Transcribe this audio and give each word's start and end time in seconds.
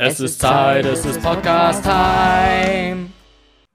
Es 0.00 0.20
ist 0.20 0.40
Zeit, 0.40 0.86
es 0.86 1.04
ist 1.04 1.20
Podcast-Time. 1.20 3.10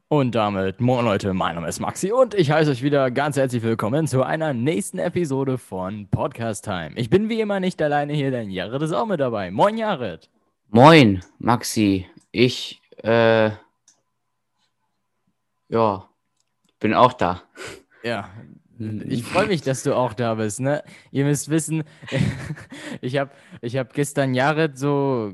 Und 0.07 0.34
damit, 0.34 0.80
moin 0.80 1.03
Leute, 1.03 1.34
mein 1.34 1.56
Name 1.56 1.68
ist 1.68 1.81
Maxi 1.81 2.14
und 2.14 2.34
ich 2.34 2.49
heiße 2.49 2.72
euch 2.72 2.81
wieder 2.81 3.11
ganz 3.11 3.35
herzlich 3.35 3.61
willkommen 3.61 4.07
zu 4.07 4.23
einer 4.23 4.54
nächsten 4.54 4.99
Episode 4.99 5.57
von 5.57 6.07
Podcast 6.07 6.63
Time. 6.63 6.91
Ich 6.96 7.09
bin 7.09 7.28
wie 7.28 7.41
immer 7.41 7.59
nicht 7.59 7.81
alleine 7.81 8.13
hier, 8.13 8.31
denn 8.31 8.49
Jared 8.49 8.81
ist 8.83 8.94
auch 8.94 9.05
mit 9.05 9.20
dabei. 9.20 9.51
Moin 9.51 9.78
Jared. 9.78 10.29
Moin, 10.70 11.21
Maxi. 11.39 12.08
Ich, 12.31 12.81
äh, 13.03 13.51
ja, 15.67 16.09
bin 16.79 16.93
auch 16.93 17.11
da. 17.11 17.41
Ja, 18.01 18.29
ich 19.07 19.23
freue 19.23 19.47
mich, 19.47 19.61
dass 19.61 19.84
du 19.84 19.95
auch 19.95 20.13
da 20.13 20.36
bist. 20.36 20.59
Ne? 20.59 20.84
Ihr 21.11 21.25
müsst 21.25 21.49
wissen, 21.49 21.84
ich 23.02 23.17
habe 23.17 23.31
ich 23.61 23.77
hab 23.77 23.93
gestern 23.93 24.34
Jared 24.34 24.77
so 24.77 25.34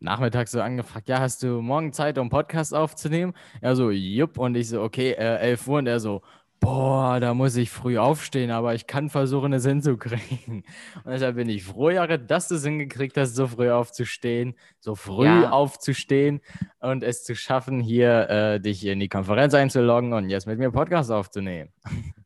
nachmittags 0.00 0.52
so 0.52 0.60
angefragt, 0.60 1.08
ja, 1.08 1.20
hast 1.20 1.42
du 1.42 1.60
morgen 1.60 1.92
Zeit, 1.92 2.18
um 2.18 2.28
Podcast 2.30 2.74
aufzunehmen? 2.74 3.32
Er 3.60 3.76
so, 3.76 3.90
jupp. 3.90 4.38
Und 4.38 4.56
ich 4.56 4.68
so, 4.68 4.82
okay, 4.82 5.12
äh, 5.12 5.36
11 5.38 5.68
Uhr. 5.68 5.78
Und 5.78 5.86
er 5.86 6.00
so, 6.00 6.22
boah, 6.60 7.20
da 7.20 7.34
muss 7.34 7.56
ich 7.56 7.70
früh 7.70 7.98
aufstehen, 7.98 8.50
aber 8.50 8.74
ich 8.74 8.86
kann 8.86 9.10
versuchen, 9.10 9.52
es 9.52 9.64
hinzukriegen. 9.64 10.64
Und 11.04 11.12
deshalb 11.12 11.36
bin 11.36 11.48
ich 11.48 11.64
froh, 11.64 11.90
Jared, 11.90 12.30
dass 12.30 12.48
du 12.48 12.56
es 12.56 12.64
hingekriegt 12.64 13.16
hast, 13.16 13.34
so 13.34 13.46
früh 13.46 13.70
aufzustehen, 13.70 14.54
so 14.80 14.94
früh 14.94 15.26
ja. 15.26 15.50
aufzustehen 15.50 16.40
und 16.80 17.02
es 17.02 17.24
zu 17.24 17.34
schaffen, 17.34 17.80
hier 17.80 18.28
äh, 18.28 18.60
dich 18.60 18.84
in 18.86 19.00
die 19.00 19.08
Konferenz 19.08 19.54
einzuloggen 19.54 20.12
und 20.12 20.28
jetzt 20.30 20.46
mit 20.46 20.58
mir 20.58 20.70
Podcast 20.70 21.10
aufzunehmen. 21.10 21.70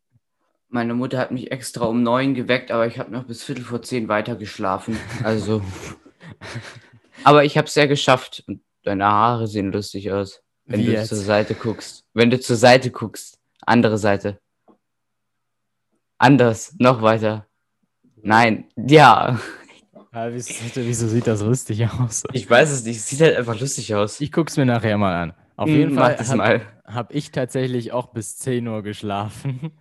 Meine 0.74 0.94
Mutter 0.94 1.18
hat 1.18 1.32
mich 1.32 1.52
extra 1.52 1.84
um 1.84 2.02
neun 2.02 2.32
geweckt, 2.32 2.70
aber 2.70 2.86
ich 2.86 2.98
habe 2.98 3.12
noch 3.12 3.24
bis 3.24 3.44
Viertel 3.44 3.62
vor 3.62 3.82
zehn 3.82 4.08
weiter 4.08 4.36
geschlafen. 4.36 4.98
Also. 5.22 5.62
aber 7.24 7.44
ich 7.44 7.58
habe 7.58 7.66
es 7.66 7.74
ja 7.74 7.84
geschafft 7.84 8.42
und 8.46 8.62
deine 8.82 9.04
Haare 9.04 9.46
sehen 9.48 9.70
lustig 9.70 10.10
aus, 10.10 10.42
wenn 10.64 10.80
Wie 10.80 10.86
du 10.86 10.92
jetzt? 10.92 11.08
zur 11.08 11.18
Seite 11.18 11.54
guckst. 11.54 12.04
Wenn 12.14 12.30
du 12.30 12.40
zur 12.40 12.56
Seite 12.56 12.90
guckst. 12.90 13.38
Andere 13.60 13.98
Seite. 13.98 14.38
Anders, 16.16 16.74
noch 16.78 17.02
weiter. 17.02 17.46
Nein, 18.22 18.64
ja. 18.76 19.38
ja 20.14 20.32
wieso 20.32 21.06
sieht 21.06 21.26
das 21.26 21.42
lustig 21.42 21.86
aus? 21.86 22.22
Ich 22.32 22.48
weiß 22.48 22.70
es 22.70 22.82
nicht, 22.84 22.96
es 22.96 23.08
sieht 23.10 23.20
halt 23.20 23.36
einfach 23.36 23.60
lustig 23.60 23.94
aus. 23.94 24.22
Ich 24.22 24.32
guck's 24.32 24.56
mir 24.56 24.64
nachher 24.64 24.96
mal 24.96 25.14
an. 25.22 25.34
Auf 25.54 25.68
hm, 25.68 25.76
jeden 25.76 25.94
Fall 25.96 26.16
habe 26.18 26.62
hab 26.86 27.14
ich 27.14 27.30
tatsächlich 27.30 27.92
auch 27.92 28.06
bis 28.06 28.38
10 28.38 28.66
Uhr 28.68 28.82
geschlafen. 28.82 29.72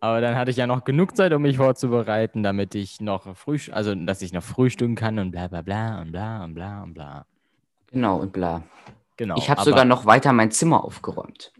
Aber 0.00 0.22
dann 0.22 0.34
hatte 0.34 0.50
ich 0.50 0.56
ja 0.56 0.66
noch 0.66 0.84
genug 0.84 1.14
Zeit, 1.14 1.32
um 1.34 1.42
mich 1.42 1.58
vorzubereiten, 1.58 2.42
damit 2.42 2.74
ich 2.74 3.00
noch 3.00 3.36
früh, 3.36 3.58
also 3.70 3.94
dass 3.94 4.22
ich 4.22 4.32
noch 4.32 4.42
frühstücken 4.42 4.94
kann 4.94 5.18
und 5.18 5.30
bla 5.30 5.48
bla 5.48 5.60
bla 5.60 6.00
und 6.00 6.12
bla 6.12 6.42
und 6.42 6.54
bla 6.54 6.82
und 6.82 6.94
bla. 6.94 7.26
Genau 7.90 8.18
und 8.18 8.32
bla. 8.32 8.62
Genau. 9.18 9.36
Ich 9.36 9.50
habe 9.50 9.62
sogar 9.62 9.84
noch 9.84 10.06
weiter 10.06 10.32
mein 10.32 10.50
Zimmer 10.50 10.82
aufgeräumt. 10.82 11.52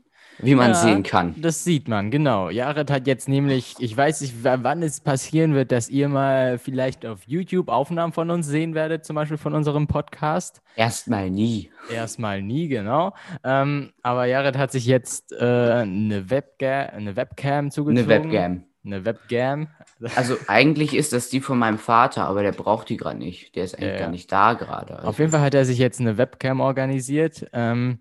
Wie 0.43 0.55
man 0.55 0.71
ja, 0.71 0.75
sehen 0.75 1.03
kann. 1.03 1.35
Das 1.39 1.65
sieht 1.65 1.89
man, 1.89 2.11
genau. 2.11 2.51
Jared 2.51 2.91
hat 2.91 3.07
jetzt 3.07 3.29
nämlich, 3.29 3.75
ich 3.79 3.97
weiß 3.97 4.21
nicht, 4.23 4.35
wann 4.43 4.83
es 4.83 5.01
passieren 5.01 5.55
wird, 5.55 5.73
dass 5.73 5.89
ihr 5.89 6.09
mal 6.09 6.59
vielleicht 6.59 7.07
auf 7.07 7.21
YouTube 7.27 7.69
Aufnahmen 7.69 8.13
von 8.13 8.31
uns 8.31 8.47
sehen 8.47 8.75
werdet, 8.75 9.05
zum 9.05 9.17
Beispiel 9.17 9.39
von 9.39 9.55
unserem 9.55 9.87
Podcast. 9.87 10.63
Erstmal 10.77 11.31
nie. 11.31 11.71
Erstmal 11.93 12.43
nie, 12.43 12.69
genau. 12.69 13.15
Ähm, 13.45 13.93
aber 14.03 14.27
Jared 14.27 14.57
hat 14.57 14.73
sich 14.73 14.87
jetzt 14.87 15.33
äh, 15.33 15.45
eine, 15.45 16.31
Webga 16.31 16.87
eine 16.87 17.17
Webcam 17.17 17.71
zugezogen. 17.71 18.11
Eine 18.11 18.25
Webcam. 18.25 18.65
Eine 18.85 19.05
Webcam. 19.05 19.69
Also 20.17 20.37
eigentlich 20.47 20.95
ist 20.95 21.13
das 21.13 21.29
die 21.29 21.41
von 21.41 21.59
meinem 21.59 21.79
Vater, 21.79 22.25
aber 22.25 22.43
der 22.43 22.53
braucht 22.53 22.89
die 22.89 22.97
gerade 22.97 23.19
nicht. 23.19 23.55
Der 23.55 23.65
ist 23.65 23.77
eigentlich 23.77 23.93
ja, 23.93 23.99
gar 23.99 24.11
nicht 24.11 24.33
da 24.33 24.55
gerade. 24.55 24.97
Also. 24.97 25.09
Auf 25.09 25.19
jeden 25.19 25.31
Fall 25.31 25.43
hat 25.43 25.55
er 25.55 25.67
sich 25.67 25.79
jetzt 25.79 26.01
eine 26.01 26.17
Webcam 26.17 26.61
organisiert. 26.61 27.47
Ähm, 27.53 27.99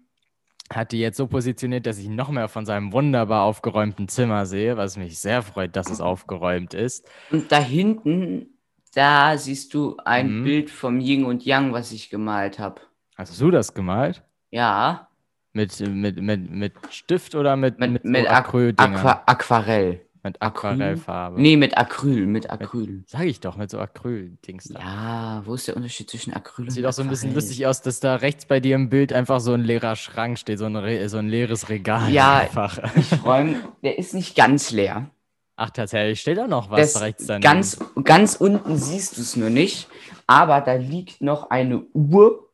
hat 0.69 0.91
die 0.91 0.99
jetzt 0.99 1.17
so 1.17 1.27
positioniert, 1.27 1.85
dass 1.85 1.97
ich 1.97 2.09
noch 2.09 2.29
mehr 2.29 2.47
von 2.47 2.65
seinem 2.65 2.93
wunderbar 2.93 3.43
aufgeräumten 3.43 4.07
Zimmer 4.07 4.45
sehe, 4.45 4.77
was 4.77 4.97
mich 4.97 5.19
sehr 5.19 5.41
freut, 5.41 5.75
dass 5.75 5.89
es 5.89 6.01
aufgeräumt 6.01 6.73
ist. 6.73 7.07
Und 7.31 7.51
da 7.51 7.59
hinten, 7.59 8.47
da 8.93 9.37
siehst 9.37 9.73
du 9.73 9.97
ein 10.05 10.39
mhm. 10.39 10.43
Bild 10.43 10.69
vom 10.69 10.99
Yin 10.99 11.25
und 11.25 11.45
Yang, 11.45 11.73
was 11.73 11.91
ich 11.91 12.09
gemalt 12.09 12.59
habe. 12.59 12.81
Hast 13.15 13.39
du 13.41 13.51
das 13.51 13.73
gemalt? 13.73 14.23
Ja. 14.51 15.07
Mit, 15.53 15.79
mit, 15.79 16.21
mit, 16.21 16.49
mit 16.49 16.73
Stift 16.91 17.33
oder 17.35 17.55
mit, 17.55 17.79
mit, 17.79 17.91
mit, 17.91 18.05
mit 18.05 18.25
so 18.25 18.29
Aqu 18.29 18.71
Aqu 18.77 19.21
Aquarell. 19.25 20.01
Mit 20.21 20.41
Aquarellfarbe. 20.41 21.41
Nee, 21.41 21.55
mit 21.55 21.77
Acryl, 21.77 22.25
mit 22.25 22.49
Acryl. 22.49 22.87
Mit, 22.87 23.09
sag 23.09 23.23
ich 23.23 23.39
doch, 23.39 23.55
mit 23.55 23.69
so 23.69 23.79
Acryl-Dings 23.79 24.65
da. 24.65 24.79
Ja, 24.79 25.41
wo 25.45 25.53
ist 25.53 25.67
der 25.67 25.77
Unterschied 25.77 26.09
zwischen 26.09 26.33
Acryl 26.33 26.65
und 26.65 26.71
Sieht 26.71 26.85
auch 26.85 26.91
so 26.91 27.03
ein 27.03 27.07
bisschen 27.09 27.33
lustig 27.33 27.65
aus, 27.65 27.81
dass 27.81 28.01
da 28.01 28.15
rechts 28.15 28.45
bei 28.45 28.59
dir 28.59 28.75
im 28.75 28.89
Bild 28.89 29.13
einfach 29.13 29.39
so 29.39 29.53
ein 29.53 29.61
leerer 29.61 29.95
Schrank 29.95 30.37
steht, 30.37 30.59
so 30.59 30.65
ein, 30.65 31.09
so 31.09 31.17
ein 31.17 31.29
leeres 31.29 31.69
Regal. 31.69 32.11
Ja, 32.11 32.39
einfach. 32.39 32.79
ich 32.95 33.23
räume, 33.23 33.55
der 33.81 33.97
ist 33.97 34.13
nicht 34.13 34.35
ganz 34.35 34.71
leer. 34.71 35.09
Ach, 35.55 35.69
tatsächlich, 35.69 36.19
steht 36.19 36.37
da 36.37 36.47
noch 36.47 36.69
was 36.69 36.93
das 36.93 37.01
rechts 37.01 37.25
daneben. 37.25 37.43
Ganz, 37.43 37.79
ganz 38.03 38.35
unten 38.35 38.77
siehst 38.77 39.17
du 39.17 39.21
es 39.21 39.35
nur 39.35 39.49
nicht, 39.49 39.87
aber 40.27 40.61
da 40.61 40.73
liegt 40.73 41.21
noch 41.21 41.49
eine 41.49 41.81
Uhr, 41.93 42.49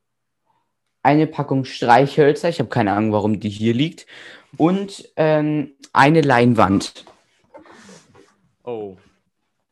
eine 1.01 1.27
Packung 1.27 1.65
Streichhölzer, 1.65 2.49
ich 2.49 2.59
habe 2.59 2.69
keine 2.69 2.93
Ahnung, 2.93 3.11
warum 3.11 3.39
die 3.39 3.49
hier 3.49 3.73
liegt, 3.73 4.07
und 4.57 5.07
ähm, 5.17 5.73
eine 5.93 6.21
Leinwand. 6.21 7.05
Oh. 8.65 8.97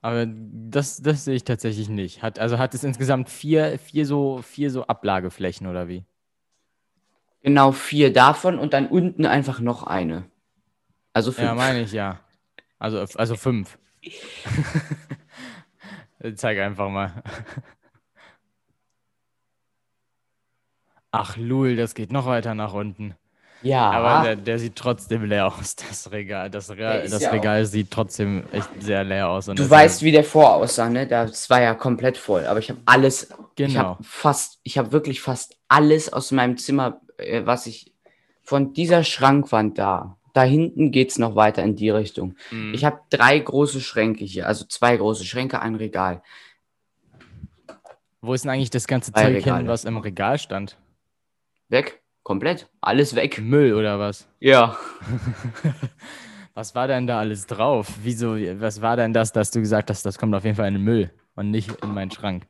Aber 0.02 0.26
das, 0.28 1.02
das 1.02 1.26
sehe 1.26 1.36
ich 1.36 1.44
tatsächlich 1.44 1.90
nicht. 1.90 2.22
Hat, 2.22 2.38
also 2.38 2.58
hat 2.58 2.74
es 2.74 2.84
insgesamt 2.84 3.30
vier, 3.30 3.80
vier, 3.80 4.06
so, 4.06 4.42
vier 4.42 4.70
so 4.70 4.86
Ablageflächen 4.86 5.68
oder 5.68 5.88
wie? 5.88 6.06
Genau, 7.42 7.72
vier 7.72 8.14
davon 8.14 8.60
und 8.60 8.74
dann 8.74 8.88
unten 8.88 9.26
einfach 9.26 9.60
noch 9.60 9.84
eine. 9.84 10.26
Also 11.14 11.32
fünf. 11.32 11.48
Ja, 11.48 11.56
meine 11.56 11.82
ich 11.82 11.92
ja. 11.92 12.20
Also, 12.80 13.00
also 13.18 13.36
fünf. 13.36 13.78
Zeig 16.36 16.60
einfach 16.60 16.90
mal. 16.90 17.24
Ach, 21.12 21.38
Lul, 21.38 21.76
das 21.76 21.96
geht 21.96 22.12
noch 22.12 22.26
weiter 22.26 22.56
nach 22.56 22.74
unten. 22.74 23.16
Ja. 23.64 23.90
Aber 23.92 24.24
der, 24.24 24.36
der, 24.36 24.60
sieht 24.60 24.76
trotzdem 24.76 25.24
leer 25.24 25.48
aus, 25.48 25.76
das 25.90 26.12
Regal. 26.12 26.50
Das, 26.50 26.70
Regal, 26.70 27.08
das 27.08 27.22
ja 27.22 27.32
Regal 27.32 27.66
sieht 27.66 27.90
trotzdem 27.92 28.44
echt 28.52 28.70
sehr 28.80 29.04
leer 29.04 29.30
aus. 29.30 29.46
du 29.46 29.70
weißt, 29.70 30.04
wie 30.04 30.12
der 30.12 30.24
vor 30.24 30.54
aussah, 30.56 30.90
ne? 30.90 31.08
Das 31.08 31.50
war 31.50 31.62
ja 31.62 31.74
komplett 31.74 32.18
voll. 32.18 32.46
Aber 32.46 32.60
ich 32.60 32.70
habe 32.70 32.82
alles, 32.86 33.30
genau. 33.56 33.70
ich 33.70 33.78
habe 33.78 34.04
fast, 34.04 34.60
ich 34.64 34.78
habe 34.78 34.92
wirklich 34.92 35.22
fast 35.22 35.58
alles 35.68 36.12
aus 36.12 36.32
meinem 36.32 36.58
Zimmer, 36.58 37.02
äh, 37.18 37.42
was 37.46 37.66
ich 37.66 37.92
von 38.44 38.74
dieser 38.74 39.04
Schrankwand 39.04 39.78
da, 39.78 40.18
da 40.34 40.44
hinten 40.44 40.92
geht 40.92 41.12
es 41.12 41.18
noch 41.18 41.36
weiter 41.36 41.64
in 41.64 41.76
die 41.76 41.90
Richtung. 41.90 42.36
Mhm. 42.52 42.74
Ich 42.74 42.84
habe 42.84 43.00
drei 43.10 43.40
große 43.40 43.82
Schränke 43.82 44.26
hier, 44.26 44.48
also 44.48 44.66
zwei 44.66 44.98
große 44.98 45.26
Schränke, 45.26 45.62
ein 45.62 45.76
Regal. 45.76 46.22
Wo 48.22 48.34
ist 48.34 48.44
denn 48.44 48.52
eigentlich 48.52 48.70
das 48.70 48.88
ganze 48.88 49.12
Zeug 49.12 49.44
hin, 49.44 49.68
was 49.68 49.86
im 49.86 49.98
Regal 49.98 50.40
stand? 50.40 50.78
Weg. 51.70 52.03
Komplett. 52.24 52.70
Alles 52.82 53.16
weg. 53.16 53.40
Müll 53.42 53.74
oder 53.74 54.00
was? 54.00 54.28
Ja. 54.40 54.78
was 56.54 56.74
war 56.74 56.88
denn 56.88 57.06
da 57.06 57.20
alles 57.20 57.46
drauf? 57.48 57.88
Wieso, 58.02 58.36
was 58.36 58.82
war 58.82 58.96
denn 58.96 59.14
das, 59.14 59.34
dass 59.34 59.52
du 59.52 59.60
gesagt 59.60 59.90
hast, 59.90 60.06
das 60.06 60.18
kommt 60.18 60.34
auf 60.34 60.46
jeden 60.46 60.56
Fall 60.56 60.68
in 60.70 60.76
den 60.76 60.84
Müll 60.84 61.12
und 61.36 61.52
nicht 61.52 61.72
in 61.84 61.94
meinen 61.94 62.12
Schrank? 62.12 62.48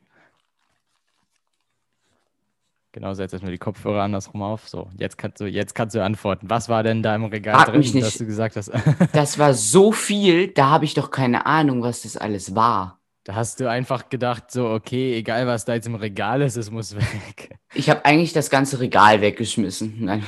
Genau, 2.92 3.12
setz 3.12 3.32
erstmal 3.32 3.50
die 3.50 3.58
Kopfhörer 3.58 4.02
andersrum 4.02 4.40
auf. 4.42 4.68
So, 4.68 4.88
jetzt 4.96 5.18
kannst 5.18 5.40
du, 5.40 5.46
jetzt 5.46 5.74
kannst 5.74 5.96
du 5.96 6.04
antworten. 6.04 6.48
Was 6.48 6.68
war 6.68 6.84
denn 6.84 7.02
da 7.02 7.16
im 7.16 7.24
Regal 7.24 7.56
Frag 7.56 7.66
drin, 7.70 7.78
mich 7.78 7.92
nicht. 7.92 8.06
dass 8.06 8.18
du 8.18 8.24
gesagt 8.24 8.54
hast? 8.54 8.70
das 9.12 9.36
war 9.36 9.52
so 9.52 9.90
viel, 9.90 10.46
da 10.46 10.70
habe 10.70 10.84
ich 10.84 10.94
doch 10.94 11.10
keine 11.10 11.44
Ahnung, 11.44 11.82
was 11.82 12.02
das 12.02 12.16
alles 12.16 12.54
war. 12.54 13.00
Da 13.24 13.34
hast 13.34 13.58
du 13.58 13.70
einfach 13.70 14.10
gedacht, 14.10 14.50
so, 14.50 14.68
okay, 14.68 15.16
egal 15.16 15.46
was 15.46 15.64
da 15.64 15.72
jetzt 15.72 15.86
im 15.86 15.94
Regal 15.94 16.42
ist, 16.42 16.56
es 16.56 16.70
muss 16.70 16.94
weg. 16.94 17.58
Ich 17.72 17.88
habe 17.88 18.04
eigentlich 18.04 18.34
das 18.34 18.50
ganze 18.50 18.80
Regal 18.80 19.22
weggeschmissen. 19.22 20.04
Nein. 20.04 20.24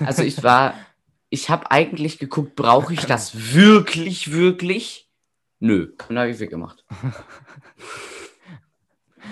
Also 0.00 0.22
ich 0.22 0.42
war, 0.42 0.74
ich 1.28 1.50
habe 1.50 1.70
eigentlich 1.70 2.18
geguckt, 2.18 2.56
brauche 2.56 2.94
ich 2.94 3.04
das 3.04 3.54
wirklich, 3.54 4.32
wirklich? 4.32 5.10
Nö. 5.60 5.92
Und 6.08 6.18
habe 6.18 6.30
ich 6.30 6.38
weggemacht. 6.38 6.84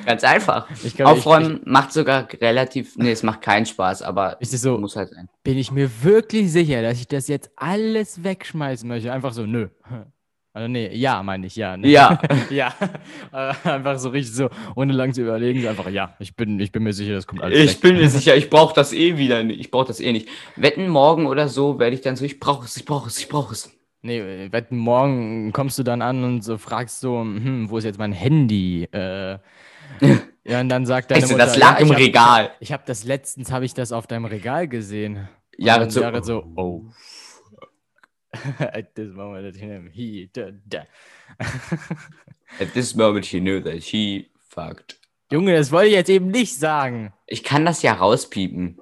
Ganz 0.04 0.22
einfach. 0.22 0.68
Glaub, 0.94 1.12
Aufräumen 1.12 1.56
ich, 1.56 1.60
ich, 1.62 1.66
macht 1.66 1.92
sogar 1.92 2.28
relativ, 2.40 2.96
nee, 2.96 3.10
es 3.10 3.22
macht 3.22 3.40
keinen 3.40 3.64
Spaß, 3.64 4.02
aber 4.02 4.40
ist 4.40 4.52
so, 4.52 4.76
muss 4.76 4.96
halt 4.96 5.10
sein. 5.10 5.28
Bin 5.42 5.56
ich 5.56 5.72
mir 5.72 5.90
wirklich 6.02 6.52
sicher, 6.52 6.82
dass 6.82 7.00
ich 7.00 7.08
das 7.08 7.28
jetzt 7.28 7.50
alles 7.56 8.22
wegschmeißen 8.22 8.86
möchte? 8.86 9.12
Einfach 9.12 9.32
so, 9.32 9.46
nö. 9.46 9.68
Also 10.56 10.68
nee, 10.68 10.88
ja, 10.96 11.22
meine 11.22 11.46
ich, 11.46 11.54
ja. 11.54 11.76
Ne? 11.76 11.88
Ja. 11.88 12.18
ja. 12.50 12.72
einfach 13.30 13.98
so 13.98 14.08
richtig 14.08 14.34
so, 14.34 14.48
ohne 14.74 14.94
lang 14.94 15.12
zu 15.12 15.20
überlegen, 15.20 15.60
so 15.60 15.68
einfach, 15.68 15.90
ja, 15.90 16.16
ich 16.18 16.34
bin, 16.34 16.58
ich 16.60 16.72
bin 16.72 16.82
mir 16.82 16.94
sicher, 16.94 17.12
das 17.12 17.26
kommt 17.26 17.42
alles 17.42 17.58
Ich 17.58 17.74
weg. 17.74 17.80
bin 17.82 17.96
mir 17.96 18.08
sicher, 18.08 18.34
ich 18.36 18.48
brauche 18.48 18.74
das 18.74 18.94
eh 18.94 19.18
wieder 19.18 19.44
nicht. 19.44 19.60
Ich 19.60 19.70
brauche 19.70 19.86
das 19.88 20.00
eh 20.00 20.12
nicht. 20.12 20.28
Wetten, 20.56 20.88
morgen 20.88 21.26
oder 21.26 21.48
so 21.50 21.78
werde 21.78 21.94
ich 21.94 22.00
dann 22.00 22.16
so, 22.16 22.24
ich 22.24 22.40
brauche 22.40 22.64
es, 22.64 22.74
ich 22.78 22.86
brauche 22.86 23.08
es, 23.08 23.18
ich 23.18 23.28
brauche 23.28 23.52
es. 23.52 23.70
Nee, 24.00 24.48
wetten, 24.50 24.78
morgen 24.78 25.52
kommst 25.52 25.78
du 25.78 25.82
dann 25.82 26.00
an 26.00 26.24
und 26.24 26.42
so 26.42 26.56
fragst 26.56 27.00
so, 27.00 27.20
hm, 27.20 27.68
wo 27.68 27.76
ist 27.76 27.84
jetzt 27.84 27.98
mein 27.98 28.12
Handy? 28.12 28.84
Äh, 28.84 29.38
Ja, 30.48 30.60
und 30.60 30.68
dann 30.68 30.86
sagt 30.86 31.10
deine 31.10 31.22
Weißt 31.22 31.32
Mutter, 31.32 31.44
das 31.44 31.56
lag 31.58 31.74
ja, 31.74 31.78
im 31.80 31.86
ich 31.86 31.92
hab- 31.92 31.98
Regal. 31.98 32.50
Ich 32.60 32.72
habe 32.72 32.84
das 32.86 33.04
letztens, 33.04 33.50
habe 33.50 33.64
ich 33.64 33.74
das 33.74 33.90
auf 33.92 34.06
deinem 34.06 34.26
Regal 34.26 34.68
gesehen. 34.68 35.28
Und 35.58 35.64
Jared 35.64 35.82
dann 35.82 35.90
so, 35.90 36.00
Jared 36.00 36.24
so, 36.24 36.44
oh. 36.54 36.82
At 38.58 38.94
this 38.94 39.12
moment, 39.14 39.56
he, 39.92 40.30
da, 40.32 40.50
da. 40.66 40.82
At 42.60 42.72
this 42.74 42.94
moment 42.94 43.24
he 43.26 43.40
knew 43.40 43.60
that 43.62 43.82
he 43.82 44.30
fucked. 44.48 44.98
Junge, 45.32 45.54
das 45.56 45.72
wollte 45.72 45.88
ich 45.88 45.94
jetzt 45.94 46.08
eben 46.10 46.28
nicht 46.28 46.56
sagen. 46.58 47.12
Ich 47.26 47.42
kann 47.42 47.64
das 47.64 47.82
ja 47.82 47.94
rauspiepen. 47.94 48.80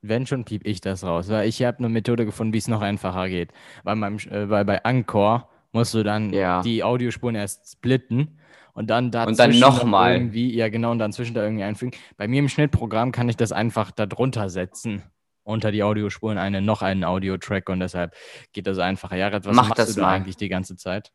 Wenn 0.00 0.26
schon, 0.26 0.44
piep 0.44 0.66
ich 0.66 0.80
das 0.80 1.04
raus. 1.04 1.28
Weil 1.28 1.48
ich 1.48 1.62
habe 1.62 1.78
eine 1.78 1.88
Methode 1.88 2.24
gefunden, 2.24 2.52
wie 2.52 2.58
es 2.58 2.68
noch 2.68 2.80
einfacher 2.82 3.28
geht. 3.28 3.52
Bei, 3.84 3.94
meinem, 3.94 4.18
äh, 4.18 4.48
weil 4.48 4.64
bei 4.64 4.84
Anchor 4.84 5.48
musst 5.72 5.94
du 5.94 6.02
dann 6.02 6.32
Ja. 6.32 6.62
die 6.62 6.82
Audiospuren 6.82 7.34
erst 7.34 7.72
splitten 7.72 8.38
und 8.74 8.90
dann 8.90 9.10
dazwischen 9.10 9.30
Und 9.30 9.38
dann 9.38 9.58
noch 9.60 9.78
nochmal. 9.78 10.14
irgendwie, 10.14 10.54
ja 10.54 10.68
genau, 10.68 10.90
und 10.90 10.98
dann 10.98 11.12
zwischen 11.12 11.34
da 11.34 11.42
irgendwie 11.44 11.62
einfügen. 11.64 11.92
Bei 12.16 12.26
mir 12.28 12.38
im 12.40 12.48
Schnittprogramm 12.48 13.12
kann 13.12 13.28
ich 13.28 13.36
das 13.36 13.52
einfach 13.52 13.90
da 13.90 14.06
drunter 14.06 14.48
setzen. 14.50 15.02
Unter 15.44 15.72
die 15.72 15.82
Audiospuren 15.82 16.38
eine, 16.38 16.62
noch 16.62 16.82
einen 16.82 17.04
Audio-Track 17.04 17.68
und 17.68 17.80
deshalb 17.80 18.14
geht 18.52 18.66
das 18.66 18.78
einfacher. 18.78 19.16
Jared, 19.16 19.44
was 19.44 19.56
Mach 19.56 19.68
machst 19.68 19.78
das 19.80 19.94
du 19.94 20.00
da 20.00 20.06
mal. 20.06 20.12
eigentlich 20.14 20.36
die 20.36 20.48
ganze 20.48 20.76
Zeit? 20.76 21.12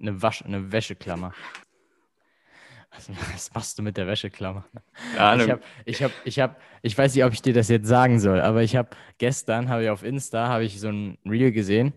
Eine, 0.00 0.22
Wasch, 0.22 0.42
eine 0.42 0.72
Wäscheklammer. 0.72 1.32
Was, 2.90 3.10
was 3.34 3.54
machst 3.54 3.78
du 3.78 3.82
mit 3.82 3.96
der 3.96 4.06
Wäscheklammer? 4.06 4.64
Ja, 5.16 5.36
Ich 5.36 5.50
habe, 5.50 5.60
ich 5.84 6.02
habe, 6.02 6.14
ich 6.24 6.40
habe, 6.40 6.56
ich 6.82 6.96
weiß 6.96 7.14
nicht, 7.14 7.24
ob 7.24 7.32
ich 7.32 7.42
dir 7.42 7.52
das 7.52 7.68
jetzt 7.68 7.86
sagen 7.86 8.18
soll, 8.18 8.40
aber 8.40 8.62
ich 8.62 8.76
habe 8.76 8.90
gestern 9.18 9.68
habe 9.68 9.84
ich 9.84 9.90
auf 9.90 10.02
Insta 10.02 10.48
habe 10.48 10.64
ich 10.64 10.80
so 10.80 10.88
ein 10.88 11.18
Reel 11.26 11.52
gesehen. 11.52 11.92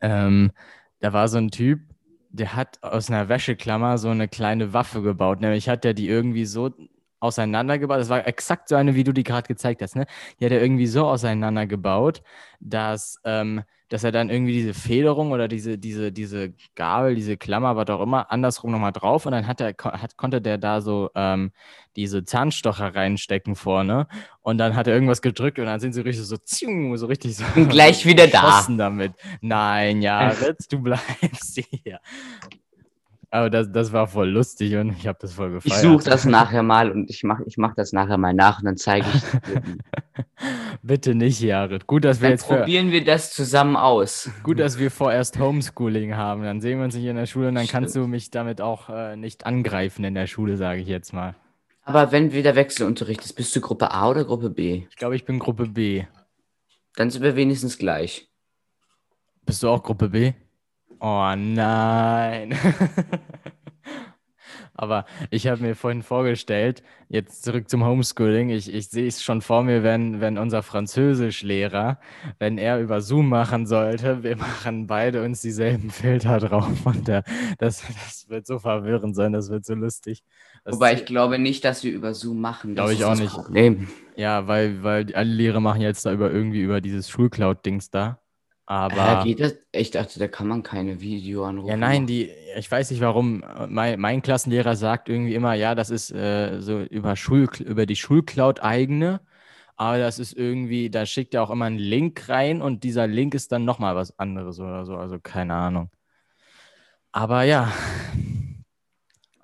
Ähm, 0.00 0.52
da 1.00 1.12
war 1.12 1.28
so 1.28 1.38
ein 1.38 1.50
Typ, 1.50 1.80
der 2.30 2.54
hat 2.54 2.82
aus 2.82 3.10
einer 3.10 3.28
Wäscheklammer 3.28 3.98
so 3.98 4.10
eine 4.10 4.28
kleine 4.28 4.72
Waffe 4.72 5.02
gebaut. 5.02 5.40
Nämlich 5.40 5.68
hat 5.68 5.84
er 5.84 5.94
die 5.94 6.08
irgendwie 6.08 6.44
so 6.44 6.72
auseinandergebaut. 7.20 7.98
Das 7.98 8.08
war 8.08 8.26
exakt 8.26 8.68
so 8.68 8.76
eine, 8.76 8.94
wie 8.94 9.04
du 9.04 9.12
die 9.12 9.24
gerade 9.24 9.46
gezeigt 9.46 9.82
hast. 9.82 9.96
Ne? 9.96 10.06
Die 10.40 10.44
hat 10.44 10.52
er 10.52 10.62
irgendwie 10.62 10.86
so 10.86 11.06
auseinandergebaut, 11.06 12.22
dass, 12.60 13.18
ähm, 13.24 13.62
dass 13.88 14.02
er 14.04 14.12
dann 14.12 14.30
irgendwie 14.30 14.52
diese 14.52 14.74
Federung 14.74 15.30
oder 15.30 15.46
diese, 15.48 15.78
diese, 15.78 16.10
diese 16.12 16.52
Gabel, 16.74 17.14
diese 17.14 17.36
Klammer, 17.36 17.76
was 17.76 17.88
auch 17.88 18.00
immer, 18.00 18.30
andersrum 18.32 18.72
nochmal 18.72 18.92
drauf 18.92 19.26
und 19.26 19.32
dann 19.32 19.46
hat 19.46 19.60
er, 19.60 19.74
hat, 19.78 20.16
konnte 20.16 20.40
der 20.40 20.58
da 20.58 20.80
so 20.80 21.10
ähm, 21.14 21.52
diese 21.94 22.24
Zahnstocher 22.24 22.94
reinstecken 22.94 23.54
vorne 23.54 24.08
und 24.42 24.58
dann 24.58 24.74
hat 24.74 24.88
er 24.88 24.94
irgendwas 24.94 25.22
gedrückt 25.22 25.58
und 25.58 25.66
dann 25.66 25.80
sind 25.80 25.92
sie 25.92 26.00
richtig 26.00 26.26
so, 26.26 26.36
so 26.96 27.06
richtig 27.06 27.36
so. 27.36 27.44
Und 27.54 27.68
gleich 27.68 28.04
wieder 28.04 28.26
da. 28.26 28.66
damit. 28.76 29.12
Nein, 29.40 30.02
Jared, 30.02 30.58
du 30.70 30.80
bleibst 30.80 31.60
hier. 31.70 32.00
Aber 33.30 33.50
das, 33.50 33.70
das 33.72 33.92
war 33.92 34.06
voll 34.06 34.28
lustig 34.30 34.76
und 34.76 34.90
ich 34.98 35.06
habe 35.06 35.18
das 35.20 35.32
voll 35.34 35.56
Ich 35.58 35.64
gefeiert. 35.64 35.82
suche 35.82 36.04
das 36.04 36.24
nachher 36.26 36.62
mal 36.62 36.90
und 36.90 37.10
ich 37.10 37.22
mache 37.24 37.42
ich 37.46 37.58
mach 37.58 37.74
das 37.74 37.92
nachher 37.92 38.18
mal 38.18 38.32
nach 38.32 38.60
und 38.60 38.66
dann 38.66 38.76
zeige 38.76 39.06
ich 39.12 39.20
dir. 39.22 39.62
Bitte 40.82 41.14
nicht, 41.14 41.40
Jared. 41.40 41.86
Gut, 41.86 42.04
dass 42.04 42.20
wir 42.20 42.28
Dann 42.28 42.32
jetzt 42.38 42.46
probieren 42.46 42.90
wir 42.92 43.04
das 43.04 43.32
zusammen 43.32 43.76
aus. 43.76 44.30
gut, 44.42 44.60
dass 44.60 44.78
wir 44.78 44.90
vorerst 44.90 45.38
Homeschooling 45.38 46.14
haben. 46.16 46.42
Dann 46.44 46.60
sehen 46.60 46.78
wir 46.78 46.84
uns 46.84 46.94
nicht 46.94 47.04
in 47.04 47.16
der 47.16 47.26
Schule 47.26 47.48
und 47.48 47.56
dann 47.56 47.66
kannst 47.66 47.96
du 47.96 48.06
mich 48.06 48.30
damit 48.30 48.60
auch 48.60 48.88
äh, 48.88 49.16
nicht 49.16 49.44
angreifen 49.46 50.04
in 50.04 50.14
der 50.14 50.26
Schule, 50.28 50.56
sage 50.56 50.80
ich 50.80 50.88
jetzt 50.88 51.12
mal. 51.12 51.34
Aber 51.82 52.12
wenn 52.12 52.32
wieder 52.32 52.54
Wechselunterricht 52.56 53.24
ist, 53.24 53.32
bist 53.34 53.54
du 53.54 53.60
Gruppe 53.60 53.90
A 53.92 54.08
oder 54.08 54.24
Gruppe 54.24 54.50
B? 54.50 54.84
Ich 54.90 54.96
glaube, 54.96 55.16
ich 55.16 55.24
bin 55.24 55.38
Gruppe 55.38 55.66
B. 55.66 56.04
Dann 56.94 57.10
sind 57.10 57.22
wir 57.22 57.36
wenigstens 57.36 57.78
gleich. 57.78 58.28
Bist 59.44 59.62
du 59.62 59.68
auch 59.68 59.82
Gruppe 59.82 60.08
B? 60.08 60.32
Oh 61.00 61.34
nein. 61.36 62.56
Aber 64.78 65.06
ich 65.30 65.46
habe 65.46 65.62
mir 65.62 65.74
vorhin 65.74 66.02
vorgestellt, 66.02 66.82
jetzt 67.08 67.42
zurück 67.42 67.70
zum 67.70 67.84
Homeschooling, 67.84 68.50
ich, 68.50 68.72
ich 68.72 68.88
sehe 68.88 69.06
es 69.06 69.22
schon 69.22 69.40
vor 69.40 69.62
mir, 69.62 69.82
wenn, 69.82 70.20
wenn 70.20 70.36
unser 70.36 70.62
Französischlehrer, 70.62 71.98
wenn 72.38 72.58
er 72.58 72.78
über 72.80 73.00
Zoom 73.00 73.30
machen 73.30 73.66
sollte, 73.66 74.22
wir 74.22 74.36
machen 74.36 74.86
beide 74.86 75.24
uns 75.24 75.40
dieselben 75.40 75.90
Filter 75.90 76.38
drauf 76.40 76.84
und 76.84 77.08
der, 77.08 77.24
das, 77.58 77.82
das 78.04 78.28
wird 78.28 78.46
so 78.46 78.58
verwirrend 78.58 79.16
sein, 79.16 79.32
das 79.32 79.50
wird 79.50 79.64
so 79.64 79.74
lustig. 79.74 80.22
Das, 80.64 80.74
Wobei 80.74 80.92
ich 80.92 81.06
glaube 81.06 81.38
nicht, 81.38 81.64
dass 81.64 81.82
wir 81.82 81.92
über 81.92 82.12
Zoom 82.12 82.40
machen. 82.40 82.74
Das 82.74 82.84
Glaube 82.84 82.94
ich 82.94 83.04
auch 83.04 83.16
nicht. 83.16 83.32
Problem. 83.32 83.88
ja, 84.16 84.46
weil, 84.46 84.82
weil 84.82 85.14
alle 85.14 85.32
Lehrer 85.32 85.60
machen 85.60 85.80
jetzt 85.80 86.04
da 86.04 86.12
über 86.12 86.30
irgendwie 86.30 86.60
über 86.60 86.82
dieses 86.82 87.08
Schulcloud-Dings 87.08 87.90
da. 87.90 88.18
Aber. 88.66 89.20
Äh, 89.22 89.24
geht 89.24 89.40
das? 89.40 89.56
Ich 89.72 89.90
dachte, 89.90 90.18
da 90.18 90.28
kann 90.28 90.48
man 90.48 90.62
keine 90.62 91.00
Videoanrufe 91.00 91.70
Ja, 91.70 91.76
nein, 91.76 92.06
die, 92.06 92.30
ich 92.56 92.70
weiß 92.70 92.90
nicht 92.90 93.00
warum. 93.00 93.44
Mein, 93.68 93.98
mein 94.00 94.22
Klassenlehrer 94.22 94.76
sagt 94.76 95.08
irgendwie 95.08 95.34
immer, 95.34 95.54
ja, 95.54 95.74
das 95.74 95.90
ist 95.90 96.10
äh, 96.12 96.60
so 96.60 96.80
über, 96.82 97.16
Schul, 97.16 97.48
über 97.60 97.86
die 97.86 97.96
Schulcloud 97.96 98.60
eigene, 98.62 99.20
aber 99.76 99.98
das 99.98 100.18
ist 100.18 100.32
irgendwie, 100.32 100.90
da 100.90 101.06
schickt 101.06 101.34
er 101.34 101.42
auch 101.42 101.50
immer 101.50 101.66
einen 101.66 101.78
Link 101.78 102.28
rein 102.28 102.62
und 102.62 102.84
dieser 102.84 103.06
Link 103.06 103.34
ist 103.34 103.52
dann 103.52 103.64
nochmal 103.64 103.96
was 103.96 104.18
anderes 104.18 104.60
oder 104.60 104.84
so, 104.86 104.96
also 104.96 105.18
keine 105.20 105.54
Ahnung. 105.54 105.90
Aber 107.12 107.42
ja, 107.44 107.72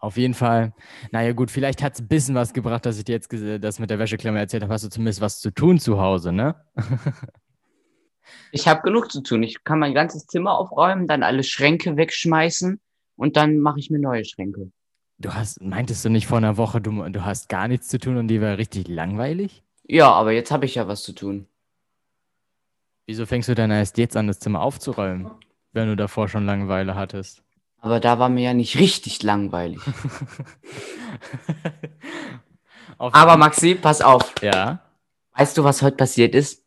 auf 0.01 0.17
jeden 0.17 0.35
Fall, 0.35 0.73
naja 1.13 1.33
gut, 1.33 1.51
vielleicht 1.51 1.81
hat 1.83 1.95
es 1.95 2.01
ein 2.01 2.09
bisschen 2.09 2.35
was 2.35 2.53
gebracht, 2.53 2.85
dass 2.87 2.99
ich 2.99 3.05
dir 3.05 3.13
jetzt 3.13 3.31
ges- 3.31 3.59
das 3.59 3.79
mit 3.79 3.89
der 3.89 3.99
Wäscheklammer 4.01 4.41
erzählt 4.41 4.63
habe, 4.65 4.73
hast 4.73 4.85
du 4.85 4.89
zumindest 4.91 5.21
was 5.21 5.39
zu 5.41 5.51
tun 5.53 5.79
zu 5.79 6.01
Hause, 6.01 6.33
ne? 6.33 6.57
Ich 8.51 8.69
habe 8.69 8.83
genug 8.83 9.11
zu 9.11 9.23
tun. 9.23 9.43
Ich 9.43 9.65
kann 9.65 9.79
mein 9.79 9.95
ganzes 9.95 10.27
Zimmer 10.27 10.59
aufräumen, 10.59 11.07
dann 11.07 11.23
alle 11.23 11.43
Schränke 11.43 11.97
wegschmeißen 11.97 12.81
und 13.17 13.37
dann 13.37 13.59
mache 13.59 13.79
ich 13.79 13.91
mir 13.91 13.99
neue 13.99 14.25
Schränke. 14.25 14.71
Du 15.19 15.33
hast, 15.35 15.63
meintest 15.63 16.05
du 16.05 16.09
nicht 16.09 16.27
vor 16.27 16.39
einer 16.39 16.57
Woche, 16.57 16.81
du, 16.81 17.09
du 17.09 17.25
hast 17.25 17.49
gar 17.49 17.69
nichts 17.69 17.89
zu 17.89 17.99
tun 17.99 18.17
und 18.17 18.29
die 18.29 18.41
war 18.41 18.59
richtig 18.59 18.89
langweilig? 18.89 19.63
Ja, 19.85 20.11
aber 20.13 20.33
jetzt 20.33 20.51
habe 20.51 20.65
ich 20.65 20.75
ja 20.75 20.89
was 20.89 21.03
zu 21.03 21.13
tun. 21.13 21.47
Wieso 23.07 23.27
fängst 23.27 23.49
du 23.49 23.55
denn 23.55 23.71
erst 23.71 23.99
jetzt 23.99 24.17
an, 24.17 24.27
das 24.27 24.39
Zimmer 24.39 24.63
aufzuräumen, 24.63 25.31
wenn 25.73 25.89
du 25.89 25.97
davor 25.97 26.29
schon 26.29 26.47
Langeweile 26.47 26.95
hattest? 26.95 27.43
Aber 27.79 27.99
da 27.99 28.19
war 28.19 28.29
mir 28.29 28.45
ja 28.45 28.55
nicht 28.55 28.79
richtig 28.79 29.23
langweilig. 29.23 29.81
Aber 32.99 33.37
Maxi, 33.37 33.75
pass 33.75 34.01
auf. 34.01 34.33
ja. 34.41 34.81
Weißt 35.35 35.59
du, 35.59 35.65
was 35.65 35.83
heute 35.83 35.97
passiert 35.97 36.35
ist? 36.35 36.62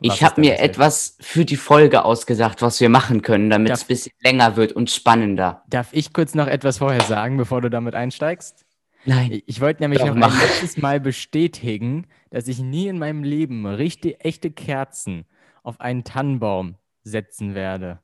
Ich 0.00 0.22
habe 0.22 0.40
mir 0.40 0.52
passiert? 0.52 0.70
etwas 0.70 1.16
für 1.20 1.44
die 1.44 1.56
Folge 1.56 2.04
ausgesagt, 2.04 2.62
was 2.62 2.80
wir 2.80 2.88
machen 2.88 3.22
können, 3.22 3.50
damit 3.50 3.70
es 3.72 3.82
ein 3.82 3.88
bisschen 3.88 4.12
länger 4.22 4.56
wird 4.56 4.72
und 4.72 4.90
spannender. 4.90 5.62
Darf 5.68 5.88
ich 5.92 6.12
kurz 6.12 6.34
noch 6.34 6.46
etwas 6.46 6.78
vorher 6.78 7.02
sagen, 7.02 7.36
bevor 7.36 7.60
du 7.60 7.68
damit 7.70 7.94
einsteigst? 7.94 8.64
Nein. 9.04 9.42
Ich, 9.46 9.60
wollte 9.60 9.82
nämlich 9.82 10.04
noch 10.04 10.14
mach. 10.14 10.34
ein 10.34 10.40
letztes 10.40 10.76
Mal 10.76 11.00
bestätigen, 11.00 12.06
dass 12.30 12.48
ich 12.48 12.58
nie 12.60 12.88
in 12.88 12.98
meinem 12.98 13.24
Leben 13.24 13.66
richtig 13.66 14.24
echte 14.24 14.50
Kerzen 14.50 15.24
auf 15.62 15.80
einen 15.80 16.04
Tannenbaum 16.04 16.76
setzen 17.02 17.54
werde. 17.54 18.00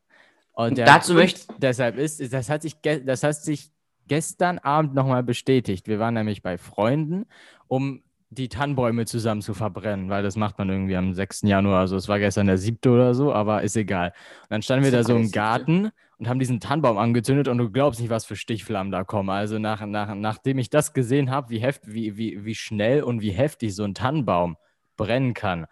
Und 0.52 0.78
Dazu 0.78 1.12
Grund 1.14 1.24
möcht- 1.28 1.46
deshalb 1.58 1.98
ist, 1.98 2.32
das 2.32 2.48
hat 2.48 2.62
sich, 2.62 2.76
das 2.80 3.22
hat 3.22 3.36
sich 3.36 3.70
gestern 4.08 4.58
Abend 4.58 4.94
nochmal 4.94 5.22
bestätigt. 5.22 5.86
Wir 5.86 5.98
waren 5.98 6.14
nämlich 6.14 6.42
bei 6.42 6.56
Freunden, 6.56 7.26
um 7.68 8.02
die 8.30 8.49
Tannenbäume 8.49 9.06
zusammen 9.06 9.40
zu 9.40 9.54
verbrennen, 9.54 10.11
weil 10.11 10.23
das 10.23 10.37
macht 10.37 10.59
man 10.59 10.68
irgendwie 10.68 10.97
am 10.97 11.14
6. 11.14 11.42
Januar. 11.42 11.80
Also 11.80 11.97
es 11.97 12.09
war 12.09 12.18
gestern 12.18 12.47
der 12.47 12.59
7. 12.59 12.78
oder 12.92 13.14
so, 13.14 13.33
aber 13.33 13.62
ist 13.62 13.76
egal. 13.76 14.09
Und 14.42 14.50
dann 14.50 14.62
standen 14.62 14.85
wir 14.85 14.92
da 14.92 15.04
so 15.04 15.14
im 15.14 15.26
7.? 15.26 15.33
Garten 15.33 15.90
und 16.18 16.28
haben 16.28 16.38
diesen 16.38 16.61
Tannenbaum 16.61 16.99
angezündet 16.99 17.47
und 17.49 17.59
du 17.59 17.71
glaubst 17.71 18.00
nicht, 18.00 18.11
was 18.11 18.25
für 18.25 18.37
Stichflammen 18.37 18.90
da 18.90 19.04
kommen. 19.04 19.30
Also 19.30 19.59
nach, 19.59 19.85
nach, 19.87 20.14
nachdem 20.14 20.59
ich 20.59 20.71
das 20.71 20.92
gesehen 20.92 21.30
habe, 21.30 21.50
wie, 21.50 21.59
heft, 21.59 21.83
wie, 21.87 22.16
wie, 22.16 22.45
wie 22.45 22.54
schnell 22.54 23.02
und 23.02 23.21
wie 23.21 23.33
heftig 23.33 23.75
so 23.75 23.85
ein 23.85 23.95
Tannenbaum 23.95 24.56
brennen 24.97 25.35
kann, 25.35 25.66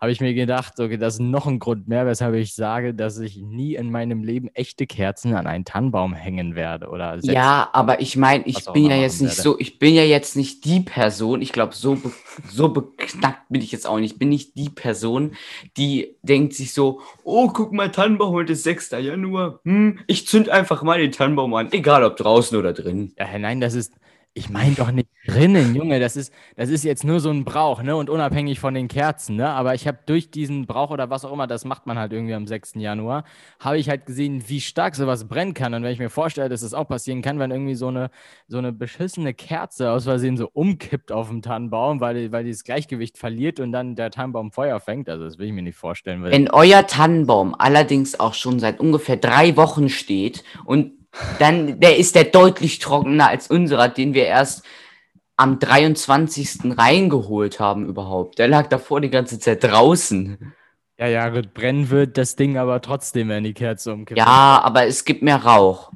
habe 0.00 0.12
ich 0.12 0.20
mir 0.20 0.32
gedacht, 0.32 0.78
okay, 0.78 0.96
das 0.96 1.14
ist 1.14 1.20
noch 1.20 1.46
ein 1.46 1.58
Grund 1.58 1.88
mehr, 1.88 2.06
weshalb 2.06 2.34
ich 2.34 2.54
sage, 2.54 2.94
dass 2.94 3.18
ich 3.18 3.36
nie 3.36 3.74
in 3.74 3.90
meinem 3.90 4.22
Leben 4.22 4.48
echte 4.54 4.86
Kerzen 4.86 5.34
an 5.34 5.48
einen 5.48 5.64
Tannenbaum 5.64 6.14
hängen 6.14 6.54
werde 6.54 6.88
oder. 6.88 7.18
Ja, 7.22 7.68
aber 7.72 8.00
ich 8.00 8.16
meine, 8.16 8.46
ich 8.46 8.64
bin 8.72 8.86
ja 8.86 8.96
jetzt 8.96 9.20
nicht 9.20 9.38
werde. 9.38 9.42
so, 9.42 9.58
ich 9.58 9.80
bin 9.80 9.94
ja 9.94 10.04
jetzt 10.04 10.36
nicht 10.36 10.64
die 10.64 10.80
Person, 10.80 11.42
ich 11.42 11.52
glaube, 11.52 11.74
so, 11.74 11.96
be 11.96 12.12
so 12.48 12.68
beknackt 12.68 13.48
bin 13.48 13.60
ich 13.60 13.72
jetzt 13.72 13.86
auch 13.88 13.98
nicht. 13.98 14.12
Ich 14.12 14.18
bin 14.18 14.28
nicht 14.28 14.56
die 14.56 14.70
Person, 14.70 15.32
die 15.76 16.16
denkt 16.22 16.54
sich 16.54 16.72
so, 16.72 17.00
oh, 17.24 17.48
guck 17.48 17.72
mal, 17.72 17.90
Tannenbaum, 17.90 18.32
heute 18.32 18.52
ist 18.52 18.62
6. 18.62 18.90
Januar. 18.92 19.58
Hm, 19.64 19.98
ich 20.06 20.28
zünd 20.28 20.48
einfach 20.48 20.82
mal 20.82 21.00
den 21.00 21.10
Tannenbaum 21.10 21.52
an, 21.54 21.72
egal 21.72 22.04
ob 22.04 22.16
draußen 22.16 22.56
oder 22.56 22.72
drin. 22.72 23.12
Ja, 23.18 23.36
nein, 23.36 23.60
das 23.60 23.74
ist, 23.74 23.92
ich 24.34 24.50
meine 24.50 24.74
doch 24.74 24.92
nicht 24.92 25.08
drinnen, 25.26 25.74
Junge, 25.74 25.98
das 25.98 26.16
ist, 26.16 26.32
das 26.56 26.68
ist 26.68 26.84
jetzt 26.84 27.04
nur 27.04 27.18
so 27.20 27.30
ein 27.30 27.44
Brauch, 27.44 27.82
ne, 27.82 27.96
und 27.96 28.08
unabhängig 28.08 28.60
von 28.60 28.72
den 28.72 28.86
Kerzen, 28.86 29.36
ne, 29.36 29.48
aber 29.48 29.74
ich 29.74 29.86
habe 29.88 29.98
durch 30.06 30.30
diesen 30.30 30.66
Brauch 30.66 30.90
oder 30.90 31.10
was 31.10 31.24
auch 31.24 31.32
immer, 31.32 31.46
das 31.46 31.64
macht 31.64 31.86
man 31.86 31.98
halt 31.98 32.12
irgendwie 32.12 32.34
am 32.34 32.46
6. 32.46 32.74
Januar, 32.76 33.24
habe 33.58 33.78
ich 33.78 33.88
halt 33.88 34.06
gesehen, 34.06 34.44
wie 34.46 34.60
stark 34.60 34.94
sowas 34.94 35.26
brennen 35.26 35.54
kann. 35.54 35.74
Und 35.74 35.82
wenn 35.82 35.92
ich 35.92 35.98
mir 35.98 36.10
vorstelle, 36.10 36.48
dass 36.48 36.60
das 36.60 36.72
auch 36.72 36.86
passieren 36.86 37.20
kann, 37.20 37.38
wenn 37.38 37.50
irgendwie 37.50 37.74
so 37.74 37.88
eine, 37.88 38.10
so 38.46 38.58
eine 38.58 38.72
beschissene 38.72 39.34
Kerze 39.34 39.90
aus 39.90 40.04
Versehen 40.04 40.36
so 40.36 40.48
umkippt 40.52 41.10
auf 41.10 41.28
dem 41.28 41.42
Tannenbaum, 41.42 42.00
weil, 42.00 42.30
weil 42.30 42.44
die 42.44 42.52
das 42.52 42.64
Gleichgewicht 42.64 43.18
verliert 43.18 43.60
und 43.60 43.72
dann 43.72 43.96
der 43.96 44.10
Tannenbaum 44.10 44.52
Feuer 44.52 44.78
fängt, 44.80 45.08
also 45.08 45.24
das 45.24 45.38
will 45.38 45.48
ich 45.48 45.52
mir 45.52 45.62
nicht 45.62 45.76
vorstellen, 45.76 46.22
Wenn 46.22 46.48
euer 46.50 46.86
Tannenbaum 46.86 47.54
allerdings 47.58 48.18
auch 48.20 48.34
schon 48.34 48.60
seit 48.60 48.78
ungefähr 48.80 49.16
drei 49.16 49.56
Wochen 49.56 49.88
steht 49.88 50.44
und 50.64 50.97
dann 51.38 51.80
der 51.80 51.96
ist 51.96 52.14
der 52.14 52.24
deutlich 52.24 52.78
trockener 52.78 53.28
als 53.28 53.48
unserer, 53.48 53.88
den 53.88 54.14
wir 54.14 54.26
erst 54.26 54.64
am 55.36 55.58
23. 55.58 56.76
reingeholt 56.76 57.60
haben 57.60 57.86
überhaupt. 57.86 58.38
Der 58.38 58.48
lag 58.48 58.66
davor 58.68 59.00
die 59.00 59.10
ganze 59.10 59.38
Zeit 59.38 59.62
draußen. 59.62 60.54
Ja, 60.98 61.06
ja, 61.06 61.30
brennen 61.30 61.90
wird 61.90 62.18
das 62.18 62.34
Ding 62.34 62.58
aber 62.58 62.80
trotzdem, 62.80 63.28
wenn 63.28 63.44
die 63.44 63.54
Kerze 63.54 63.92
umkippt. 63.92 64.18
Ja, 64.18 64.60
aber 64.64 64.86
es 64.86 65.04
gibt 65.04 65.22
mehr 65.22 65.36
Rauch. 65.36 65.92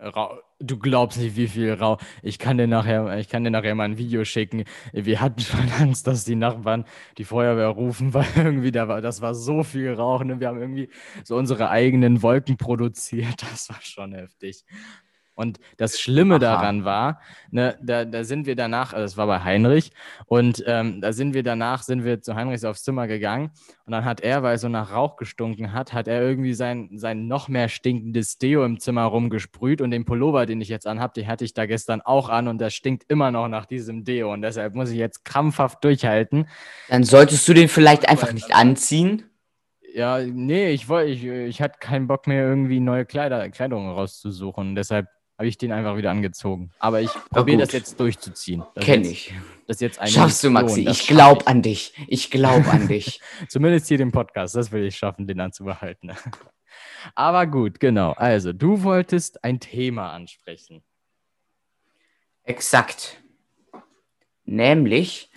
Rauch. 0.00 0.38
Du 0.64 0.78
glaubst 0.78 1.18
nicht, 1.18 1.34
wie 1.36 1.48
viel 1.48 1.72
Rauch. 1.72 1.98
Ich 2.22 2.38
kann 2.38 2.56
dir 2.56 2.68
nachher, 2.68 3.18
ich 3.18 3.28
kann 3.28 3.42
dir 3.42 3.50
nachher 3.50 3.74
mal 3.74 3.82
ein 3.84 3.98
Video 3.98 4.24
schicken. 4.24 4.62
Wir 4.92 5.20
hatten 5.20 5.40
schon 5.40 5.68
Angst, 5.80 6.06
dass 6.06 6.24
die 6.24 6.36
Nachbarn 6.36 6.84
die 7.18 7.24
Feuerwehr 7.24 7.66
rufen, 7.66 8.14
weil 8.14 8.26
irgendwie 8.36 8.70
da 8.70 8.86
war, 8.86 9.00
das 9.00 9.20
war 9.20 9.34
so 9.34 9.64
viel 9.64 9.92
Rauch. 9.92 10.22
Ne? 10.22 10.38
Wir 10.38 10.48
haben 10.48 10.60
irgendwie 10.60 10.88
so 11.24 11.36
unsere 11.36 11.68
eigenen 11.70 12.22
Wolken 12.22 12.56
produziert. 12.56 13.42
Das 13.52 13.68
war 13.68 13.80
schon 13.82 14.12
heftig. 14.12 14.64
Und 15.34 15.58
das 15.78 15.98
Schlimme 15.98 16.34
Aha. 16.34 16.40
daran 16.40 16.84
war, 16.84 17.20
ne, 17.50 17.78
da, 17.82 18.04
da 18.04 18.22
sind 18.24 18.46
wir 18.46 18.54
danach, 18.54 18.92
also 18.92 19.02
das 19.02 19.16
war 19.16 19.26
bei 19.26 19.40
Heinrich, 19.40 19.92
und 20.26 20.62
ähm, 20.66 21.00
da 21.00 21.12
sind 21.12 21.32
wir 21.32 21.42
danach, 21.42 21.82
sind 21.82 22.04
wir 22.04 22.20
zu 22.20 22.34
Heinrichs 22.34 22.64
aufs 22.64 22.82
Zimmer 22.82 23.06
gegangen 23.06 23.50
und 23.86 23.92
dann 23.92 24.04
hat 24.04 24.20
er, 24.20 24.42
weil 24.42 24.54
er 24.54 24.58
so 24.58 24.68
nach 24.68 24.92
Rauch 24.92 25.16
gestunken 25.16 25.72
hat, 25.72 25.94
hat 25.94 26.06
er 26.06 26.20
irgendwie 26.20 26.52
sein, 26.52 26.90
sein 26.94 27.28
noch 27.28 27.48
mehr 27.48 27.68
stinkendes 27.68 28.36
Deo 28.36 28.64
im 28.64 28.78
Zimmer 28.78 29.04
rumgesprüht 29.04 29.80
und 29.80 29.90
den 29.90 30.04
Pullover, 30.04 30.44
den 30.44 30.60
ich 30.60 30.68
jetzt 30.68 30.86
anhabe, 30.86 31.14
den 31.14 31.26
hatte 31.26 31.44
ich 31.46 31.54
da 31.54 31.64
gestern 31.64 32.02
auch 32.02 32.28
an 32.28 32.46
und 32.46 32.58
das 32.58 32.74
stinkt 32.74 33.04
immer 33.08 33.30
noch 33.30 33.48
nach 33.48 33.64
diesem 33.64 34.04
Deo 34.04 34.32
und 34.32 34.42
deshalb 34.42 34.74
muss 34.74 34.90
ich 34.90 34.98
jetzt 34.98 35.24
krampfhaft 35.24 35.82
durchhalten. 35.82 36.46
Dann 36.88 37.04
solltest 37.04 37.48
du 37.48 37.54
den 37.54 37.68
vielleicht 37.68 38.08
einfach 38.08 38.32
nicht 38.32 38.54
anziehen. 38.54 39.24
Ja, 39.94 40.20
nee, 40.20 40.70
ich 40.70 40.88
wollte, 40.88 41.10
ich, 41.10 41.24
ich 41.24 41.60
hatte 41.60 41.78
keinen 41.78 42.06
Bock 42.06 42.26
mehr, 42.26 42.46
irgendwie 42.46 42.80
neue 42.80 43.04
Kleider, 43.04 43.48
Kleidung 43.50 43.90
rauszusuchen. 43.90 44.74
Deshalb 44.74 45.06
habe 45.42 45.48
ich 45.48 45.58
den 45.58 45.72
einfach 45.72 45.96
wieder 45.96 46.12
angezogen. 46.12 46.70
Aber 46.78 47.00
ich 47.00 47.10
probiere 47.30 47.58
das 47.58 47.72
jetzt 47.72 47.98
durchzuziehen. 47.98 48.62
Kenne 48.78 49.08
ich. 49.08 49.34
Das 49.66 49.80
jetzt 49.80 49.98
eine 49.98 50.08
Schaffst 50.08 50.44
Mission, 50.44 50.54
du, 50.54 50.60
Maxi. 50.60 50.88
Ich 50.88 51.08
glaube 51.08 51.48
an 51.48 51.62
dich. 51.62 51.94
Ich 52.06 52.30
glaube 52.30 52.70
an 52.70 52.86
dich. 52.86 53.20
Zumindest 53.48 53.88
hier 53.88 53.98
den 53.98 54.12
Podcast. 54.12 54.54
Das 54.54 54.70
will 54.70 54.84
ich 54.84 54.96
schaffen, 54.96 55.26
den 55.26 55.40
anzubehalten. 55.40 56.12
Aber 57.16 57.48
gut, 57.48 57.80
genau. 57.80 58.12
Also, 58.12 58.52
du 58.52 58.84
wolltest 58.84 59.42
ein 59.42 59.58
Thema 59.58 60.12
ansprechen. 60.12 60.84
Exakt. 62.44 63.20
Nämlich 64.44 65.28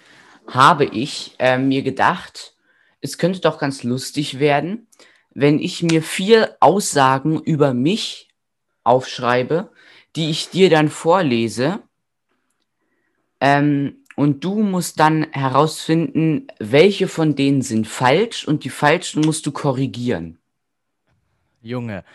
habe 0.46 0.86
ich 0.86 1.34
äh, 1.40 1.58
mir 1.58 1.82
gedacht, 1.82 2.54
es 3.02 3.18
könnte 3.18 3.40
doch 3.40 3.58
ganz 3.58 3.82
lustig 3.82 4.38
werden, 4.38 4.86
wenn 5.32 5.58
ich 5.58 5.82
mir 5.82 6.04
vier 6.04 6.58
Aussagen 6.60 7.42
über 7.42 7.74
mich 7.74 8.30
aufschreibe, 8.84 9.72
die 10.16 10.30
ich 10.30 10.50
dir 10.50 10.70
dann 10.70 10.90
vorlese. 10.90 11.80
Ähm, 13.40 13.98
und 14.16 14.44
du 14.46 14.62
musst 14.62 15.00
dann 15.00 15.28
herausfinden, 15.32 16.48
welche 16.58 17.08
von 17.08 17.36
denen 17.36 17.62
sind 17.62 17.86
falsch 17.88 18.48
und 18.48 18.64
die 18.64 18.70
falschen 18.70 19.22
musst 19.22 19.46
du 19.46 19.52
korrigieren. 19.52 20.40
Junge, 21.62 22.06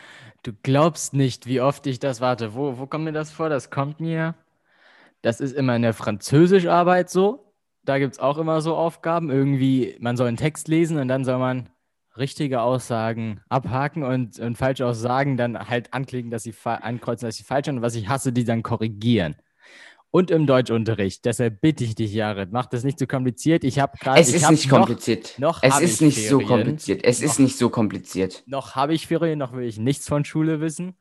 du 0.42 0.52
glaubst 0.62 1.12
nicht, 1.12 1.47
wie 1.47 1.61
oft 1.61 1.87
ich 1.87 1.99
das 1.99 2.21
warte. 2.21 2.54
Wo, 2.54 2.78
wo 2.78 2.87
kommt 2.87 3.04
mir 3.04 3.12
das 3.12 3.30
vor? 3.30 3.50
Das 3.50 3.71
kommt 3.71 4.00
mir. 4.00 4.35
Das 5.21 5.40
ist 5.40 5.52
immer 5.52 5.76
in 5.76 5.83
der 5.83 5.92
Französischarbeit 5.92 7.11
so. 7.11 7.52
Da 7.85 7.99
gibt 7.99 8.14
es 8.14 8.19
auch 8.19 8.38
immer 8.38 8.62
so 8.62 8.76
Aufgaben. 8.76 9.30
Irgendwie, 9.30 9.97
man 10.00 10.16
soll 10.16 10.28
einen 10.28 10.37
Text 10.38 10.69
lesen 10.69 10.99
und 10.99 11.09
dann 11.09 11.25
soll 11.25 11.38
man 11.38 11.69
richtige 12.20 12.60
Aussagen 12.60 13.40
abhaken 13.48 14.04
und, 14.04 14.38
und 14.38 14.56
falsche 14.56 14.86
Aussagen 14.86 15.36
dann 15.36 15.68
halt 15.68 15.92
anklicken, 15.92 16.30
dass 16.30 16.44
sie 16.44 16.54
ankreuzen, 16.62 17.26
dass 17.26 17.36
sie 17.36 17.42
falsch 17.42 17.66
sind 17.66 17.78
und 17.78 17.82
was 17.82 17.96
ich 17.96 18.08
hasse, 18.08 18.32
die 18.32 18.44
dann 18.44 18.62
korrigieren. 18.62 19.34
Und 20.12 20.30
im 20.32 20.46
Deutschunterricht. 20.46 21.24
Deshalb 21.24 21.60
bitte 21.60 21.84
ich 21.84 21.94
dich, 21.94 22.12
Jared, 22.12 22.50
mach 22.50 22.66
das 22.66 22.82
nicht 22.82 22.98
zu 22.98 23.06
kompliziert. 23.06 23.62
Ich 23.62 23.78
habe 23.78 23.96
gerade. 23.96 24.20
Es 24.20 24.34
ist 24.34 24.50
nicht 24.50 24.68
kompliziert. 24.68 25.34
Noch, 25.38 25.62
es 25.62 25.80
ist 25.80 26.02
nicht 26.02 26.18
Ferien. 26.18 26.40
so 26.40 26.46
kompliziert. 26.46 27.04
Es 27.04 27.20
noch, 27.20 27.30
ist 27.30 27.38
nicht 27.38 27.56
so 27.56 27.70
kompliziert. 27.70 28.42
Noch 28.46 28.74
habe 28.74 28.92
ich 28.92 29.06
Ferien, 29.06 29.38
noch 29.38 29.52
will 29.52 29.64
ich 29.64 29.78
nichts 29.78 30.08
von 30.08 30.24
Schule 30.24 30.60
wissen. 30.60 30.94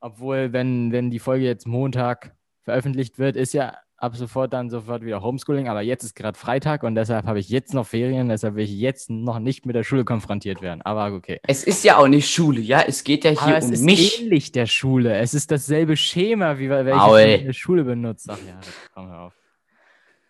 Obwohl, 0.00 0.54
wenn, 0.54 0.92
wenn 0.92 1.10
die 1.10 1.18
Folge 1.18 1.44
jetzt 1.44 1.66
Montag 1.66 2.34
veröffentlicht 2.62 3.18
wird, 3.18 3.36
ist 3.36 3.52
ja 3.52 3.76
ab 4.04 4.16
sofort 4.16 4.52
dann 4.52 4.68
sofort 4.68 5.02
wieder 5.02 5.22
Homeschooling, 5.22 5.68
aber 5.68 5.80
jetzt 5.80 6.04
ist 6.04 6.14
gerade 6.14 6.38
Freitag 6.38 6.82
und 6.82 6.94
deshalb 6.94 7.26
habe 7.26 7.38
ich 7.38 7.48
jetzt 7.48 7.72
noch 7.72 7.86
Ferien, 7.86 8.28
deshalb 8.28 8.54
will 8.54 8.64
ich 8.64 8.72
jetzt 8.72 9.08
noch 9.10 9.38
nicht 9.38 9.64
mit 9.66 9.74
der 9.74 9.82
Schule 9.82 10.04
konfrontiert 10.04 10.60
werden. 10.60 10.82
Aber 10.82 11.14
okay. 11.14 11.40
Es 11.42 11.64
ist 11.64 11.82
ja 11.84 11.96
auch 11.96 12.06
nicht 12.06 12.30
Schule, 12.30 12.60
ja, 12.60 12.82
es 12.82 13.02
geht 13.02 13.24
ja 13.24 13.30
hier 13.30 13.40
aber 13.40 13.50
um 13.52 13.56
es 13.56 13.70
ist 13.70 13.84
mich. 13.84 14.20
ähnlich 14.20 14.52
der 14.52 14.66
Schule. 14.66 15.16
Es 15.16 15.32
ist 15.32 15.50
dasselbe 15.50 15.96
Schema, 15.96 16.58
wie 16.58 16.68
welches 16.68 17.40
in 17.40 17.46
der 17.46 17.52
Schule 17.54 17.84
benutzt. 17.84 18.28
Ach 18.30 18.38
ja, 18.46 18.60
komm 18.94 19.08
hör 19.08 19.20
auf. 19.20 19.32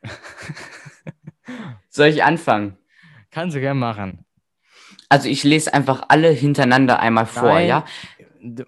Soll 1.89 2.09
ich 2.09 2.23
anfangen? 2.23 2.77
Kannst 3.31 3.57
du 3.57 3.61
gerne 3.61 3.79
machen. 3.79 4.25
Also 5.09 5.29
ich 5.29 5.45
lese 5.45 5.73
einfach 5.75 6.07
alle 6.09 6.31
hintereinander 6.31 6.99
einmal 6.99 7.27
vor, 7.27 7.55
Nein, 7.55 7.69
ja? 7.69 7.85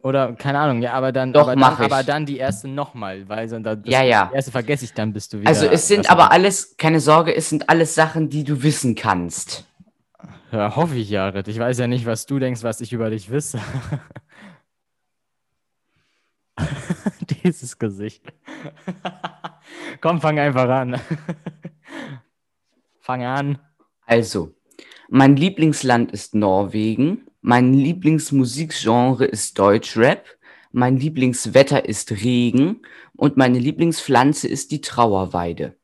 Oder 0.03 0.33
keine 0.35 0.59
Ahnung, 0.59 0.81
ja, 0.81 0.93
aber 0.93 1.13
dann, 1.13 1.33
Doch, 1.33 1.49
aber, 1.49 1.55
dann 1.55 1.63
aber 1.65 2.03
dann 2.03 2.25
die 2.25 2.39
erste 2.39 2.67
nochmal, 2.67 3.29
weil 3.29 3.49
so, 3.49 3.59
das, 3.59 3.79
ja, 3.85 4.03
ja. 4.03 4.27
die 4.31 4.37
erste 4.37 4.51
vergesse 4.51 4.85
ich 4.87 4.95
dann, 4.95 5.13
bist 5.13 5.33
du 5.33 5.41
wieder. 5.41 5.49
Also 5.49 5.67
es 5.67 5.87
sind 5.87 6.11
aber 6.11 6.33
alles, 6.33 6.77
keine 6.79 7.01
Sorge, 7.01 7.35
es 7.35 7.51
sind 7.51 7.69
alles 7.69 7.95
Sachen, 7.95 8.31
die 8.31 8.45
du 8.45 8.63
wissen 8.63 8.95
kannst. 8.95 9.67
Ja, 10.53 10.75
hoffe 10.77 10.95
ich, 10.97 11.11
Jared. 11.11 11.49
Ich 11.49 11.59
weiß 11.59 11.79
ja 11.79 11.87
nicht, 11.87 12.07
was 12.07 12.25
du 12.27 12.39
denkst, 12.39 12.63
was 12.63 12.81
ich 12.81 12.93
über 12.93 13.11
dich 13.11 13.31
wisse. 13.31 13.61
Dieses 17.45 17.79
Gesicht. 17.79 18.33
Komm, 20.01 20.21
fang 20.21 20.39
einfach 20.39 20.69
an. 20.69 20.99
fang 23.01 23.25
an. 23.25 23.59
Also, 24.07 24.55
mein 25.09 25.37
Lieblingsland 25.37 26.13
ist 26.13 26.35
Norwegen. 26.35 27.26
Mein 27.49 27.75
Lieblingsmusikgenre 27.75 29.25
ist 29.25 29.57
Deutschrap. 29.57 30.27
Mein 30.73 30.97
Lieblingswetter 30.97 31.85
ist 31.89 32.11
Regen. 32.11 32.83
Und 33.15 33.37
meine 33.37 33.61
Lieblingspflanze 33.61 34.49
ist 34.49 34.73
die 34.73 34.81
Trauerweide. 34.81 35.77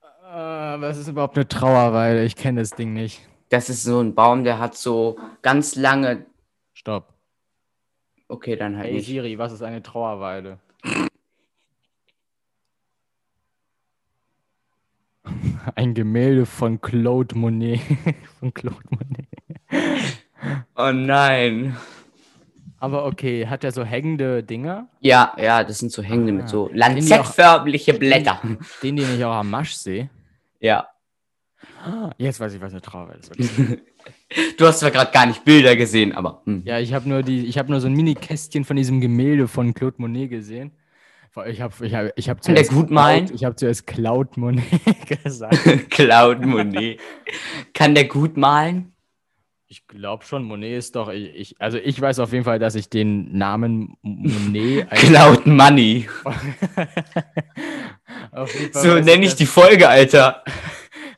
Äh, 0.00 0.36
was 0.36 0.98
ist 0.98 1.08
überhaupt 1.08 1.36
eine 1.36 1.48
Trauerweide? 1.48 2.22
Ich 2.22 2.36
kenne 2.36 2.60
das 2.60 2.76
Ding 2.76 2.92
nicht. 2.92 3.28
Das 3.48 3.68
ist 3.68 3.82
so 3.82 3.98
ein 3.98 4.14
Baum, 4.14 4.44
der 4.44 4.60
hat 4.60 4.76
so 4.76 5.18
ganz 5.42 5.74
lange. 5.74 6.26
Stopp. 6.72 7.12
Okay, 8.28 8.54
dann 8.54 8.76
halt. 8.76 8.86
Hey 8.86 8.94
nicht. 8.94 9.06
Siri, 9.06 9.36
was 9.36 9.52
ist 9.52 9.62
eine 9.62 9.82
Trauerweide? 9.82 10.60
Ein 15.74 15.94
Gemälde 15.94 16.46
von 16.46 16.80
Claude 16.80 17.36
Monet. 17.36 17.80
von 18.38 18.54
Claude 18.54 18.78
Monet. 18.90 19.26
Oh 20.78 20.92
nein. 20.92 21.74
Aber 22.78 23.06
okay, 23.06 23.46
hat 23.46 23.64
er 23.64 23.72
so 23.72 23.84
hängende 23.84 24.42
Dinger? 24.42 24.88
Ja, 25.00 25.34
ja, 25.40 25.64
das 25.64 25.78
sind 25.78 25.90
so 25.90 26.02
hängende 26.02 26.32
ah. 26.32 26.36
mit 26.36 26.48
so 26.48 26.70
lanzettförmliche 26.72 27.94
Blätter. 27.94 28.40
Den, 28.82 28.96
den, 28.96 29.16
ich 29.16 29.24
auch 29.24 29.32
am 29.36 29.50
Masch 29.50 29.72
sehe. 29.72 30.10
Ja. 30.60 30.86
Ah, 31.82 32.10
jetzt 32.18 32.38
weiß 32.38 32.52
ich, 32.52 32.60
was 32.60 32.72
eine 32.72 32.82
Trauer 32.82 33.14
ist. 33.14 33.32
du 34.58 34.66
hast 34.66 34.80
zwar 34.80 34.90
gerade 34.90 35.10
gar 35.10 35.26
nicht 35.26 35.44
Bilder 35.44 35.74
gesehen, 35.76 36.12
aber. 36.12 36.42
Hm. 36.44 36.62
Ja, 36.64 36.78
ich 36.78 36.92
habe 36.92 37.08
nur, 37.08 37.22
nur 37.22 37.80
so 37.80 37.86
ein 37.86 37.94
Mini-Kästchen 37.94 38.64
von 38.64 38.76
diesem 38.76 39.00
Gemälde 39.00 39.48
von 39.48 39.72
Claude 39.72 39.96
Monet 39.98 40.30
gesehen. 40.30 40.72
Ich 41.48 41.60
habe 41.60 41.86
ich 41.86 41.94
hab, 41.94 42.12
ich 42.16 42.28
hab 42.30 42.42
Kann 42.42 42.54
der 42.54 42.64
gut 42.64 42.90
malen? 42.90 43.30
Ich 43.34 43.44
habe 43.44 43.56
zuerst 43.56 43.86
Cloud 43.86 44.36
Monet 44.36 44.64
gesagt. 45.24 45.58
Cloud 45.90 46.44
Monet. 46.44 46.98
Kann 47.74 47.94
der 47.94 48.04
gut 48.04 48.36
malen? 48.36 48.95
Ich 49.68 49.88
glaube 49.88 50.24
schon, 50.24 50.44
Monet 50.44 50.78
ist 50.78 50.94
doch. 50.94 51.08
Ich, 51.08 51.60
also 51.60 51.78
ich 51.78 52.00
weiß 52.00 52.20
auf 52.20 52.32
jeden 52.32 52.44
Fall, 52.44 52.60
dass 52.60 52.76
ich 52.76 52.88
den 52.88 53.36
Namen 53.36 53.96
Monet. 54.02 54.88
Cloud 54.90 55.44
Money. 55.44 56.08
so 58.72 58.94
nenne 59.00 59.24
ich 59.24 59.34
die 59.34 59.46
Folge, 59.46 59.88
Alter. 59.88 60.44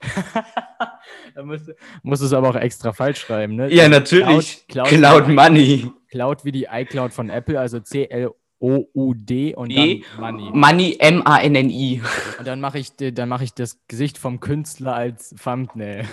da 1.34 1.42
musst, 1.42 1.70
musst 2.02 2.22
du 2.22 2.26
es 2.26 2.32
aber 2.32 2.48
auch 2.48 2.56
extra 2.56 2.94
falsch 2.94 3.20
schreiben, 3.20 3.56
ne? 3.56 3.70
Ja, 3.70 3.86
natürlich. 3.86 4.66
Cloud, 4.68 4.88
Cloud, 4.88 5.24
Cloud 5.26 5.28
Money. 5.28 5.92
Cloud 6.10 6.46
wie 6.46 6.52
die 6.52 6.68
iCloud 6.70 7.12
von 7.12 7.28
Apple, 7.28 7.60
also 7.60 7.80
C-L-O. 7.80 8.34
O-U-D 8.60 9.54
und 9.54 9.70
e 9.70 10.02
dann 10.16 10.34
Money. 10.34 10.50
Money, 10.52 10.96
M-A-N-N-I. 10.98 12.02
Und 12.40 12.46
dann 12.46 12.60
mache 12.60 12.80
ich, 12.80 12.90
mach 13.26 13.40
ich 13.40 13.54
das 13.54 13.78
Gesicht 13.86 14.18
vom 14.18 14.40
Künstler 14.40 14.94
als 14.94 15.30
Thumbnail. 15.30 16.06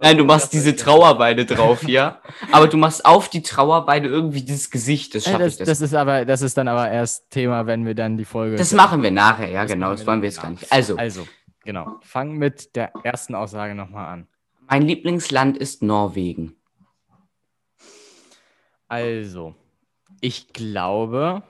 Nein, 0.00 0.18
du 0.18 0.24
machst 0.24 0.52
diese 0.52 0.74
Trauerweide 0.74 1.46
drauf, 1.46 1.84
ja. 1.84 2.20
Aber 2.52 2.68
du 2.68 2.76
machst 2.76 3.06
auf 3.06 3.28
die 3.28 3.42
Trauerweide 3.42 4.08
irgendwie 4.08 4.42
dieses 4.42 4.70
Gesicht. 4.70 5.14
Das 5.14 5.24
schaffe 5.24 5.38
das, 5.38 5.52
ich 5.54 5.58
das. 5.58 5.68
Das 5.68 5.80
ist, 5.80 5.94
aber, 5.94 6.24
das 6.24 6.42
ist 6.42 6.56
dann 6.56 6.68
aber 6.68 6.90
erst 6.90 7.30
Thema, 7.30 7.66
wenn 7.66 7.86
wir 7.86 7.94
dann 7.94 8.16
die 8.16 8.24
Folge. 8.24 8.56
Das 8.56 8.72
machen 8.72 9.02
wir 9.02 9.10
nachher, 9.10 9.48
ja, 9.48 9.62
das 9.62 9.72
genau. 9.72 9.90
Das 9.90 10.06
wollen 10.06 10.20
wir 10.20 10.28
jetzt 10.28 10.42
gar 10.42 10.50
nicht. 10.50 10.70
Also. 10.70 10.96
Also, 10.96 11.26
genau. 11.64 11.96
Fang 12.02 12.32
mit 12.32 12.74
der 12.76 12.92
ersten 13.04 13.34
Aussage 13.34 13.74
nochmal 13.74 14.12
an. 14.12 14.26
Mein 14.68 14.82
Lieblingsland 14.82 15.56
ist 15.56 15.82
Norwegen. 15.82 16.56
Also, 18.88 19.54
ich 20.20 20.52
glaube, 20.52 21.42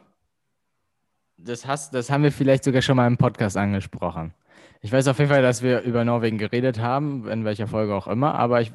das, 1.37 1.67
hast, 1.67 1.95
das 1.95 2.11
haben 2.11 2.23
wir 2.23 2.33
vielleicht 2.33 2.65
sogar 2.65 2.83
schon 2.83 2.97
mal 2.97 3.07
im 3.07 3.17
Podcast 3.17 3.57
angesprochen. 3.57 4.35
Ich 4.85 4.93
weiß 4.93 5.09
auf 5.09 5.19
jeden 5.19 5.31
Fall, 5.31 5.41
dass 5.41 5.63
wir 5.63 5.81
über 5.81 6.05
Norwegen 6.05 6.37
geredet 6.37 6.79
haben, 6.79 7.27
in 7.27 7.47
welcher 7.47 7.67
Folge 7.67 7.95
auch 7.95 8.07
immer, 8.07 8.35
aber 8.35 8.61
ich 8.61 8.71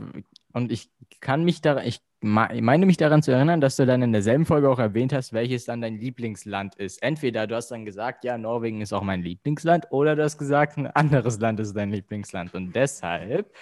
und 0.53 0.71
ich 0.71 0.89
kann 1.19 1.43
mich 1.43 1.61
daran, 1.61 1.85
ich 1.85 2.01
meine 2.21 2.87
mich 2.87 2.97
daran 2.97 3.21
zu 3.21 3.31
erinnern, 3.31 3.61
dass 3.61 3.75
du 3.75 3.85
dann 3.85 4.01
in 4.01 4.11
derselben 4.11 4.47
Folge 4.47 4.71
auch 4.71 4.79
erwähnt 4.79 5.13
hast, 5.13 5.33
welches 5.33 5.65
dann 5.65 5.81
dein 5.81 5.99
Lieblingsland 5.99 6.73
ist. 6.73 7.03
Entweder 7.03 7.45
du 7.45 7.55
hast 7.55 7.67
dann 7.67 7.85
gesagt, 7.85 8.23
ja, 8.23 8.39
Norwegen 8.39 8.81
ist 8.81 8.91
auch 8.91 9.03
mein 9.03 9.21
Lieblingsland, 9.21 9.85
oder 9.91 10.15
du 10.15 10.23
hast 10.23 10.39
gesagt, 10.39 10.79
ein 10.79 10.87
anderes 10.87 11.39
Land 11.39 11.59
ist 11.59 11.75
dein 11.75 11.91
Lieblingsland. 11.91 12.55
Und 12.55 12.75
deshalb 12.75 13.55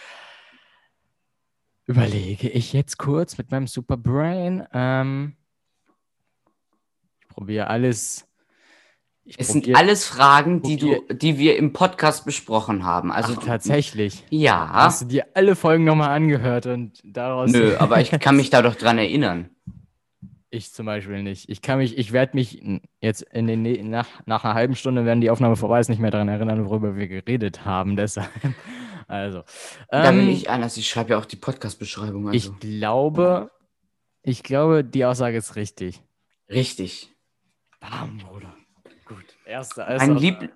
überlege 1.85 2.47
ich 2.47 2.71
jetzt 2.71 2.97
kurz 2.97 3.37
mit 3.37 3.51
meinem 3.51 3.67
Superbrain. 3.67 4.65
Ähm, 4.71 5.35
ich 7.19 7.27
probiere 7.27 7.67
alles 7.67 8.26
es 9.37 9.49
sind 9.49 9.75
alles 9.75 10.05
Fragen, 10.05 10.61
die, 10.61 10.77
du, 10.77 11.01
die 11.11 11.37
wir 11.37 11.57
im 11.57 11.73
Podcast 11.73 12.25
besprochen 12.25 12.85
haben. 12.85 13.11
Also 13.11 13.33
Ach, 13.37 13.43
tatsächlich. 13.43 14.23
Ja. 14.29 14.69
Hast 14.71 15.01
du 15.01 15.05
dir 15.05 15.25
alle 15.33 15.55
Folgen 15.55 15.83
nochmal 15.83 16.09
angehört 16.09 16.65
und 16.65 17.01
daraus. 17.03 17.51
Nö, 17.51 17.75
aber 17.77 17.99
ich 17.99 18.11
kann 18.19 18.35
mich 18.35 18.49
da 18.49 18.61
doch 18.61 18.75
dran 18.75 18.97
erinnern. 18.97 19.49
Ich 20.49 20.71
zum 20.71 20.85
Beispiel 20.85 21.23
nicht. 21.23 21.49
Ich 21.49 21.61
kann 21.61 21.79
mich, 21.79 21.97
ich 21.97 22.13
werde 22.13 22.35
mich 22.35 22.63
jetzt 23.01 23.21
in 23.21 23.47
den 23.47 23.89
nach, 23.89 24.07
nach 24.25 24.45
einer 24.45 24.53
halben 24.53 24.75
Stunde, 24.75 25.05
wenn 25.05 25.19
die 25.19 25.29
Aufnahme 25.29 25.57
vorbei 25.57 25.79
ist, 25.81 25.89
nicht 25.89 25.99
mehr 25.99 26.11
daran 26.11 26.29
erinnern, 26.29 26.65
worüber 26.65 26.95
wir 26.95 27.07
geredet 27.07 27.65
haben. 27.65 27.95
Deshalb. 27.97 28.29
Also. 29.07 29.43
Da 29.89 30.09
ähm, 30.09 30.19
bin 30.19 30.29
ich 30.29 30.49
anders. 30.49 30.77
Ich 30.77 30.87
schreibe 30.87 31.11
ja 31.11 31.17
auch 31.17 31.25
die 31.25 31.35
Podcast-Beschreibung. 31.35 32.29
Also. 32.29 32.35
Ich 32.35 32.59
glaube, 32.59 33.51
ich 34.23 34.43
glaube, 34.43 34.83
die 34.83 35.05
Aussage 35.05 35.37
ist 35.37 35.55
richtig. 35.55 36.01
Richtig. 36.49 37.11
Bam, 37.79 38.17
Bruder. 38.17 38.56
Erste, 39.47 39.85
mein, 39.87 40.17
Lieb 40.17 40.49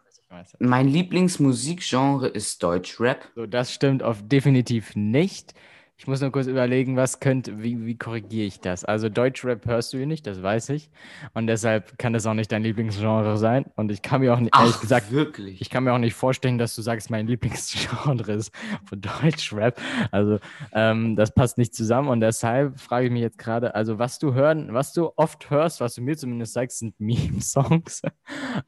mein 0.60 0.88
Lieblingsmusikgenre 0.88 2.28
ist 2.28 2.62
Deutschrap. 2.62 3.32
So, 3.36 3.46
das 3.46 3.74
stimmt 3.74 4.04
auf 4.04 4.22
definitiv 4.22 4.96
nicht. 4.96 5.54
Ich 6.02 6.08
muss 6.08 6.20
nur 6.20 6.32
kurz 6.32 6.48
überlegen, 6.48 6.98
was 6.98 7.20
könnte, 7.20 7.62
wie, 7.62 7.86
wie 7.86 7.96
korrigiere 7.96 8.48
ich 8.48 8.60
das? 8.60 8.84
Also 8.84 9.08
Deutschrap 9.08 9.68
hörst 9.68 9.94
du 9.94 9.98
hier 9.98 10.08
nicht, 10.08 10.26
das 10.26 10.42
weiß 10.42 10.70
ich. 10.70 10.90
Und 11.36 11.46
deshalb 11.46 11.96
kann 12.00 12.12
das 12.12 12.26
auch 12.26 12.34
nicht 12.34 12.52
dein 12.52 12.64
Lieblingsgenre 12.64 13.38
sein. 13.38 13.66
Und 13.76 13.92
ich 13.92 14.02
kann 14.02 14.22
mir 14.22 14.34
auch 14.34 14.40
nicht, 14.40 14.58
ehrlich 14.58 14.74
Ach, 14.78 14.82
gesagt, 14.82 15.12
wirklich? 15.12 15.62
ich 15.62 15.70
kann 15.70 15.84
mir 15.84 15.94
auch 15.94 16.00
nicht 16.00 16.16
vorstellen, 16.16 16.58
dass 16.58 16.76
du 16.76 16.82
sagst, 16.82 17.12
mein 17.12 17.28
Lieblingsgenre 17.28 18.32
ist 18.34 18.52
von 18.84 19.00
Deutschrap. 19.00 19.80
Also 20.10 20.40
ähm, 20.74 21.16
das 21.16 21.36
passt 21.36 21.60
nicht 21.60 21.76
zusammen. 21.76 22.08
Und 22.10 22.22
deshalb 22.22 22.80
frage 22.80 23.06
ich 23.06 23.12
mich 23.12 23.22
jetzt 23.22 23.38
gerade, 23.38 23.76
also 23.76 24.00
was 24.00 24.18
du 24.18 24.34
hören, 24.34 24.74
was 24.74 24.94
du 24.94 25.12
oft 25.18 25.52
hörst, 25.52 25.82
was 25.82 25.94
du 25.94 26.02
mir 26.02 26.18
zumindest 26.18 26.54
sagst, 26.54 26.80
sind 26.80 26.96
Meme-Songs. 27.00 28.02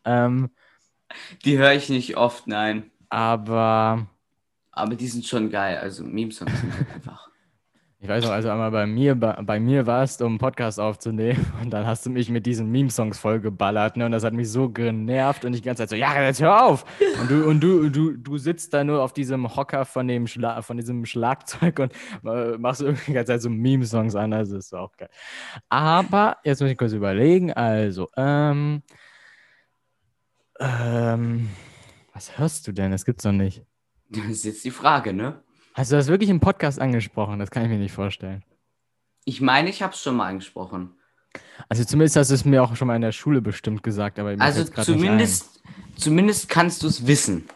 ähm, 0.05 0.51
Die 1.45 1.57
höre 1.57 1.73
ich 1.73 1.89
nicht 1.89 2.17
oft, 2.17 2.47
nein. 2.47 2.89
Aber 3.09 4.07
aber 4.71 4.95
die 4.95 5.07
sind 5.07 5.25
schon 5.25 5.49
geil. 5.49 5.77
Also 5.77 6.03
Meme-Songs 6.03 6.59
sind 6.59 6.73
halt 6.73 6.89
einfach. 6.89 7.22
Ich 8.03 8.09
weiß 8.09 8.25
noch, 8.25 8.31
also 8.31 8.49
einmal 8.49 8.69
bei 8.69 8.85
mir, 8.85 9.15
bei, 9.15 9.31
bei, 9.43 9.61
mir 9.61 9.87
warst, 9.87 10.21
um 10.21 10.33
einen 10.33 10.37
Podcast 10.37 10.77
aufzunehmen 10.77 11.53
und 11.61 11.69
dann 11.69 11.87
hast 11.87 12.05
du 12.05 12.09
mich 12.09 12.29
mit 12.29 12.45
diesen 12.45 12.69
Meme-Songs 12.69 13.17
vollgeballert, 13.17 13.95
ne? 13.95 14.05
Und 14.05 14.11
das 14.11 14.25
hat 14.25 14.33
mich 14.33 14.51
so 14.51 14.67
genervt 14.67 15.45
und 15.45 15.53
ich 15.53 15.61
die 15.61 15.67
ganze 15.67 15.83
Zeit 15.83 15.89
so, 15.89 15.95
ja, 15.95 16.21
jetzt 16.21 16.41
hör 16.41 16.65
auf! 16.65 16.83
Und 17.21 17.31
du, 17.31 17.47
und 17.47 17.61
du, 17.61 17.89
du, 17.89 18.17
du 18.17 18.37
sitzt 18.37 18.73
da 18.73 18.83
nur 18.83 19.01
auf 19.01 19.13
diesem 19.13 19.55
Hocker 19.55 19.85
von 19.85 20.05
dem 20.09 20.27
Schla 20.27 20.61
von 20.63 20.75
diesem 20.75 21.05
Schlagzeug 21.05 21.79
und 21.79 21.93
äh, 22.29 22.57
machst 22.57 22.81
irgendwie 22.81 23.05
die 23.05 23.13
ganze 23.13 23.31
Zeit 23.31 23.41
so 23.41 23.49
Meme-Songs 23.49 24.15
an, 24.15 24.31
das 24.31 24.51
ist 24.51 24.75
auch 24.75 24.97
geil. 24.97 25.09
Aber, 25.69 26.39
jetzt 26.43 26.61
muss 26.61 26.71
ich 26.71 26.77
kurz 26.77 26.91
überlegen, 26.91 27.53
also, 27.53 28.09
ähm, 28.17 28.83
ähm, 30.59 31.47
was 32.11 32.37
hörst 32.37 32.67
du 32.67 32.73
denn? 32.73 32.91
Das 32.91 33.05
gibt's 33.05 33.23
doch 33.23 33.31
nicht. 33.31 33.63
Das 34.09 34.25
ist 34.25 34.43
jetzt 34.43 34.65
die 34.65 34.71
Frage, 34.71 35.13
ne? 35.13 35.41
Hast 35.73 35.91
du 35.91 35.95
das 35.95 36.07
wirklich 36.07 36.29
im 36.29 36.39
Podcast 36.39 36.79
angesprochen? 36.79 37.39
Das 37.39 37.49
kann 37.49 37.63
ich 37.63 37.69
mir 37.69 37.77
nicht 37.77 37.93
vorstellen. 37.93 38.43
Ich 39.25 39.41
meine, 39.41 39.69
ich 39.69 39.81
habe 39.81 39.93
es 39.93 40.01
schon 40.01 40.15
mal 40.15 40.27
angesprochen. 40.27 40.91
Also 41.67 41.83
zumindest 41.83 42.15
hast 42.15 42.29
du 42.29 42.35
es 42.35 42.45
mir 42.45 42.61
auch 42.61 42.75
schon 42.75 42.87
mal 42.87 42.95
in 42.95 43.01
der 43.01 43.11
Schule 43.11 43.41
bestimmt 43.41 43.81
gesagt, 43.81 44.19
aber 44.19 44.35
also 44.37 44.63
zumindest, 44.65 45.63
zumindest 45.95 46.47
kannst 46.47 46.83
du 46.83 46.87
es 46.87 47.07
wissen. 47.07 47.47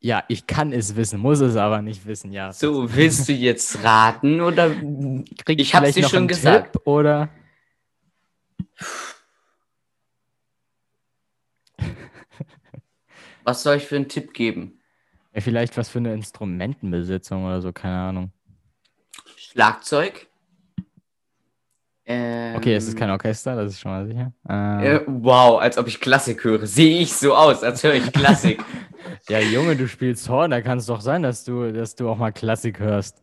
Ja, 0.00 0.24
ich 0.28 0.46
kann 0.46 0.72
es 0.72 0.96
wissen, 0.96 1.20
muss 1.20 1.40
es 1.40 1.56
aber 1.56 1.82
nicht 1.82 2.06
wissen, 2.06 2.32
ja. 2.32 2.52
So, 2.52 2.94
willst 2.94 3.28
du 3.28 3.34
jetzt 3.34 3.84
raten 3.84 4.40
oder 4.40 4.70
Krieg 4.70 5.36
ich, 5.46 5.58
ich 5.58 5.74
habe 5.74 5.92
dir 5.92 6.08
schon 6.08 6.26
gesagt 6.26 6.72
Tipp, 6.72 6.86
oder 6.86 7.28
Was 13.44 13.62
soll 13.62 13.76
ich 13.76 13.86
für 13.86 13.96
einen 13.96 14.08
Tipp 14.08 14.32
geben? 14.32 14.79
Ja, 15.32 15.40
vielleicht 15.40 15.76
was 15.76 15.88
für 15.88 15.98
eine 15.98 16.12
Instrumentenbesitzung 16.14 17.44
oder 17.44 17.60
so, 17.60 17.72
keine 17.72 17.98
Ahnung. 17.98 18.32
Schlagzeug. 19.36 20.26
Ähm, 22.04 22.56
okay, 22.56 22.74
es 22.74 22.88
ist 22.88 22.96
kein 22.96 23.10
Orchester, 23.10 23.54
das 23.54 23.72
ist 23.72 23.80
schon 23.80 23.92
mal 23.92 24.06
sicher. 24.06 24.32
Ähm, 24.48 24.80
äh, 24.80 25.00
wow, 25.06 25.60
als 25.60 25.78
ob 25.78 25.86
ich 25.86 26.00
Klassik 26.00 26.42
höre. 26.42 26.66
Sehe 26.66 27.00
ich 27.00 27.12
so 27.12 27.36
aus, 27.36 27.62
als 27.62 27.84
höre 27.84 27.94
ich 27.94 28.12
Klassik. 28.12 28.64
ja, 29.28 29.38
Junge, 29.38 29.76
du 29.76 29.86
spielst 29.86 30.28
Horn, 30.28 30.50
da 30.50 30.60
kann 30.60 30.78
es 30.78 30.86
doch 30.86 31.00
sein, 31.00 31.22
dass 31.22 31.44
du, 31.44 31.72
dass 31.72 31.94
du 31.94 32.08
auch 32.08 32.16
mal 32.16 32.32
Klassik 32.32 32.80
hörst. 32.80 33.22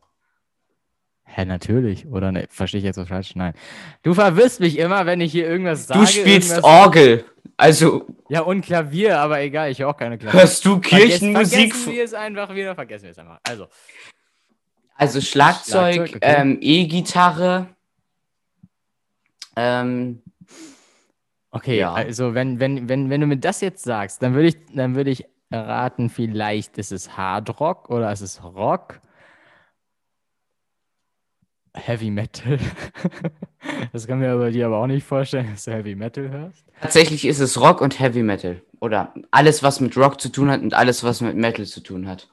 Hä, 1.30 1.46
natürlich. 1.46 2.08
Oder 2.08 2.32
ne, 2.32 2.48
verstehe 2.50 2.80
ich 2.80 2.86
jetzt 2.86 2.98
was 2.98 3.10
falsch? 3.10 3.36
Nein. 3.36 3.54
Du 4.02 4.14
verwirrst 4.14 4.60
mich 4.60 4.80
immer, 4.80 5.06
wenn 5.06 5.22
ich 5.22 5.32
hier 5.32 5.48
irgendwas 5.48 5.86
sage. 5.86 6.00
Du 6.00 6.08
spielst 6.08 6.64
Orgel. 6.64 7.26
Also. 7.58 8.08
Ja, 8.30 8.42
und 8.42 8.62
Klavier, 8.62 9.20
aber 9.20 9.42
egal, 9.42 9.70
ich 9.70 9.80
höre 9.80 9.90
auch 9.90 9.98
keine 9.98 10.18
Klavier. 10.18 10.40
Hörst 10.40 10.66
du 10.66 10.80
Kirchenmusik? 10.80 11.76
Vergessen 11.76 11.92
wir 11.92 12.04
es 12.04 12.14
einfach 12.14 12.56
wieder, 12.56 12.74
vergessen 12.76 13.04
wir 13.04 13.12
es 13.12 13.20
einfach. 13.20 13.40
Also. 13.48 13.68
Also 14.96 15.22
Schlagzeug, 15.22 15.94
Schlagzeug 15.94 16.16
okay. 16.16 16.42
ähm, 16.42 16.58
E-Gitarre. 16.60 17.68
Ähm, 19.56 20.24
okay, 21.52 21.78
ja. 21.78 21.94
also 21.94 22.34
wenn, 22.34 22.60
wenn, 22.60 22.90
wenn, 22.90 23.10
wenn 23.10 23.22
du 23.22 23.28
mir 23.28 23.38
das 23.38 23.62
jetzt 23.62 23.84
sagst, 23.84 24.24
dann 24.24 24.34
würde 24.34 24.48
ich, 24.48 24.58
dann 24.74 24.96
würde 24.96 25.12
ich 25.12 25.26
raten, 25.52 26.10
vielleicht 26.10 26.78
ist 26.78 26.92
es 26.92 27.16
Hard 27.16 27.60
Rock 27.60 27.90
oder 27.90 28.12
ist 28.12 28.22
es 28.22 28.44
Rock 28.44 29.02
Heavy 31.86 32.10
Metal. 32.10 32.60
das 33.94 34.08
kann 34.08 34.20
mir 34.20 34.32
aber 34.32 34.52
dir 34.52 34.66
aber 34.66 34.78
auch 34.78 34.88
nicht 34.88 35.06
vorstellen, 35.06 35.48
dass 35.52 35.66
du 35.66 35.72
Heavy 35.72 35.96
Metal 35.96 36.30
hörst. 36.30 36.66
Tatsächlich 36.82 37.26
ist 37.26 37.40
es 37.40 37.60
Rock 37.60 37.82
und 37.82 38.00
Heavy 38.00 38.24
Metal. 38.24 38.62
Oder 38.80 39.14
alles, 39.32 39.64
was 39.64 39.80
mit 39.80 39.96
Rock 39.98 40.22
zu 40.22 40.30
tun 40.30 40.50
hat 40.50 40.62
und 40.62 40.74
alles, 40.74 41.04
was 41.04 41.22
mit 41.22 41.36
Metal 41.36 41.66
zu 41.66 41.82
tun 41.82 42.08
hat. 42.08 42.30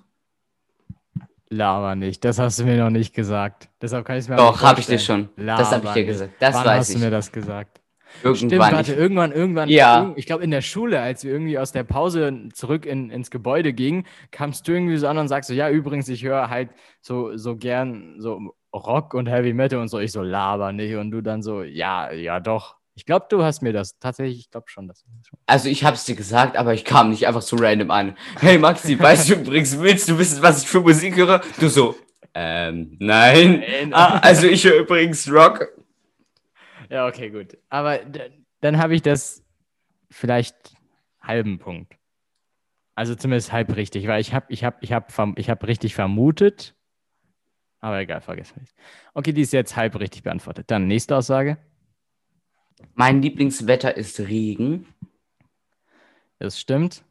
Laber 1.49 1.95
nicht, 1.95 2.25
das 2.25 2.39
hast 2.39 2.59
du 2.59 2.65
mir 2.65 2.77
noch 2.77 2.91
nicht 2.91 3.15
gesagt. 3.15 3.69
Deshalb 3.81 4.05
kann 4.05 4.17
ich 4.17 4.25
es 4.25 4.29
mir 4.29 4.37
Doch, 4.37 4.63
habe 4.63 4.81
ich 4.81 4.87
dir 4.87 4.99
schon. 4.99 5.29
Laber 5.37 5.63
das 5.63 5.73
habe 5.73 5.87
ich 5.87 5.93
dir 5.93 6.05
gesagt. 6.05 6.33
Das 6.41 6.55
Wann 6.55 6.65
weiß 6.65 6.79
hast 6.81 6.89
ich. 6.91 6.97
du 6.97 7.01
mir 7.03 7.11
das 7.11 7.31
gesagt? 7.31 7.81
Irgendwann. 8.23 8.49
Stimmt, 8.51 8.61
warte, 8.61 8.95
irgendwann, 8.95 9.33
irgendwann, 9.33 9.69
ja. 9.69 10.13
ich 10.17 10.27
glaube 10.27 10.45
in 10.45 10.51
der 10.51 10.63
Schule, 10.63 11.01
als 11.01 11.25
wir 11.25 11.33
irgendwie 11.33 11.59
aus 11.59 11.73
der 11.73 11.85
Pause 11.85 12.49
zurück 12.53 12.87
in, 12.87 13.11
ins 13.11 13.31
Gebäude 13.31 13.73
gingen, 13.73 14.05
kamst 14.31 14.67
du 14.69 14.73
irgendwie 14.73 14.97
so 14.97 15.09
an 15.09 15.19
und 15.19 15.29
sagst 15.29 15.49
so, 15.49 15.55
ja, 15.55 15.69
übrigens, 15.69 16.09
ich 16.09 16.25
höre 16.25 16.49
halt 16.49 16.71
so, 17.01 17.37
so 17.37 17.57
gern 17.57 18.17
so 18.19 18.55
Rock 18.75 19.15
und 19.15 19.29
Heavy 19.29 19.53
Metal 19.53 19.79
und 19.79 19.89
so. 19.89 19.99
Ich 19.99 20.13
so, 20.13 20.23
laber 20.23 20.73
nicht. 20.73 20.95
Und 20.97 21.11
du 21.11 21.23
dann 21.23 21.43
so, 21.43 21.63
ja, 21.63 22.13
ja, 22.13 22.41
doch. 22.41 22.77
Ich 22.97 23.07
glaube, 23.07 23.27
du 23.29 23.43
hast 23.43 23.61
mir 23.61 23.73
das 23.73 23.99
tatsächlich, 23.99 24.39
ich 24.39 24.51
glaube 24.51 24.69
schon, 24.69 24.87
dass 24.87 25.05
Also 25.47 25.69
ich 25.69 25.83
habe 25.85 25.97
es 25.97 26.05
dir 26.05 26.15
gesagt, 26.15 26.57
aber 26.57 26.75
ich 26.75 26.85
kam 26.85 27.11
nicht 27.11 27.27
einfach 27.27 27.43
so 27.43 27.57
random 27.57 27.91
an. 27.91 28.17
Hey 28.41 28.59
Maxi, 28.59 28.99
weißt 28.99 29.31
du 29.31 29.35
übrigens, 29.35 29.79
willst 29.81 30.09
du 30.09 30.19
wissen, 30.19 30.43
was 30.43 30.63
ich 30.63 30.69
für 30.69 30.81
Musik 30.81 31.17
höre? 31.17 31.41
Du 31.59 31.69
so, 31.69 31.97
ähm, 32.35 32.97
nein. 33.01 33.61
nein. 33.61 33.95
Ah, 33.95 34.19
also 34.19 34.47
ich 34.47 34.65
höre 34.65 34.81
übrigens 34.81 35.31
Rock. 35.31 35.69
Ja, 36.91 37.07
okay, 37.07 37.31
gut. 37.31 37.59
Aber 37.69 37.99
dann 38.61 38.79
habe 38.79 38.95
ich 38.95 39.03
das 39.03 39.45
vielleicht 40.11 40.75
halben 41.21 41.59
Punkt. 41.59 41.95
Also 42.95 43.15
zumindest 43.15 43.53
halb 43.53 43.75
richtig, 43.75 44.07
weil 44.07 44.21
ich 44.21 44.33
habe 44.33 44.47
ich 44.51 44.63
hab, 44.63 44.83
ich 44.83 44.93
hab, 44.93 45.11
ich 45.39 45.51
hab 45.51 45.67
richtig 45.67 45.95
vermutet, 45.95 46.75
aber 47.85 48.01
egal, 48.01 48.23
vergessen 48.23 48.55
wir 48.57 48.67
Okay, 49.13 49.33
die 49.33 49.43
ist 49.43 49.53
jetzt 49.53 49.77
halb 49.77 50.01
richtig 50.01 50.23
beantwortet. 50.23 50.71
Dann 50.71 50.87
nächste 50.87 51.17
Aussage. 51.17 51.59
Mein 52.95 53.21
Lieblingswetter 53.21 53.95
ist 53.95 54.21
Regen. 54.21 54.87
Das 56.39 56.59
stimmt. 56.59 57.05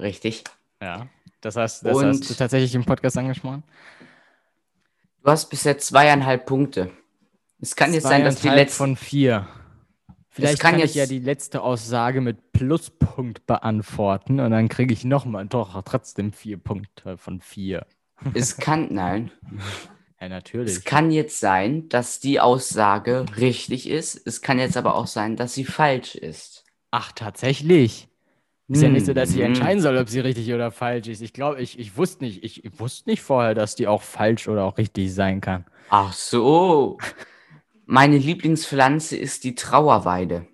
Richtig. 0.00 0.42
Ja. 0.82 1.06
Das, 1.40 1.54
heißt, 1.54 1.86
das 1.86 1.96
Und 1.96 2.04
hast 2.04 2.28
du 2.28 2.34
tatsächlich 2.34 2.74
im 2.74 2.84
Podcast 2.84 3.16
angesprochen. 3.16 3.62
Du 5.22 5.30
hast 5.30 5.48
bisher 5.50 5.78
zweieinhalb 5.78 6.46
Punkte. 6.46 6.90
Es 7.60 7.76
kann 7.76 7.92
jetzt 7.94 8.04
sein, 8.04 8.24
dass 8.24 8.40
die 8.40 8.48
letzte. 8.48 8.76
von 8.76 8.96
vier. 8.96 9.46
Vielleicht 10.28 10.60
kann, 10.60 10.72
kann 10.72 10.84
ich 10.84 10.94
ja 10.94 11.06
die 11.06 11.18
letzte 11.18 11.62
Aussage 11.62 12.20
mit 12.20 12.52
Pluspunkt 12.52 13.46
beantworten 13.46 14.38
und 14.38 14.50
dann 14.50 14.68
kriege 14.68 14.92
ich 14.92 15.04
nochmal 15.04 15.46
doch 15.46 15.80
trotzdem 15.82 16.32
vier 16.32 16.58
Punkte 16.58 17.16
von 17.16 17.40
vier. 17.40 17.86
Es 18.34 18.58
kann, 18.58 18.88
nein. 18.90 19.30
Ja, 20.20 20.28
natürlich. 20.28 20.72
Es 20.72 20.84
kann 20.84 21.10
jetzt 21.10 21.40
sein, 21.40 21.88
dass 21.88 22.20
die 22.20 22.38
Aussage 22.38 23.24
richtig 23.38 23.88
ist. 23.88 24.26
Es 24.26 24.42
kann 24.42 24.58
jetzt 24.58 24.76
aber 24.76 24.94
auch 24.94 25.06
sein, 25.06 25.36
dass 25.36 25.54
sie 25.54 25.64
falsch 25.64 26.14
ist. 26.14 26.64
Ach, 26.90 27.12
tatsächlich. 27.12 28.08
Ist 28.68 28.82
ja 28.82 28.88
nicht 28.88 29.06
so, 29.06 29.14
dass 29.14 29.30
ich 29.30 29.36
hm. 29.36 29.44
entscheiden 29.44 29.80
soll, 29.80 29.96
ob 29.96 30.08
sie 30.08 30.20
richtig 30.20 30.52
oder 30.52 30.70
falsch 30.70 31.06
ist. 31.08 31.22
Ich 31.22 31.32
glaube, 31.32 31.62
ich, 31.62 31.78
ich 31.78 31.96
wusste 31.96 32.24
nicht, 32.24 32.42
ich, 32.42 32.64
ich 32.64 32.80
wusste 32.80 33.08
nicht 33.08 33.22
vorher, 33.22 33.54
dass 33.54 33.76
die 33.76 33.86
auch 33.86 34.02
falsch 34.02 34.48
oder 34.48 34.64
auch 34.64 34.76
richtig 34.76 35.14
sein 35.14 35.40
kann. 35.40 35.64
Ach 35.88 36.12
so. 36.12 36.98
Meine 37.86 38.18
Lieblingspflanze 38.18 39.16
ist 39.16 39.44
die 39.44 39.54
Trauerweide. 39.54 40.46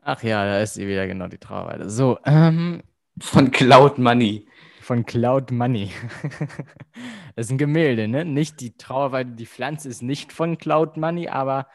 Ach 0.00 0.22
ja, 0.22 0.44
da 0.44 0.60
ist 0.60 0.74
sie 0.74 0.86
wieder 0.86 1.08
genau 1.08 1.26
die 1.26 1.38
Trauerweide. 1.38 1.90
So, 1.90 2.18
ähm, 2.24 2.82
von 3.18 3.50
Cloud 3.50 3.98
Money. 3.98 4.46
Von 4.80 5.04
Cloud 5.04 5.50
Money. 5.50 5.90
das 7.34 7.46
ist 7.46 7.50
ein 7.50 7.58
Gemälde, 7.58 8.06
ne? 8.06 8.24
Nicht 8.24 8.60
die 8.60 8.76
Trauerweide, 8.76 9.32
die 9.32 9.46
Pflanze 9.46 9.88
ist 9.88 10.02
nicht 10.02 10.32
von 10.32 10.56
Cloud 10.56 10.96
Money, 10.96 11.28
aber 11.28 11.66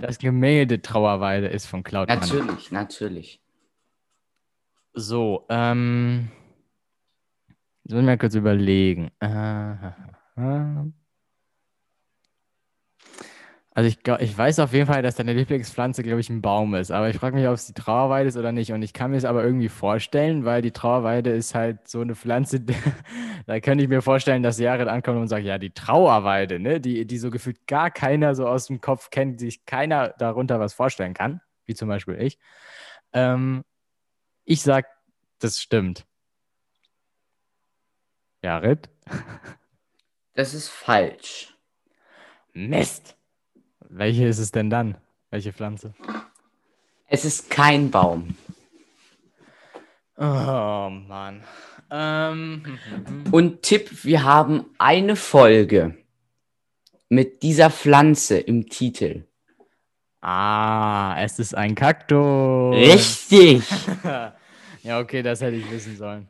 das 0.00 0.18
Gemälde 0.18 0.80
Trauerweide 0.80 1.48
ist 1.48 1.66
von 1.66 1.82
Cloud 1.82 2.08
natürlich, 2.08 2.32
Money. 2.32 2.46
Natürlich, 2.46 2.70
natürlich. 2.72 3.40
So, 4.92 5.44
ähm. 5.48 6.30
Jetzt 7.82 7.98
ich 7.98 8.04
mal 8.04 8.16
kurz 8.16 8.34
überlegen. 8.36 9.10
Äh, 9.18 9.74
also 13.76 13.88
ich, 13.88 13.98
ich 14.20 14.38
weiß 14.38 14.60
auf 14.60 14.72
jeden 14.72 14.86
Fall, 14.86 15.02
dass 15.02 15.16
deine 15.16 15.32
Lieblingspflanze, 15.32 16.04
glaube 16.04 16.20
ich, 16.20 16.30
ein 16.30 16.40
Baum 16.40 16.76
ist. 16.76 16.92
Aber 16.92 17.10
ich 17.10 17.16
frage 17.16 17.34
mich, 17.34 17.44
ob 17.48 17.54
es 17.54 17.66
die 17.66 17.72
Trauerweide 17.72 18.28
ist 18.28 18.36
oder 18.36 18.52
nicht. 18.52 18.70
Und 18.72 18.82
ich 18.82 18.92
kann 18.92 19.10
mir 19.10 19.16
es 19.16 19.24
aber 19.24 19.42
irgendwie 19.42 19.68
vorstellen, 19.68 20.44
weil 20.44 20.62
die 20.62 20.70
Trauerweide 20.70 21.30
ist 21.30 21.56
halt 21.56 21.88
so 21.88 22.00
eine 22.00 22.14
Pflanze, 22.14 22.60
da 23.46 23.58
könnte 23.58 23.82
ich 23.82 23.90
mir 23.90 24.00
vorstellen, 24.00 24.44
dass 24.44 24.60
Jared 24.60 24.86
ankommt 24.86 25.18
und 25.18 25.26
sagt, 25.26 25.44
ja, 25.44 25.58
die 25.58 25.72
Trauerweide, 25.72 26.60
ne? 26.60 26.80
die, 26.80 27.04
die 27.04 27.18
so 27.18 27.30
gefühlt 27.30 27.66
gar 27.66 27.90
keiner 27.90 28.36
so 28.36 28.46
aus 28.46 28.68
dem 28.68 28.80
Kopf 28.80 29.10
kennt, 29.10 29.40
sich 29.40 29.66
keiner 29.66 30.10
darunter 30.18 30.60
was 30.60 30.72
vorstellen 30.72 31.12
kann, 31.12 31.40
wie 31.64 31.74
zum 31.74 31.88
Beispiel 31.88 32.14
ich. 32.20 32.38
Ähm, 33.12 33.64
ich 34.44 34.62
sag, 34.62 34.86
das 35.40 35.60
stimmt. 35.60 36.06
Jared? 38.42 38.88
Das 40.36 40.52
ist 40.52 40.68
falsch. 40.68 41.56
Mist! 42.54 43.16
Welche 43.96 44.26
ist 44.26 44.38
es 44.38 44.50
denn 44.50 44.70
dann? 44.70 44.96
Welche 45.30 45.52
Pflanze? 45.52 45.94
Es 47.06 47.24
ist 47.24 47.48
kein 47.48 47.92
Baum. 47.92 48.34
Oh 50.18 50.90
Mann. 50.90 51.44
Ähm. 51.92 52.78
Und 53.30 53.62
Tipp, 53.62 54.04
wir 54.04 54.24
haben 54.24 54.64
eine 54.78 55.14
Folge 55.14 55.96
mit 57.08 57.44
dieser 57.44 57.70
Pflanze 57.70 58.38
im 58.38 58.68
Titel. 58.68 59.26
Ah, 60.20 61.14
es 61.20 61.38
ist 61.38 61.54
ein 61.54 61.76
Kaktus. 61.76 62.74
Richtig. 62.74 63.62
ja, 64.82 64.98
okay, 64.98 65.22
das 65.22 65.40
hätte 65.40 65.56
ich 65.56 65.70
wissen 65.70 65.96
sollen. 65.96 66.28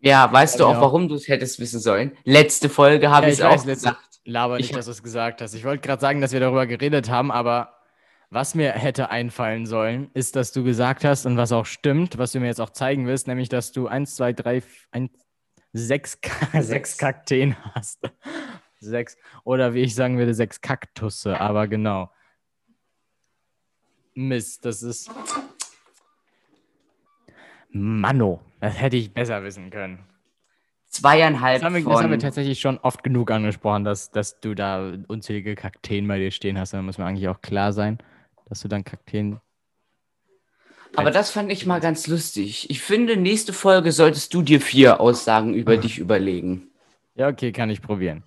Ja, 0.00 0.32
weißt 0.32 0.58
du 0.58 0.64
auch, 0.64 0.80
warum 0.80 1.08
du 1.08 1.14
es 1.14 1.28
hättest 1.28 1.60
wissen 1.60 1.78
sollen? 1.78 2.16
Letzte 2.24 2.68
Folge 2.68 3.10
habe 3.10 3.26
ja, 3.26 3.32
ich 3.32 3.38
es 3.38 3.44
auch 3.44 3.64
gesagt. 3.64 4.05
Laber 4.26 4.56
nicht, 4.56 4.70
ich, 4.70 4.76
dass 4.76 4.86
du 4.86 4.90
es 4.90 5.04
gesagt 5.04 5.40
hast. 5.40 5.54
Ich 5.54 5.64
wollte 5.64 5.86
gerade 5.86 6.00
sagen, 6.00 6.20
dass 6.20 6.32
wir 6.32 6.40
darüber 6.40 6.66
geredet 6.66 7.08
haben, 7.08 7.30
aber 7.30 7.76
was 8.28 8.56
mir 8.56 8.72
hätte 8.72 9.10
einfallen 9.10 9.66
sollen, 9.66 10.10
ist, 10.14 10.34
dass 10.34 10.50
du 10.52 10.64
gesagt 10.64 11.04
hast 11.04 11.26
und 11.26 11.36
was 11.36 11.52
auch 11.52 11.64
stimmt, 11.64 12.18
was 12.18 12.32
du 12.32 12.40
mir 12.40 12.46
jetzt 12.46 12.60
auch 12.60 12.70
zeigen 12.70 13.06
wirst, 13.06 13.28
nämlich, 13.28 13.48
dass 13.48 13.70
du 13.70 13.86
1, 13.86 14.16
2, 14.16 14.32
3, 14.32 14.62
1, 14.90 15.10
6, 15.72 16.18
sechs 16.60 16.98
Kakteen 16.98 17.56
hast. 17.72 18.00
sechs. 18.80 19.16
Oder 19.44 19.74
wie 19.74 19.82
ich 19.82 19.94
sagen 19.94 20.18
würde, 20.18 20.34
sechs 20.34 20.60
Kaktusse, 20.60 21.40
aber 21.40 21.68
genau. 21.68 22.10
Mist, 24.14 24.64
das 24.64 24.82
ist. 24.82 25.08
Mano, 27.70 28.40
das 28.58 28.80
hätte 28.80 28.96
ich 28.96 29.14
besser 29.14 29.44
wissen 29.44 29.70
können 29.70 30.04
zweieinhalb. 30.88 31.60
Das 31.60 31.64
haben, 31.64 31.74
wir, 31.74 31.84
das 31.84 32.02
haben 32.02 32.10
wir 32.10 32.18
tatsächlich 32.18 32.60
schon 32.60 32.78
oft 32.78 33.02
genug 33.02 33.30
angesprochen, 33.30 33.84
dass, 33.84 34.10
dass 34.10 34.40
du 34.40 34.54
da 34.54 34.92
unzählige 35.08 35.54
Kakteen 35.54 36.06
bei 36.08 36.18
dir 36.18 36.30
stehen 36.30 36.58
hast. 36.58 36.72
Da 36.72 36.82
muss 36.82 36.98
mir 36.98 37.04
eigentlich 37.04 37.28
auch 37.28 37.40
klar 37.40 37.72
sein, 37.72 37.98
dass 38.48 38.60
du 38.60 38.68
dann 38.68 38.84
Kakteen. 38.84 39.40
Aber 40.94 41.10
das 41.10 41.30
fand 41.30 41.52
ich 41.52 41.66
mal 41.66 41.80
ganz 41.80 42.06
lustig. 42.06 42.70
Ich 42.70 42.80
finde, 42.80 43.16
nächste 43.16 43.52
Folge 43.52 43.92
solltest 43.92 44.32
du 44.32 44.42
dir 44.42 44.60
vier 44.60 45.00
Aussagen 45.00 45.54
über 45.54 45.76
dich 45.76 45.98
überlegen. 45.98 46.68
Ja, 47.14 47.28
okay, 47.28 47.52
kann 47.52 47.70
ich 47.70 47.82
probieren. 47.82 48.22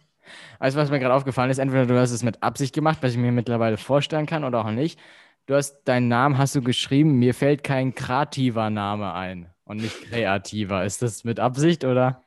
Also, 0.59 0.77
was 0.77 0.91
mir 0.91 0.99
gerade 0.99 1.13
aufgefallen 1.13 1.49
ist, 1.49 1.57
entweder 1.57 1.85
du 1.85 1.97
hast 1.97 2.11
es 2.11 2.21
mit 2.21 2.43
Absicht 2.43 2.75
gemacht, 2.75 2.99
was 3.01 3.11
ich 3.11 3.17
mir 3.17 3.31
mittlerweile 3.31 3.77
vorstellen 3.77 4.25
kann, 4.25 4.43
oder 4.43 4.59
auch 4.65 4.71
nicht. 4.71 4.99
Du 5.47 5.55
hast 5.55 5.81
deinen 5.85 6.07
Namen 6.09 6.37
hast 6.37 6.55
du 6.55 6.61
geschrieben, 6.61 7.17
mir 7.17 7.33
fällt 7.33 7.63
kein 7.63 7.95
kreativer 7.95 8.69
Name 8.69 9.13
ein 9.13 9.49
und 9.63 9.77
nicht 9.77 10.03
kreativer. 10.03 10.85
Ist 10.85 11.01
das 11.01 11.23
mit 11.23 11.39
Absicht 11.39 11.85
oder? 11.85 12.21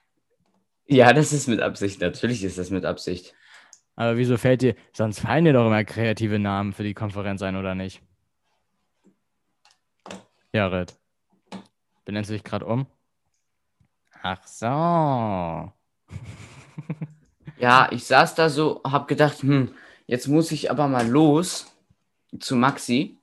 Ja, 0.87 1.12
das 1.12 1.33
ist 1.33 1.49
mit 1.49 1.61
Absicht. 1.61 2.01
Natürlich 2.01 2.45
ist 2.45 2.59
das 2.59 2.71
mit 2.71 2.85
Absicht. 2.85 3.35
Aber 3.95 4.16
wieso 4.16 4.37
fällt 4.37 4.62
dir, 4.62 4.75
sonst 4.92 5.21
fallen 5.21 5.45
dir 5.45 5.53
doch 5.53 5.66
immer 5.66 5.85
kreative 5.85 6.38
Namen 6.38 6.73
für 6.73 6.83
die 6.83 6.95
Konferenz 6.95 7.42
ein, 7.42 7.57
oder 7.57 7.75
nicht? 7.75 8.03
Ja, 10.53 10.66
Red. 10.66 10.95
Benennst 12.05 12.31
du 12.31 12.35
dich 12.35 12.45
gerade 12.45 12.66
um? 12.66 12.87
Ach 14.23 14.47
so. 14.47 14.66
ja, 17.59 17.88
ich 17.90 18.05
saß 18.05 18.35
da 18.35 18.49
so, 18.49 18.81
hab 18.85 19.09
gedacht, 19.09 19.42
hm, 19.42 19.75
jetzt 20.07 20.29
muss 20.29 20.53
ich 20.53 20.71
aber 20.71 20.88
mal 20.88 21.07
los 21.07 21.66
zu 22.38 22.57
Maxi. 22.57 23.18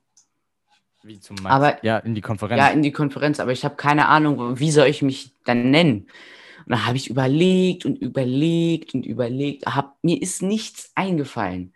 Wie 1.02 1.18
zum 1.18 1.36
Maxi? 1.36 1.48
Aber, 1.48 1.84
ja, 1.84 1.98
in 1.98 2.14
die 2.14 2.20
Konferenz. 2.20 2.58
Ja, 2.58 2.68
in 2.68 2.82
die 2.82 2.92
Konferenz, 2.92 3.40
aber 3.40 3.52
ich 3.52 3.64
habe 3.64 3.76
keine 3.76 4.08
Ahnung, 4.08 4.58
wie 4.58 4.70
soll 4.70 4.86
ich 4.86 5.02
mich 5.02 5.32
dann 5.44 5.70
nennen? 5.70 6.08
Und 6.70 6.76
dann 6.76 6.86
habe 6.86 6.96
ich 6.98 7.10
überlegt 7.10 7.84
und 7.84 7.98
überlegt 7.98 8.94
und 8.94 9.04
überlegt. 9.04 9.66
Hab, 9.66 9.98
mir 10.04 10.22
ist 10.22 10.40
nichts 10.40 10.92
eingefallen. 10.94 11.74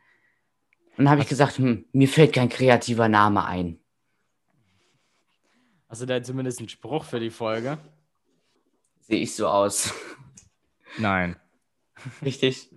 Und 0.97 1.07
dann 1.07 1.11
habe 1.11 1.23
ich 1.23 1.27
gesagt, 1.27 1.59
hm, 1.59 1.85
mir 1.91 2.07
fällt 2.07 2.33
kein 2.33 2.49
kreativer 2.49 3.09
Name 3.09 3.45
ein. 3.45 3.81
Hast 5.89 6.03
du 6.03 6.07
da 6.07 6.23
zumindest 6.23 6.61
einen 6.61 6.69
Spruch 6.69 7.03
für 7.03 7.19
die 7.19 7.31
Folge? 7.31 7.79
Sehe 9.01 9.19
ich 9.19 9.35
so 9.35 9.49
aus? 9.49 9.93
Nein. 10.99 11.35
Richtig. 12.25 12.71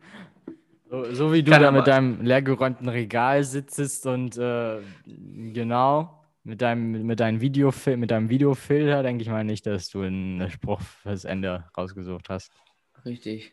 So, 0.89 1.13
so 1.13 1.32
wie 1.32 1.43
du 1.43 1.51
Kann 1.51 1.62
da 1.62 1.71
mit 1.71 1.86
deinem 1.86 2.23
leergeräumten 2.23 2.89
Regal 2.89 3.43
sitzt 3.43 4.08
und 4.08 4.36
äh, 4.39 4.80
genau. 5.06 6.16
Mit 6.48 6.62
deinem, 6.62 7.06
mit 7.06 7.20
deinem, 7.20 7.42
Videofil 7.42 7.98
mit 7.98 8.10
deinem 8.10 8.30
Videofilter 8.30 9.04
denke 9.04 9.22
ich 9.22 9.28
mal 9.28 9.44
nicht, 9.44 9.66
dass 9.66 9.90
du 9.90 10.04
einen 10.04 10.50
Spruch 10.50 10.80
fürs 10.80 11.26
Ende 11.26 11.66
rausgesucht 11.78 12.30
hast. 12.30 12.54
Richtig. 13.04 13.52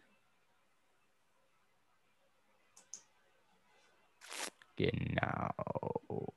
Genau. 4.77 5.51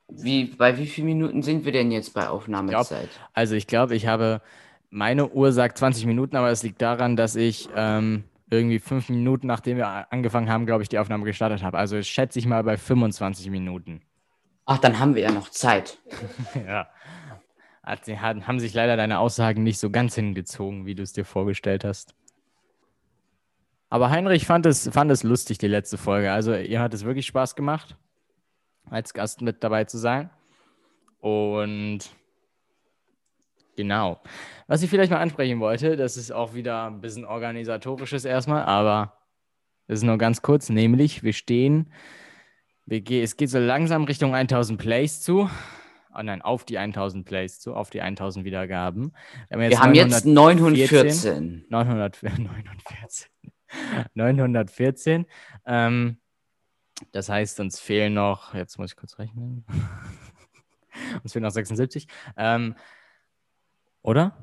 Wie, 0.08 0.46
bei 0.46 0.80
wie 0.80 0.88
vielen 0.88 1.06
Minuten 1.06 1.44
sind 1.44 1.64
wir 1.64 1.72
denn 1.72 1.92
jetzt 1.92 2.16
bei 2.16 2.28
Aufnahmezeit? 2.28 3.12
Glaub, 3.12 3.30
also 3.34 3.54
ich 3.54 3.68
glaube, 3.68 3.96
ich 3.96 4.08
habe, 4.08 4.42
meine 4.90 5.30
Uhr 5.30 5.52
sagt 5.52 5.78
20 5.78 6.08
Minuten, 6.08 6.36
aber 6.36 6.50
es 6.50 6.64
liegt 6.64 6.82
daran, 6.82 7.16
dass 7.16 7.36
ich 7.36 7.70
ähm, 7.76 8.24
irgendwie 8.50 8.80
fünf 8.80 9.10
Minuten, 9.10 9.46
nachdem 9.46 9.78
wir 9.78 10.12
angefangen 10.12 10.50
haben, 10.50 10.66
glaube 10.66 10.82
ich, 10.82 10.90
die 10.90 10.98
Aufnahme 10.98 11.26
gestartet 11.26 11.62
habe. 11.62 11.78
Also 11.78 12.02
schätze 12.02 12.40
ich 12.40 12.48
mal 12.48 12.64
bei 12.64 12.78
25 12.78 13.52
Minuten. 13.52 14.02
Ach, 14.70 14.78
dann 14.78 15.00
haben 15.00 15.16
wir 15.16 15.24
ja 15.24 15.32
noch 15.32 15.50
Zeit. 15.50 15.98
ja. 16.68 16.90
Sie 18.04 18.20
haben 18.20 18.60
sich 18.60 18.74
leider 18.74 18.98
deine 18.98 19.18
Aussagen 19.20 19.64
nicht 19.64 19.80
so 19.80 19.90
ganz 19.90 20.14
hingezogen, 20.16 20.86
wie 20.86 20.94
du 20.94 21.04
es 21.04 21.14
dir 21.14 21.24
vorgestellt 21.24 21.86
hast. 21.86 22.14
Aber 23.90 24.10
Heinrich 24.10 24.46
fand 24.46 24.66
es, 24.66 24.90
fand 24.90 25.10
es 25.10 25.24
lustig, 25.24 25.58
die 25.58 25.70
letzte 25.70 25.98
Folge. 25.98 26.34
Also, 26.34 26.54
ihr 26.54 26.82
hat 26.82 26.94
es 26.94 27.06
wirklich 27.06 27.26
Spaß 27.28 27.56
gemacht, 27.56 27.96
als 28.90 29.14
Gast 29.14 29.42
mit 29.42 29.64
dabei 29.64 29.86
zu 29.86 29.98
sein. 29.98 30.30
Und 31.22 32.00
genau. 33.78 34.20
Was 34.68 34.84
ich 34.84 34.90
vielleicht 34.90 35.12
mal 35.12 35.22
ansprechen 35.22 35.62
wollte, 35.62 35.96
das 35.96 36.18
ist 36.18 36.32
auch 36.32 36.54
wieder 36.56 36.88
ein 36.88 37.00
bisschen 37.00 37.24
organisatorisches 37.24 38.26
erstmal, 38.26 38.64
aber 38.64 39.14
das 39.88 40.00
ist 40.00 40.04
nur 40.04 40.18
ganz 40.18 40.42
kurz, 40.42 40.68
nämlich 40.68 41.24
wir 41.24 41.32
stehen 41.32 41.90
es 42.90 43.36
geht 43.38 43.50
so 43.50 43.60
langsam 43.60 44.06
Richtung 44.06 44.34
1000 44.34 44.80
Plays 44.80 45.22
zu. 45.22 45.50
Oh 46.14 46.22
nein, 46.24 46.42
auf 46.42 46.66
die 46.66 46.78
1000 46.78 47.26
Plays 47.26 47.60
zu, 47.60 47.76
auf 47.76 47.90
die 47.90 48.02
1000 48.02 48.46
Wiedergaben. 48.46 49.14
Wir 49.50 49.58
haben 49.58 49.62
jetzt, 49.62 49.72
wir 49.72 49.80
haben 49.80 49.94
jetzt 49.94 50.26
914. 50.26 51.66
914. 51.70 52.50
914. 54.16 55.26
Ähm, 55.66 56.18
das 57.12 57.30
heißt, 57.30 57.60
uns 57.60 57.80
fehlen 57.80 58.14
noch, 58.14 58.54
jetzt 58.54 58.80
muss 58.80 58.92
ich 58.92 58.96
kurz 58.96 59.20
rechnen. 59.20 59.66
uns 61.24 61.34
fehlen 61.34 61.44
noch 61.44 61.52
76. 61.52 62.08
Ähm, 62.38 62.76
oder? 64.02 64.38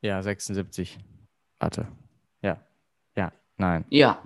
Ja, 0.00 0.22
76. 0.22 0.98
Warte. 1.58 1.86
Ja. 2.42 2.64
Ja. 3.14 3.32
Nein. 3.58 3.84
Ja. 3.90 4.22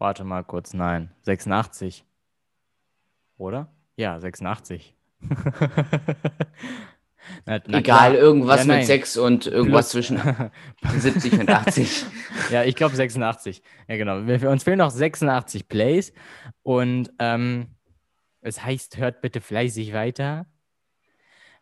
Warte 0.00 0.24
mal 0.24 0.42
kurz, 0.44 0.72
nein. 0.72 1.10
86. 1.20 2.06
Oder? 3.36 3.70
Ja, 3.96 4.18
86. 4.18 4.96
na, 7.44 7.60
na 7.66 7.78
Egal, 7.78 7.82
klar. 7.82 8.14
irgendwas 8.14 8.66
ja, 8.66 8.76
mit 8.76 8.86
6 8.86 9.18
und 9.18 9.46
irgendwas 9.46 9.92
Plus. 9.92 10.06
zwischen 10.06 10.50
70 10.98 11.40
und 11.40 11.50
80. 11.50 12.06
ja, 12.50 12.64
ich 12.64 12.76
glaube 12.76 12.96
86. 12.96 13.62
Ja, 13.88 13.98
genau. 13.98 14.26
Wir, 14.26 14.48
uns 14.48 14.64
fehlen 14.64 14.78
noch 14.78 14.88
86 14.88 15.68
Plays. 15.68 16.14
Und 16.62 17.12
ähm, 17.18 17.66
es 18.40 18.64
heißt, 18.64 18.96
hört 18.96 19.20
bitte 19.20 19.42
fleißig 19.42 19.92
weiter. 19.92 20.46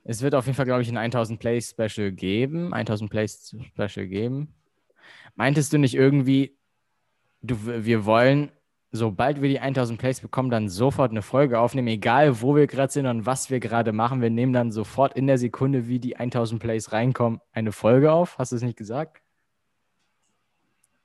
Es 0.05 0.22
wird 0.22 0.37
auf 0.37 0.46
jeden 0.46 0.55
Fall, 0.55 0.66
glaube 0.66 0.83
ich, 0.83 0.88
ein 0.88 0.96
1000 0.96 1.40
Plays 1.40 1.70
Special 1.70 2.12
geben. 2.12 2.72
1000 2.72 3.11
Plays 3.11 3.53
Special 3.74 4.07
geben. 4.07 4.55
Meintest 5.35 5.72
du 5.72 5.79
nicht 5.79 5.96
irgendwie, 5.96 6.57
du, 7.42 7.57
wir 7.64 8.05
wollen, 8.05 8.51
sobald 8.90 9.42
wir 9.42 9.48
die 9.48 9.61
1000 9.61 9.98
Plays 9.98 10.20
bekommen, 10.20 10.51
dann 10.51 10.68
sofort 10.68 11.11
eine 11.11 11.22
Folge 11.22 11.59
aufnehmen, 11.59 11.88
egal 11.88 12.40
wo 12.40 12.57
wir 12.57 12.66
gerade 12.66 12.92
sind 12.92 13.07
und 13.07 13.27
was 13.27 13.51
wir 13.51 13.61
gerade 13.61 13.92
machen. 13.92 14.20
Wir 14.22 14.31
nehmen 14.31 14.53
dann 14.53 14.72
sofort 14.72 15.14
in 15.14 15.27
der 15.27 15.38
Sekunde, 15.38 15.88
wie 15.88 15.98
die 15.98 16.16
1000 16.16 16.61
Plays 16.61 16.92
reinkommen, 16.92 17.40
eine 17.53 17.72
Folge 17.72 18.12
auf. 18.12 18.38
Hast 18.38 18.53
du 18.53 18.57
es 18.57 18.62
nicht 18.62 18.79
gesagt? 18.79 19.22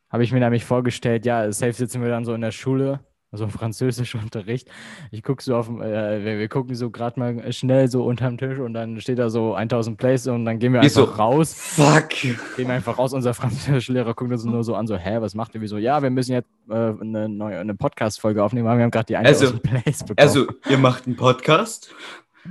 Habe 0.10 0.24
ich 0.24 0.32
mir 0.32 0.40
nämlich 0.40 0.64
vorgestellt, 0.64 1.26
ja, 1.26 1.52
safe 1.52 1.74
sitzen 1.74 2.02
wir 2.02 2.10
dann 2.10 2.26
so 2.26 2.34
in 2.34 2.42
der 2.42 2.52
Schule 2.52 3.00
also 3.34 3.48
Französischunterricht. 3.48 4.70
Ich 5.12 5.24
gucke 5.24 5.44
so 5.44 5.56
auf, 5.56 5.68
äh, 5.68 6.24
wir, 6.24 6.38
wir, 6.38 6.48
gucken 6.48 6.76
so 6.76 6.92
gerade 6.92 7.20
mal 7.20 7.52
schnell 7.52 7.88
so 7.90 8.06
unterm 8.06 8.38
Tisch 8.38 8.60
und 8.60 8.74
dann 8.76 9.02
steht 9.02 9.18
da 9.18 9.30
so 9.30 9.56
1000 9.56 9.98
Plays 9.98 10.28
und 10.28 10.46
dann 10.46 10.60
gehen 10.60 10.72
wir 10.72 10.82
einfach 10.82 10.92
so, 10.92 11.04
raus. 11.04 11.54
Fuck. 11.54 12.10
Gehen 12.10 12.38
wir 12.56 12.70
einfach 12.70 12.98
raus. 12.98 13.12
Unser 13.12 13.34
Französischlehrer 13.34 14.14
guckt 14.14 14.32
uns 14.32 14.46
nur 14.46 14.64
so 14.64 14.76
an, 14.76 14.86
so, 14.86 14.96
hä, 14.96 15.18
was 15.20 15.34
macht 15.34 15.56
ihr? 15.56 15.62
Wieso? 15.62 15.78
Ja, 15.78 16.02
wir 16.04 16.12
müssen 16.12 16.34
jetzt 16.34 16.50
äh, 16.70 16.74
eine 16.74 17.28
neue 17.28 17.58
eine 17.58 17.74
Podcast-Folge 17.74 18.44
aufnehmen, 18.44 18.68
weil 18.68 18.78
wir 18.78 18.84
haben 18.84 18.92
gerade 18.92 19.08
die 19.08 19.18
1000 19.18 19.52
also, 19.52 19.60
Plays 19.60 20.00
bekommen. 20.04 20.20
Also, 20.20 20.48
ihr 20.70 20.78
macht 20.78 21.08
einen 21.08 21.16
Podcast? 21.16 21.94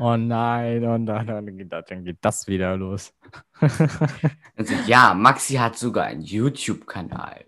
Oh 0.01 0.17
nein, 0.17 0.85
und 0.85 1.07
dann, 1.07 1.27
dann, 1.27 1.59
geht, 1.59 1.71
dann 1.71 2.05
geht 2.05 2.19
das 2.23 2.49
wieder 2.49 2.77
los. 2.77 3.13
also, 4.57 4.75
ja, 4.87 5.15
Maxi 5.15 5.55
hat 5.55 5.79
sogar 5.79 6.07
einen 6.07 6.23
YouTube-Kanal 6.23 7.45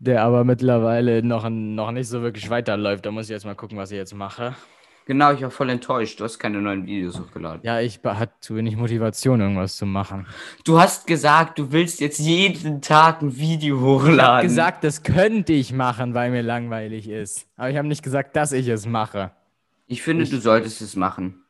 der 0.00 0.22
aber 0.22 0.44
mittlerweile 0.44 1.22
noch, 1.22 1.48
noch 1.48 1.92
nicht 1.92 2.08
so 2.08 2.22
wirklich 2.22 2.50
weiterläuft. 2.50 3.06
Da 3.06 3.10
muss 3.10 3.26
ich 3.26 3.30
jetzt 3.30 3.44
mal 3.44 3.54
gucken, 3.54 3.78
was 3.78 3.90
ich 3.90 3.98
jetzt 3.98 4.14
mache. 4.14 4.56
Genau, 5.06 5.32
ich 5.32 5.42
war 5.42 5.50
voll 5.50 5.70
enttäuscht. 5.70 6.20
Du 6.20 6.24
hast 6.24 6.38
keine 6.38 6.60
neuen 6.60 6.86
Videos 6.86 7.18
hochgeladen. 7.18 7.60
Ja, 7.62 7.80
ich 7.80 8.00
hatte 8.04 8.32
zu 8.40 8.56
wenig 8.56 8.76
Motivation, 8.76 9.40
irgendwas 9.40 9.76
zu 9.76 9.84
machen. 9.84 10.26
Du 10.64 10.80
hast 10.80 11.06
gesagt, 11.06 11.58
du 11.58 11.72
willst 11.72 12.00
jetzt 12.00 12.18
jeden 12.18 12.80
Tag 12.80 13.20
ein 13.20 13.36
Video 13.36 13.80
hochladen. 13.80 14.16
Ich 14.16 14.22
habe 14.22 14.42
gesagt, 14.42 14.84
das 14.84 15.02
könnte 15.02 15.52
ich 15.52 15.72
machen, 15.72 16.14
weil 16.14 16.30
mir 16.30 16.42
langweilig 16.42 17.08
ist. 17.08 17.48
Aber 17.56 17.70
ich 17.70 17.76
habe 17.76 17.88
nicht 17.88 18.02
gesagt, 18.02 18.36
dass 18.36 18.52
ich 18.52 18.68
es 18.68 18.86
mache. 18.86 19.32
Ich 19.86 20.02
finde, 20.02 20.24
ich, 20.24 20.30
du 20.30 20.38
solltest 20.38 20.80
es 20.80 20.96
machen. 20.96 21.42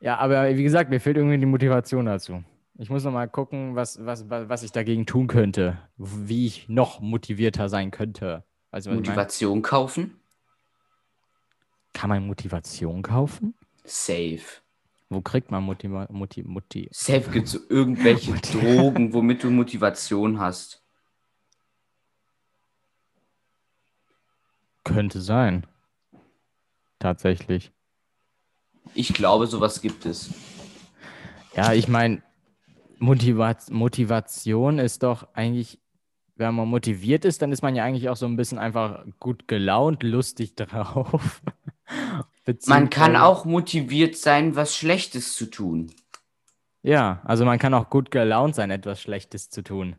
Ja, 0.00 0.18
aber 0.18 0.54
wie 0.56 0.62
gesagt, 0.62 0.90
mir 0.90 1.00
fehlt 1.00 1.16
irgendwie 1.16 1.38
die 1.38 1.46
Motivation 1.46 2.06
dazu. 2.06 2.42
Ich 2.76 2.90
muss 2.90 3.04
noch 3.04 3.12
mal 3.12 3.28
gucken, 3.28 3.76
was, 3.76 4.04
was, 4.04 4.28
was 4.28 4.62
ich 4.64 4.72
dagegen 4.72 5.06
tun 5.06 5.28
könnte, 5.28 5.78
wie 5.96 6.46
ich 6.46 6.68
noch 6.68 7.00
motivierter 7.00 7.68
sein 7.68 7.90
könnte. 7.92 8.44
Du, 8.72 8.90
Motivation 8.90 9.62
kaufen? 9.62 10.20
Kann 11.92 12.10
man 12.10 12.26
Motivation 12.26 13.02
kaufen? 13.02 13.54
Safe. 13.84 14.40
Wo 15.08 15.20
kriegt 15.20 15.52
man 15.52 15.62
Motiva 15.62 16.08
Mutti 16.10 16.42
Mutti? 16.42 16.88
Safe 16.90 17.30
gibt 17.30 17.46
es 17.46 17.54
irgendwelche 17.68 18.32
Drogen, 18.52 19.12
womit 19.12 19.44
du 19.44 19.50
Motivation 19.50 20.40
hast. 20.40 20.82
Könnte 24.82 25.20
sein. 25.20 25.64
Tatsächlich. 26.98 27.70
Ich 28.94 29.14
glaube, 29.14 29.46
sowas 29.46 29.80
gibt 29.80 30.04
es. 30.06 30.30
Ja, 31.54 31.72
ich 31.72 31.86
meine, 31.86 32.22
Motivat 33.04 33.70
Motivation 33.70 34.78
ist 34.78 35.02
doch 35.02 35.28
eigentlich, 35.34 35.78
wenn 36.36 36.54
man 36.54 36.68
motiviert 36.68 37.24
ist, 37.24 37.42
dann 37.42 37.52
ist 37.52 37.62
man 37.62 37.76
ja 37.76 37.84
eigentlich 37.84 38.08
auch 38.08 38.16
so 38.16 38.26
ein 38.26 38.36
bisschen 38.36 38.58
einfach 38.58 39.04
gut 39.20 39.46
gelaunt, 39.46 40.02
lustig 40.02 40.54
drauf. 40.56 41.42
man 42.66 42.90
kann 42.90 43.16
auch 43.16 43.44
motiviert 43.44 44.16
sein, 44.16 44.56
was 44.56 44.74
Schlechtes 44.74 45.36
zu 45.36 45.46
tun. 45.46 45.92
Ja, 46.82 47.20
also 47.24 47.44
man 47.44 47.58
kann 47.58 47.72
auch 47.74 47.88
gut 47.88 48.10
gelaunt 48.10 48.54
sein, 48.54 48.70
etwas 48.70 49.00
Schlechtes 49.00 49.48
zu 49.48 49.62
tun. 49.62 49.96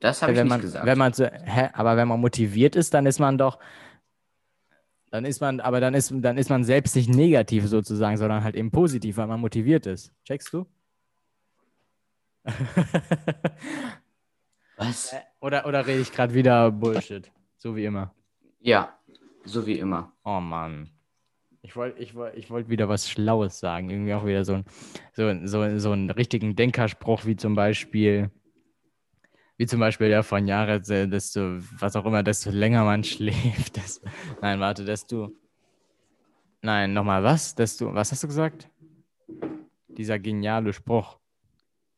Das 0.00 0.22
habe 0.22 0.32
ich 0.32 0.38
nicht 0.38 0.48
man, 0.48 0.60
gesagt. 0.60 0.86
Wenn 0.86 0.98
man 0.98 1.12
so, 1.12 1.26
hä, 1.26 1.68
aber 1.74 1.96
wenn 1.96 2.08
man 2.08 2.20
motiviert 2.20 2.76
ist, 2.76 2.94
dann 2.94 3.04
ist 3.04 3.18
man 3.18 3.36
doch, 3.36 3.58
dann 5.10 5.26
ist 5.26 5.40
man, 5.40 5.60
aber 5.60 5.80
dann 5.80 5.92
ist, 5.92 6.12
dann 6.14 6.38
ist 6.38 6.48
man 6.48 6.64
selbst 6.64 6.96
nicht 6.96 7.10
negativ 7.10 7.66
sozusagen, 7.66 8.16
sondern 8.16 8.42
halt 8.42 8.54
eben 8.54 8.70
positiv, 8.70 9.18
weil 9.18 9.26
man 9.26 9.40
motiviert 9.40 9.86
ist. 9.86 10.12
Checkst 10.24 10.52
du? 10.54 10.66
Was? 14.76 15.12
Äh, 15.12 15.20
oder, 15.40 15.66
oder 15.66 15.86
rede 15.86 16.00
ich 16.00 16.12
gerade 16.12 16.34
wieder 16.34 16.70
Bullshit? 16.70 17.30
So 17.58 17.76
wie 17.76 17.84
immer. 17.84 18.14
Ja, 18.60 18.98
so 19.44 19.66
wie 19.66 19.78
immer. 19.78 20.12
Oh 20.24 20.40
Mann. 20.40 20.90
Ich 21.62 21.76
wollte 21.76 22.02
ich 22.02 22.14
wollt, 22.14 22.34
ich 22.36 22.50
wollt 22.50 22.70
wieder 22.70 22.88
was 22.88 23.10
Schlaues 23.10 23.60
sagen. 23.60 23.90
Irgendwie 23.90 24.14
auch 24.14 24.24
wieder 24.24 24.44
so, 24.44 24.54
ein, 24.54 24.64
so, 25.12 25.46
so, 25.46 25.78
so 25.78 25.92
einen 25.92 26.10
richtigen 26.10 26.56
Denkerspruch, 26.56 27.26
wie 27.26 27.36
zum 27.36 27.54
Beispiel, 27.54 28.30
wie 29.58 29.66
zum 29.66 29.78
Beispiel 29.80 30.08
der 30.08 30.22
von 30.22 30.46
Jared, 30.46 30.88
äh, 30.88 31.06
desto, 31.06 31.58
was 31.78 31.96
auch 31.96 32.06
immer, 32.06 32.22
desto 32.22 32.50
länger 32.50 32.84
man 32.84 33.04
schläft. 33.04 33.76
Desto, 33.76 34.08
nein, 34.40 34.60
warte, 34.60 34.84
desto. 34.86 35.30
Nein, 36.62 36.94
nochmal 36.94 37.22
was? 37.22 37.54
Desto, 37.54 37.94
was 37.94 38.12
hast 38.12 38.22
du 38.22 38.28
gesagt? 38.28 38.70
Dieser 39.88 40.18
geniale 40.18 40.72
Spruch 40.72 41.19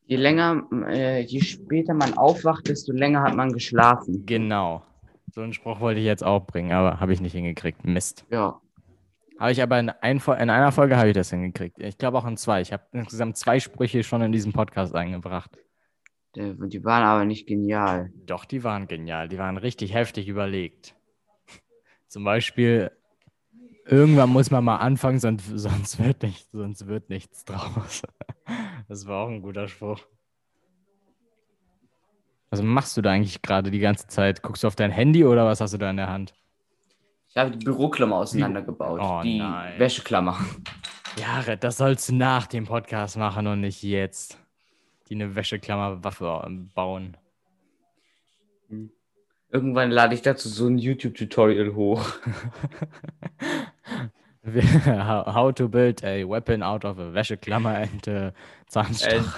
je 0.05 0.17
länger, 0.17 0.63
äh, 0.87 1.21
je 1.21 1.41
später 1.41 1.93
man 1.93 2.17
aufwacht, 2.17 2.67
desto 2.67 2.91
länger 2.91 3.21
hat 3.21 3.35
man 3.35 3.51
geschlafen. 3.51 4.25
Genau. 4.25 4.83
So 5.31 5.41
einen 5.41 5.53
Spruch 5.53 5.79
wollte 5.79 5.99
ich 5.99 6.05
jetzt 6.05 6.23
auch 6.23 6.45
bringen, 6.45 6.71
aber 6.71 6.99
habe 6.99 7.13
ich 7.13 7.21
nicht 7.21 7.33
hingekriegt. 7.33 7.85
Mist. 7.85 8.25
Ja. 8.29 8.59
Habe 9.39 9.51
ich 9.51 9.61
aber 9.61 9.79
in, 9.79 9.89
ein, 9.89 10.17
in 10.17 10.49
einer 10.49 10.71
Folge 10.71 10.95
habe 10.95 11.09
ich 11.09 11.15
das 11.15 11.31
hingekriegt. 11.31 11.79
Ich 11.79 11.97
glaube 11.97 12.17
auch 12.17 12.25
in 12.25 12.37
zwei. 12.37 12.61
Ich 12.61 12.71
habe 12.71 12.83
insgesamt 12.91 13.37
zwei 13.37 13.59
Sprüche 13.59 14.03
schon 14.03 14.21
in 14.21 14.31
diesem 14.31 14.53
Podcast 14.53 14.95
eingebracht. 14.95 15.57
Die 16.35 16.83
waren 16.83 17.03
aber 17.03 17.25
nicht 17.25 17.47
genial. 17.47 18.11
Doch, 18.25 18.45
die 18.45 18.63
waren 18.63 18.87
genial. 18.87 19.27
Die 19.27 19.37
waren 19.37 19.57
richtig 19.57 19.93
heftig 19.93 20.27
überlegt. 20.27 20.95
Zum 22.07 22.23
Beispiel, 22.23 22.91
irgendwann 23.85 24.29
muss 24.29 24.49
man 24.49 24.63
mal 24.63 24.77
anfangen, 24.77 25.19
sonst, 25.19 25.45
sonst, 25.55 26.03
wird, 26.03 26.23
nicht, 26.23 26.47
sonst 26.51 26.87
wird 26.87 27.09
nichts 27.09 27.45
draus. 27.45 28.03
Das 28.87 29.07
war 29.07 29.23
auch 29.23 29.29
ein 29.29 29.41
guter 29.41 29.67
Spruch. 29.67 29.99
Was 32.49 32.61
machst 32.61 32.95
du 32.97 33.01
da 33.01 33.11
eigentlich 33.11 33.41
gerade 33.41 33.71
die 33.71 33.79
ganze 33.79 34.07
Zeit? 34.07 34.43
Guckst 34.43 34.63
du 34.63 34.67
auf 34.67 34.75
dein 34.75 34.91
Handy 34.91 35.25
oder 35.25 35.45
was 35.45 35.59
hast 35.59 35.73
du 35.73 35.77
da 35.77 35.89
in 35.89 35.97
der 35.97 36.09
Hand? 36.09 36.33
Ich 37.29 37.37
habe 37.37 37.49
die 37.49 37.65
Büroklammer 37.65 38.17
auseinandergebaut. 38.17 38.99
Oh, 39.01 39.21
die 39.23 39.39
nein. 39.39 39.79
Wäscheklammer. 39.79 40.37
Ja, 41.17 41.55
das 41.55 41.77
sollst 41.77 42.09
du 42.09 42.15
nach 42.15 42.45
dem 42.45 42.65
Podcast 42.65 43.17
machen 43.17 43.47
und 43.47 43.61
nicht 43.61 43.81
jetzt. 43.81 44.37
Die 45.09 45.15
eine 45.15 45.35
Wäscheklammerwaffe 45.35 46.41
bauen. 46.75 47.17
Irgendwann 49.51 49.91
lade 49.91 50.15
ich 50.15 50.21
dazu 50.21 50.49
so 50.49 50.67
ein 50.67 50.77
YouTube-Tutorial 50.77 51.75
hoch. 51.75 52.07
How 54.85 55.53
to 55.53 55.69
build 55.69 56.03
a 56.03 56.25
weapon 56.25 56.63
out 56.63 56.83
of 56.83 56.99
a 56.99 57.13
Wäscheklammer 57.13 57.83
and 57.83 58.07
uh, 58.07 58.31
Zahnstocher. 58.67 59.33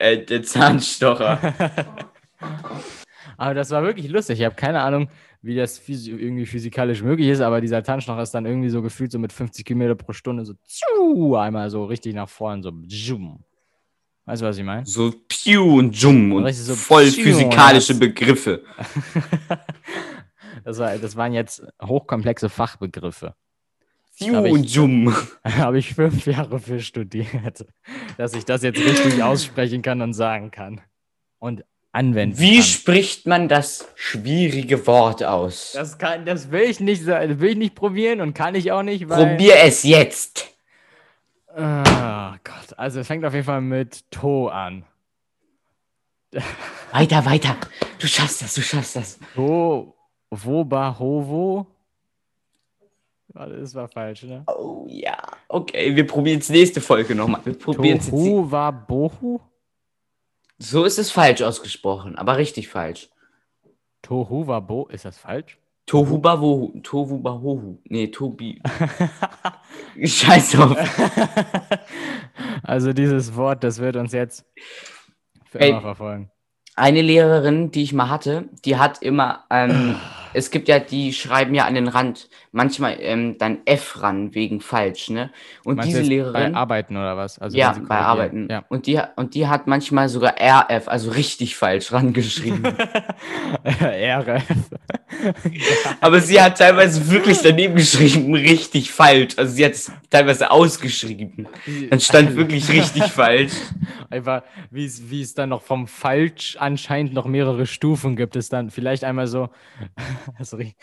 Äh, 0.00 0.14
äh, 0.14 0.42
Zahnstocher. 0.42 1.38
aber 3.36 3.54
das 3.54 3.70
war 3.70 3.84
wirklich 3.84 4.08
lustig. 4.08 4.40
Ich 4.40 4.44
habe 4.44 4.56
keine 4.56 4.80
Ahnung, 4.80 5.08
wie 5.40 5.54
das 5.54 5.78
phys 5.78 6.08
irgendwie 6.08 6.46
physikalisch 6.46 7.02
möglich 7.02 7.28
ist, 7.28 7.42
aber 7.42 7.60
dieser 7.60 7.84
Zahnstocher 7.84 8.22
ist 8.22 8.32
dann 8.32 8.44
irgendwie 8.44 8.70
so 8.70 8.82
gefühlt 8.82 9.12
so 9.12 9.20
mit 9.20 9.32
50 9.32 9.64
Kilometer 9.64 9.94
pro 9.94 10.12
Stunde 10.12 10.44
so 10.44 10.54
tschu, 10.66 11.36
einmal 11.36 11.70
so 11.70 11.84
richtig 11.84 12.14
nach 12.14 12.28
vorne, 12.28 12.62
so 12.62 12.72
zoom. 12.88 13.44
Weißt 14.24 14.42
du, 14.42 14.46
was 14.46 14.58
ich 14.58 14.64
meine? 14.64 14.84
So 14.84 15.12
piu 15.28 15.78
und 15.78 15.94
jum 15.94 16.32
und 16.32 16.52
so 16.52 16.74
voll 16.74 17.06
physikalische 17.06 17.94
Begriffe. 17.94 18.64
das, 20.64 20.78
war, 20.78 20.96
das 20.96 21.14
waren 21.14 21.34
jetzt 21.34 21.62
hochkomplexe 21.80 22.48
Fachbegriffe. 22.48 23.36
Jum. 24.16 25.14
Habe 25.44 25.78
ich 25.78 25.94
fünf 25.94 26.26
Jahre 26.26 26.58
für 26.60 26.80
studiert, 26.80 27.66
dass 28.16 28.34
ich 28.34 28.44
das 28.44 28.62
jetzt 28.62 28.78
richtig 28.78 29.22
aussprechen 29.22 29.82
kann 29.82 30.00
und 30.02 30.14
sagen 30.14 30.50
kann. 30.50 30.80
Und 31.38 31.64
anwenden 31.92 32.38
Wie 32.38 32.56
kann. 32.56 32.62
spricht 32.62 33.26
man 33.26 33.48
das 33.48 33.88
schwierige 33.94 34.86
Wort 34.86 35.22
aus? 35.22 35.72
Das, 35.72 35.98
kann, 35.98 36.24
das 36.24 36.50
will, 36.50 36.62
ich 36.62 36.80
nicht, 36.80 37.06
will 37.06 37.50
ich 37.50 37.56
nicht 37.56 37.74
probieren 37.74 38.20
und 38.20 38.34
kann 38.34 38.54
ich 38.54 38.72
auch 38.72 38.82
nicht. 38.82 39.08
Weil... 39.08 39.26
Probier 39.26 39.56
es 39.62 39.82
jetzt. 39.82 40.50
Oh 41.56 42.32
Gott, 42.42 42.76
also 42.76 43.00
es 43.00 43.06
fängt 43.06 43.24
auf 43.24 43.32
jeden 43.32 43.46
Fall 43.46 43.60
mit 43.60 44.10
To 44.10 44.48
an. 44.48 44.84
Weiter, 46.90 47.24
weiter. 47.24 47.56
Du 47.98 48.08
schaffst 48.08 48.42
das, 48.42 48.54
du 48.54 48.62
schaffst 48.62 48.96
das. 48.96 49.18
To 49.34 49.94
Wobahovo. 50.30 51.73
Warte, 53.34 53.58
das 53.58 53.74
war 53.74 53.88
falsch, 53.88 54.22
ne? 54.22 54.44
Oh 54.46 54.86
ja. 54.88 55.16
Okay, 55.48 55.96
wir 55.96 56.06
probieren 56.06 56.38
es 56.38 56.48
nächste 56.50 56.80
Folge 56.80 57.16
nochmal. 57.16 57.40
Wir 57.44 57.58
probieren 57.58 57.98
es 57.98 58.08
Tohuwabohu? 58.08 59.40
So 60.58 60.84
ist 60.84 61.00
es 61.00 61.10
falsch 61.10 61.42
ausgesprochen, 61.42 62.16
aber 62.16 62.36
richtig 62.36 62.68
falsch. 62.68 63.10
Tohuwabo, 64.02 64.86
ist 64.86 65.04
das 65.04 65.18
falsch? 65.18 65.58
Tohuwabohu. 65.86 66.80
Tohuwabohu. 66.82 67.78
Nee, 67.84 68.06
Tobi. 68.08 68.62
Scheiß 70.04 70.52
drauf. 70.52 70.76
also 72.62 72.92
dieses 72.92 73.34
Wort, 73.34 73.64
das 73.64 73.80
wird 73.80 73.96
uns 73.96 74.12
jetzt 74.12 74.46
für 75.44 75.58
Ey, 75.58 75.70
immer 75.70 75.80
verfolgen. 75.80 76.30
Eine 76.76 77.02
Lehrerin, 77.02 77.72
die 77.72 77.82
ich 77.82 77.92
mal 77.92 78.08
hatte, 78.08 78.48
die 78.64 78.76
hat 78.76 79.02
immer 79.02 79.44
ähm, 79.50 79.96
es 80.34 80.50
gibt 80.50 80.68
ja, 80.68 80.78
die 80.78 81.12
schreiben 81.12 81.54
ja 81.54 81.64
an 81.64 81.74
den 81.74 81.88
Rand 81.88 82.28
manchmal 82.52 82.96
ähm, 83.00 83.36
dann 83.38 83.58
F 83.64 84.02
ran 84.02 84.34
wegen 84.34 84.60
falsch, 84.60 85.10
ne? 85.10 85.30
Und 85.64 85.76
Meinst 85.76 85.90
diese 85.90 86.02
Lehrerin. 86.02 86.52
Bei 86.52 86.54
Arbeiten 86.54 86.96
oder 86.96 87.16
was? 87.16 87.38
Also 87.38 87.56
ja, 87.56 87.76
bei 87.88 87.98
Arbeiten. 87.98 88.48
Ja. 88.50 88.64
Und, 88.68 88.86
die, 88.86 89.00
und 89.16 89.34
die 89.34 89.48
hat 89.48 89.66
manchmal 89.66 90.08
sogar 90.08 90.34
RF, 90.38 90.88
also 90.88 91.10
richtig 91.10 91.56
falsch 91.56 91.92
rangeschrieben. 91.92 92.64
RF. 93.64 94.42
Aber 96.00 96.20
sie 96.20 96.40
hat 96.40 96.58
teilweise 96.58 97.10
wirklich 97.10 97.40
daneben 97.42 97.76
geschrieben, 97.76 98.34
richtig 98.34 98.92
falsch. 98.92 99.34
Also 99.36 99.54
sie 99.54 99.64
hat 99.64 99.72
es 99.72 99.92
teilweise 100.10 100.50
ausgeschrieben. 100.50 101.48
Dann 101.90 102.00
stand 102.00 102.36
wirklich 102.36 102.68
richtig 102.70 103.04
falsch. 103.04 103.52
Einfach, 104.10 104.42
wie 104.70 104.84
es, 104.84 105.10
wie 105.10 105.22
es 105.22 105.34
dann 105.34 105.48
noch 105.50 105.62
vom 105.62 105.86
Falsch 105.86 106.56
anscheinend 106.58 107.14
noch 107.14 107.26
mehrere 107.26 107.66
Stufen 107.66 108.16
gibt, 108.16 108.36
es 108.36 108.48
dann 108.48 108.70
vielleicht 108.70 109.04
einmal 109.04 109.26
so 109.26 109.48
Sorry. 110.40 110.74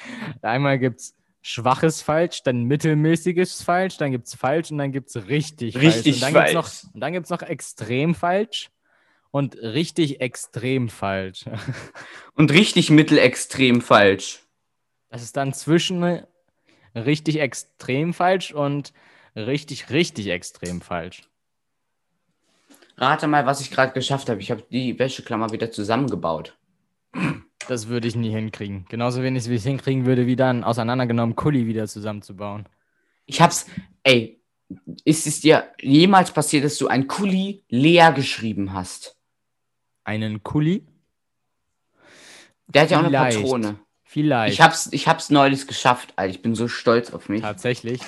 Einmal 0.41 0.79
gibt 0.79 0.99
es 0.99 1.15
schwaches 1.41 2.01
Falsch, 2.01 2.43
dann 2.43 2.63
mittelmäßiges 2.65 3.63
Falsch, 3.63 3.97
dann 3.97 4.11
gibt 4.11 4.27
es 4.27 4.35
falsch 4.35 4.71
und 4.71 4.77
dann 4.77 4.91
gibt 4.91 5.09
es 5.09 5.27
richtig, 5.27 5.77
richtig 5.77 6.19
falsch. 6.19 6.23
Und 6.23 6.33
dann 6.33 6.33
gibt 6.33 6.47
es 6.47 6.53
noch, 6.53 6.91
dann 6.93 7.13
gibt's 7.13 7.29
noch 7.29 7.41
extrem 7.41 8.15
falsch 8.15 8.69
und 9.31 9.55
richtig 9.55 10.21
extrem 10.21 10.89
falsch. 10.89 11.45
und 12.35 12.51
richtig 12.51 12.89
mittelextrem 12.89 13.81
falsch. 13.81 14.43
Das 15.09 15.23
ist 15.23 15.35
dann 15.35 15.53
zwischen 15.53 16.23
richtig 16.95 17.39
extrem 17.39 18.13
falsch 18.13 18.53
und 18.53 18.93
richtig, 19.35 19.89
richtig 19.89 20.27
extrem 20.27 20.81
falsch. 20.81 21.23
Rate 22.97 23.27
mal, 23.27 23.45
was 23.45 23.61
ich 23.61 23.71
gerade 23.71 23.93
geschafft 23.93 24.29
habe. 24.29 24.41
Ich 24.41 24.51
habe 24.51 24.63
die 24.69 24.99
Wäscheklammer 24.99 25.51
wieder 25.51 25.71
zusammengebaut. 25.71 26.55
Das 27.67 27.87
würde 27.87 28.07
ich 28.07 28.15
nie 28.15 28.31
hinkriegen. 28.31 28.85
Genauso 28.89 29.21
wenig, 29.23 29.47
wie 29.47 29.53
ich 29.53 29.61
es 29.61 29.65
hinkriegen 29.65 30.05
würde, 30.05 30.25
wie 30.25 30.35
dann 30.35 30.63
auseinandergenommen 30.63 31.35
Kuli 31.35 31.67
wieder 31.67 31.87
zusammenzubauen. 31.87 32.67
Ich 33.25 33.41
hab's, 33.41 33.65
ey, 34.03 34.41
ist 35.03 35.27
es 35.27 35.41
dir 35.41 35.71
jemals 35.79 36.31
passiert, 36.31 36.63
dass 36.63 36.77
du 36.77 36.87
ein 36.87 37.07
Kuli 37.07 37.63
leer 37.69 38.11
geschrieben 38.11 38.73
hast? 38.73 39.17
Einen 40.03 40.43
Kuli? 40.43 40.85
Der 42.67 42.83
hat 42.83 42.91
ja 42.91 42.99
auch 42.99 43.03
eine 43.03 43.17
Patrone. 43.17 43.79
Vielleicht. 44.03 44.53
Ich 44.53 44.61
hab's, 44.61 44.89
ich 44.91 45.07
hab's 45.07 45.29
neulich 45.29 45.67
geschafft, 45.67 46.13
Alter. 46.15 46.31
Ich 46.31 46.41
bin 46.41 46.55
so 46.55 46.67
stolz 46.67 47.11
auf 47.11 47.29
mich. 47.29 47.41
Tatsächlich. 47.41 48.01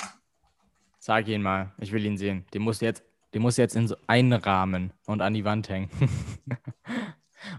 Sag 0.99 1.27
ihn 1.27 1.41
mal. 1.41 1.71
Ich 1.79 1.91
will 1.91 2.05
ihn 2.05 2.17
sehen. 2.17 2.45
Den 2.53 2.61
musst 2.61 2.81
du 2.81 2.85
jetzt, 2.85 3.03
den 3.33 3.41
musst 3.41 3.57
du 3.57 3.61
jetzt 3.61 3.75
in 3.75 3.87
so 3.87 3.95
einen 4.07 4.33
Rahmen 4.33 4.91
und 5.05 5.21
an 5.21 5.33
die 5.33 5.45
Wand 5.45 5.69
hängen. 5.69 5.89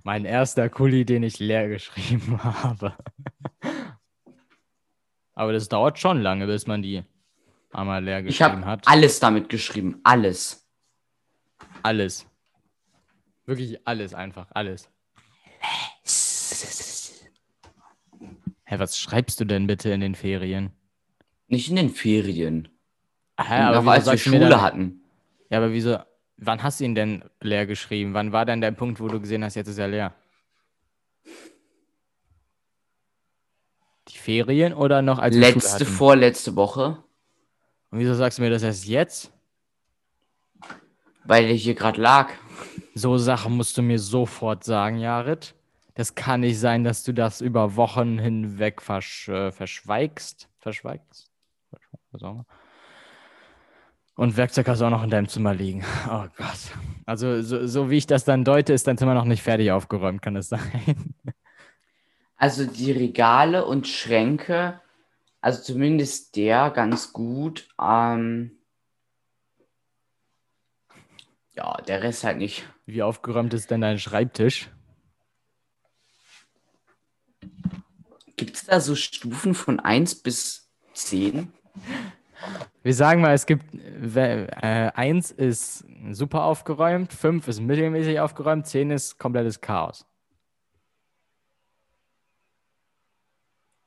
Mein 0.02 0.24
erster 0.24 0.68
Kuli, 0.68 1.04
den 1.04 1.22
ich 1.22 1.38
leer 1.38 1.68
geschrieben 1.68 2.42
habe. 2.44 2.96
Aber 5.34 5.52
das 5.52 5.68
dauert 5.68 5.98
schon 5.98 6.20
lange, 6.22 6.46
bis 6.46 6.66
man 6.66 6.82
die 6.82 7.02
einmal 7.72 8.04
leer 8.04 8.22
geschrieben 8.22 8.64
hat. 8.64 8.80
Ich 8.82 8.86
habe 8.86 8.96
alles 8.98 9.20
damit 9.20 9.48
geschrieben. 9.48 10.00
Alles. 10.04 10.66
Alles. 11.82 12.26
Wirklich 13.46 13.86
alles 13.86 14.14
einfach. 14.14 14.46
Alles. 14.52 14.88
Hä, 18.64 18.78
was 18.78 18.98
schreibst 18.98 19.40
du 19.40 19.44
denn 19.44 19.66
bitte 19.66 19.90
in 19.90 20.00
den 20.00 20.14
Ferien? 20.14 20.70
Nicht 21.48 21.68
in 21.68 21.76
den 21.76 21.90
Ferien. 21.90 22.68
Hä, 23.38 23.54
aber 23.54 23.82
Noch 23.82 23.92
als 23.92 24.06
wir 24.06 24.16
Schule 24.18 24.62
hatten. 24.62 25.02
Ja, 25.50 25.58
aber 25.58 25.72
wieso? 25.72 25.98
Wann 26.36 26.62
hast 26.62 26.80
du 26.80 26.84
ihn 26.84 26.94
denn 26.94 27.24
leer 27.40 27.66
geschrieben? 27.66 28.14
Wann 28.14 28.32
war 28.32 28.44
denn 28.44 28.60
der 28.60 28.72
Punkt, 28.72 29.00
wo 29.00 29.08
du 29.08 29.20
gesehen 29.20 29.44
hast, 29.44 29.54
jetzt 29.54 29.68
ist 29.68 29.78
er 29.78 29.88
leer? 29.88 30.14
Die 34.08 34.18
Ferien 34.18 34.74
oder 34.74 35.00
noch 35.02 35.18
als 35.18 35.36
Letzte, 35.36 35.84
vorletzte 35.84 36.56
Woche. 36.56 37.02
Und 37.90 38.00
wieso 38.00 38.14
sagst 38.14 38.38
du 38.38 38.42
mir 38.42 38.50
das 38.50 38.62
erst 38.62 38.86
jetzt? 38.86 39.32
Weil 41.24 41.46
ich 41.46 41.62
hier 41.62 41.74
gerade 41.74 42.00
lag. 42.00 42.32
So 42.94 43.16
Sachen 43.16 43.56
musst 43.56 43.78
du 43.78 43.82
mir 43.82 43.98
sofort 43.98 44.64
sagen, 44.64 44.98
Jared. 44.98 45.54
Das 45.94 46.14
kann 46.16 46.40
nicht 46.40 46.58
sein, 46.58 46.82
dass 46.82 47.04
du 47.04 47.12
das 47.12 47.40
über 47.40 47.76
Wochen 47.76 48.18
hinweg 48.18 48.82
versch 48.82 49.28
äh, 49.28 49.52
verschweigst. 49.52 50.48
Verschweigst? 50.58 51.30
Was 52.10 52.22
auch 52.22 52.32
immer. 52.32 52.46
Und 54.16 54.36
Werkzeug 54.36 54.68
hast 54.68 54.80
du 54.80 54.84
auch 54.84 54.90
noch 54.90 55.02
in 55.02 55.10
deinem 55.10 55.28
Zimmer 55.28 55.54
liegen. 55.54 55.84
Oh 56.08 56.26
Gott. 56.36 56.72
Also, 57.06 57.42
so, 57.42 57.66
so 57.66 57.90
wie 57.90 57.98
ich 57.98 58.06
das 58.06 58.24
dann 58.24 58.44
deute, 58.44 58.72
ist 58.72 58.86
dein 58.86 58.96
Zimmer 58.96 59.14
noch 59.14 59.24
nicht 59.24 59.42
fertig 59.42 59.70
aufgeräumt, 59.72 60.22
kann 60.22 60.36
es 60.36 60.48
sein? 60.48 61.14
Also 62.36 62.66
die 62.66 62.90
Regale 62.90 63.64
und 63.64 63.86
Schränke, 63.86 64.80
also 65.40 65.62
zumindest 65.62 66.36
der 66.36 66.70
ganz 66.70 67.12
gut. 67.12 67.68
Ähm, 67.80 68.58
ja, 71.52 71.76
der 71.86 72.02
Rest 72.02 72.24
halt 72.24 72.38
nicht. 72.38 72.68
Wie 72.86 73.02
aufgeräumt 73.02 73.54
ist 73.54 73.70
denn 73.70 73.80
dein 73.80 73.98
Schreibtisch? 73.98 74.68
Gibt 78.36 78.56
es 78.56 78.64
da 78.64 78.80
so 78.80 78.96
Stufen 78.96 79.54
von 79.54 79.78
1 79.78 80.16
bis 80.22 80.70
10? 80.92 81.52
Wir 82.82 82.94
sagen 82.94 83.20
mal, 83.20 83.34
es 83.34 83.46
gibt 83.46 83.74
äh, 83.74 84.90
eins 84.94 85.30
ist 85.30 85.84
super 86.10 86.44
aufgeräumt, 86.44 87.12
fünf 87.12 87.48
ist 87.48 87.60
mittelmäßig 87.60 88.20
aufgeräumt, 88.20 88.66
zehn 88.66 88.90
ist 88.90 89.18
komplettes 89.18 89.60
Chaos. 89.60 90.06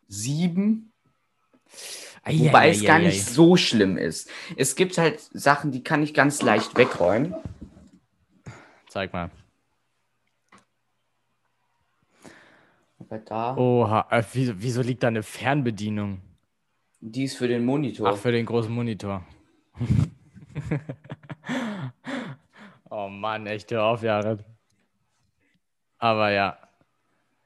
Sieben. 0.07 0.93
Wobei 2.25 2.69
es 2.69 2.83
gar 2.83 2.99
nicht 2.99 3.25
so 3.25 3.55
schlimm 3.55 3.97
ist. 3.97 4.29
Es 4.55 4.75
gibt 4.75 4.97
halt 4.97 5.19
Sachen, 5.33 5.71
die 5.71 5.83
kann 5.83 6.03
ich 6.03 6.13
ganz 6.13 6.41
leicht 6.41 6.75
wegräumen. 6.75 7.35
Zeig 8.89 9.13
mal. 9.13 9.29
Aber 12.99 13.19
da. 13.19 13.55
Oha, 13.55 14.07
äh, 14.09 14.23
wieso, 14.33 14.53
wieso 14.57 14.81
liegt 14.81 15.03
da 15.03 15.07
eine 15.07 15.23
Fernbedienung? 15.23 16.21
Die 16.99 17.23
ist 17.23 17.37
für 17.37 17.47
den 17.47 17.65
Monitor. 17.65 18.09
Ach, 18.09 18.17
für 18.17 18.31
den 18.31 18.45
großen 18.45 18.73
Monitor. 18.73 19.25
oh 22.89 23.07
Mann, 23.07 23.45
echt, 23.45 23.71
hör 23.71 23.83
auf, 23.83 24.03
Jared. 24.03 24.43
Aber 25.99 26.31
ja. 26.31 26.57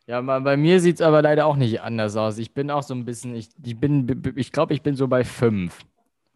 Ja, 0.07 0.21
bei 0.21 0.57
mir 0.57 0.79
sieht 0.79 0.95
es 0.95 1.01
aber 1.01 1.21
leider 1.21 1.45
auch 1.45 1.55
nicht 1.55 1.81
anders 1.81 2.15
aus. 2.15 2.37
Ich 2.37 2.53
bin 2.53 2.71
auch 2.71 2.83
so 2.83 2.93
ein 2.93 3.05
bisschen, 3.05 3.35
ich, 3.35 3.49
ich 3.63 3.79
bin, 3.79 4.33
ich 4.35 4.51
glaube, 4.51 4.73
ich 4.73 4.81
bin 4.81 4.95
so 4.95 5.07
bei 5.07 5.23
fünf. 5.23 5.79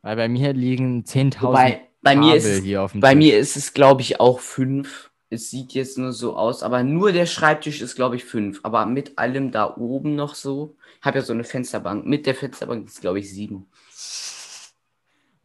Weil 0.01 0.15
bei 0.15 0.29
mir 0.29 0.53
liegen 0.53 1.03
10.000 1.03 1.79
bei 2.05 2.13
Kabel 2.13 2.29
mir 2.29 2.35
ist, 2.35 2.63
hier 2.63 2.83
auf 2.83 2.91
dem 2.91 3.01
Bei 3.01 3.15
Tisch. 3.15 3.17
mir 3.17 3.39
ist 3.39 3.57
es, 3.57 3.73
glaube 3.73 4.01
ich, 4.01 4.19
auch 4.19 4.39
fünf. 4.39 5.09
Es 5.29 5.49
sieht 5.49 5.73
jetzt 5.73 5.97
nur 5.97 6.13
so 6.13 6.35
aus, 6.35 6.61
aber 6.61 6.83
nur 6.83 7.11
der 7.11 7.25
Schreibtisch 7.25 7.81
ist, 7.81 7.95
glaube 7.95 8.15
ich, 8.15 8.25
fünf. 8.25 8.59
Aber 8.63 8.85
mit 8.85 9.17
allem 9.17 9.51
da 9.51 9.75
oben 9.75 10.15
noch 10.15 10.35
so. 10.35 10.75
Ich 10.99 11.05
habe 11.05 11.17
ja 11.17 11.23
so 11.23 11.33
eine 11.33 11.43
Fensterbank. 11.43 12.05
Mit 12.05 12.25
der 12.25 12.35
Fensterbank 12.35 12.87
ist, 12.87 13.01
glaube 13.01 13.19
ich, 13.19 13.31
sieben. 13.31 13.65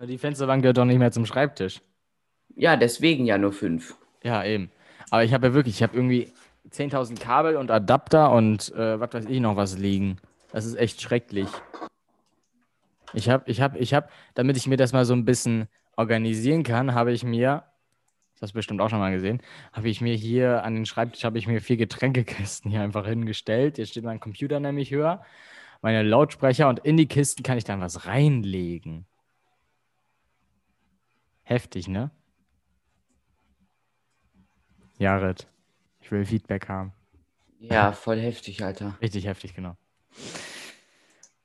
Die 0.03 0.18
Fensterbank 0.18 0.62
gehört 0.62 0.78
doch 0.78 0.85
nicht 0.85 0.99
mehr 0.99 1.12
zum 1.12 1.26
Schreibtisch. 1.26 1.81
Ja, 2.57 2.76
deswegen 2.76 3.26
ja 3.26 3.39
nur 3.39 3.53
fünf. 3.53 3.97
Ja, 4.22 4.45
eben. 4.45 4.70
Aber 5.11 5.24
ich 5.24 5.33
habe 5.33 5.49
ja 5.49 5.55
wirklich, 5.55 5.76
ich 5.76 5.83
habe 5.83 5.97
irgendwie 5.97 6.33
10.000 6.70 7.18
Kabel 7.18 7.57
und 7.57 7.70
Adapter 7.70 8.33
und 8.33 8.72
äh, 8.74 9.01
was 9.01 9.12
weiß 9.12 9.24
ich 9.26 9.41
noch 9.41 9.57
was 9.57 9.78
liegen. 9.78 10.18
Das 10.53 10.64
ist 10.64 10.76
echt 10.76 11.01
schrecklich. 11.01 11.49
Ich 13.12 13.28
habe, 13.28 13.51
ich 13.51 13.61
habe, 13.61 13.78
ich 13.78 13.95
habe, 13.95 14.09
damit 14.35 14.57
ich 14.57 14.66
mir 14.66 14.76
das 14.76 14.93
mal 14.93 15.05
so 15.05 15.14
ein 15.14 15.24
bisschen 15.24 15.68
organisieren 15.97 16.62
kann, 16.62 16.95
habe 16.95 17.12
ich 17.12 17.24
mir 17.24 17.64
das 18.41 18.49
hast 18.49 18.55
du 18.55 18.59
bestimmt 18.59 18.80
auch 18.80 18.88
schon 18.88 19.01
mal 19.01 19.12
gesehen, 19.12 19.43
habe 19.74 19.91
ich 19.91 20.01
mir 20.01 20.14
hier 20.14 20.64
an 20.64 20.74
den 20.74 20.86
Schreibtisch 20.86 21.24
habe 21.24 21.38
ich 21.38 21.47
mir 21.47 21.61
vier 21.61 21.76
Getränkekästen 21.76 22.70
hier 22.70 22.80
einfach 22.80 23.07
hingestellt. 23.07 23.76
Jetzt 23.76 23.91
steht 23.91 24.05
mein 24.05 24.18
Computer 24.18 24.61
nämlich 24.61 24.91
höher, 24.91 25.22
meine 25.82 26.03
Lautsprecher 26.03 26.66
und 26.70 26.78
in 26.78 26.97
die 26.97 27.07
Kisten 27.07 27.43
kann 27.43 27.59
ich 27.59 27.64
dann 27.64 27.82
was 27.82 28.07
reinlegen. 28.07 29.05
Heftig, 31.43 31.86
ne? 31.86 32.11
Jared, 34.99 35.47
ich 36.01 36.11
will 36.11 36.24
Feedback 36.24 36.68
haben. 36.68 36.93
Ja, 37.59 37.93
voll 37.93 38.18
heftig, 38.18 38.64
Alter. 38.64 38.97
Richtig 39.03 39.26
heftig, 39.26 39.55
genau. 39.55 39.76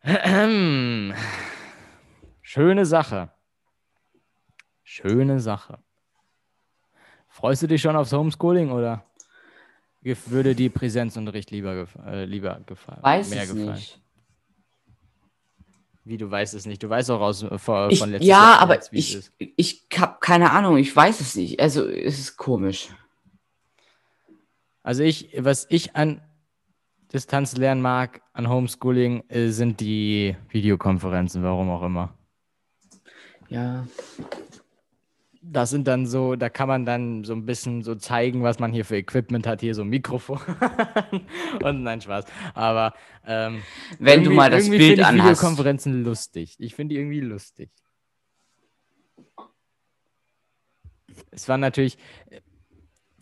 Schöne 2.42 2.86
Sache. 2.86 3.32
Schöne 4.84 5.42
Sache. 5.42 5.80
Freust 7.36 7.62
du 7.64 7.68
dich 7.68 7.82
schon 7.82 7.98
aufs 7.98 8.14
Homeschooling 8.14 8.72
oder 8.72 9.04
würde 10.28 10.56
die 10.56 10.70
Präsenzunterricht 10.70 11.52
lieber, 11.52 11.76
gef 11.76 11.94
äh, 12.06 12.24
lieber 12.24 12.62
gefallen? 12.66 13.04
Weiß 13.04 13.30
mehr 13.30 13.44
es 13.44 13.50
gefallen? 13.50 13.74
nicht. 13.74 14.02
Wie, 16.06 16.16
du 16.16 16.32
weißt 16.32 16.54
es 16.54 16.66
nicht? 16.66 16.82
Du 16.82 16.90
weißt 16.90 17.12
auch 17.12 17.20
aus, 17.20 17.44
äh, 17.44 17.58
von 17.58 17.90
ich, 17.90 18.00
letztes 18.00 18.26
Ja, 18.26 18.38
Jahr, 18.38 18.60
aber 18.60 18.80
ich, 18.94 19.30
ich 19.38 19.86
habe 19.98 20.16
keine 20.22 20.52
Ahnung. 20.52 20.78
Ich 20.78 20.96
weiß 20.96 21.20
es 21.20 21.36
nicht. 21.36 21.60
Also, 21.60 21.86
es 21.86 22.20
ist 22.20 22.38
komisch. 22.38 22.88
Also, 24.82 25.04
ich, 25.04 25.36
was 25.38 25.68
ich 25.70 25.94
an 25.94 26.22
Distanz 27.12 27.58
lernen 27.58 27.82
mag, 27.82 28.22
an 28.32 28.48
Homeschooling, 28.48 29.26
äh, 29.28 29.50
sind 29.50 29.82
die 29.82 30.38
Videokonferenzen, 30.52 31.44
warum 31.44 31.70
auch 31.70 31.84
immer. 31.84 32.14
Ja. 33.50 33.86
Das 35.52 35.70
sind 35.70 35.88
dann 35.88 36.06
so, 36.06 36.36
da 36.36 36.50
kann 36.50 36.68
man 36.68 36.86
dann 36.86 37.24
so 37.24 37.34
ein 37.34 37.46
bisschen 37.46 37.84
so 37.84 37.96
zeigen, 37.96 38.44
was 38.44 38.60
man 38.60 38.72
hier 38.72 38.84
für 38.84 38.98
Equipment 38.98 39.46
hat. 39.46 39.62
Hier 39.62 39.76
so 39.76 39.84
ein 39.84 39.90
Mikrofon 39.90 40.40
und 41.64 41.84
nein, 41.84 42.02
Spaß. 42.02 42.26
Aber 42.54 42.94
ähm, 43.26 43.62
wenn 44.00 44.24
du 44.24 44.32
mal 44.32 44.50
das 44.50 44.70
Bild 44.70 45.00
anhast. 45.00 45.16
Ich 45.16 45.24
Videokonferenzen 45.24 46.04
lustig. 46.04 46.56
Ich 46.60 46.76
finde 46.76 46.94
die 46.94 47.00
irgendwie 47.00 47.22
lustig. 47.22 47.70
Es 51.32 51.48
war 51.48 51.58
natürlich, 51.58 51.98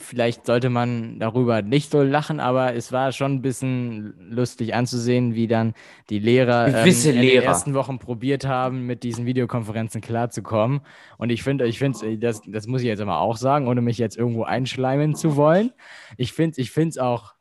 vielleicht 0.03 0.45
sollte 0.45 0.69
man 0.69 1.19
darüber 1.19 1.61
nicht 1.61 1.91
so 1.91 2.01
lachen, 2.03 2.39
aber 2.39 2.75
es 2.75 2.91
war 2.91 3.11
schon 3.11 3.35
ein 3.35 3.41
bisschen 3.41 4.13
lustig 4.29 4.75
anzusehen, 4.75 5.33
wie 5.33 5.47
dann 5.47 5.73
die 6.09 6.19
Lehrer 6.19 6.67
ähm, 6.67 6.87
in 6.87 7.15
Lehrer. 7.15 7.41
den 7.41 7.43
ersten 7.43 7.73
Wochen 7.73 7.99
probiert 7.99 8.45
haben, 8.45 8.85
mit 8.85 9.03
diesen 9.03 9.25
Videokonferenzen 9.25 10.01
klarzukommen. 10.01 10.81
Und 11.17 11.29
ich 11.29 11.43
finde, 11.43 11.65
ich 11.65 11.79
finde, 11.79 12.17
das, 12.17 12.41
das 12.45 12.67
muss 12.67 12.81
ich 12.81 12.87
jetzt 12.87 13.01
aber 13.01 13.19
auch 13.19 13.37
sagen, 13.37 13.67
ohne 13.67 13.81
mich 13.81 13.97
jetzt 13.97 14.17
irgendwo 14.17 14.43
einschleimen 14.43 15.15
zu 15.15 15.35
wollen. 15.35 15.71
Ich 16.17 16.33
finde, 16.33 16.61
ich 16.61 16.75
es 16.77 16.97
auch 16.97 17.33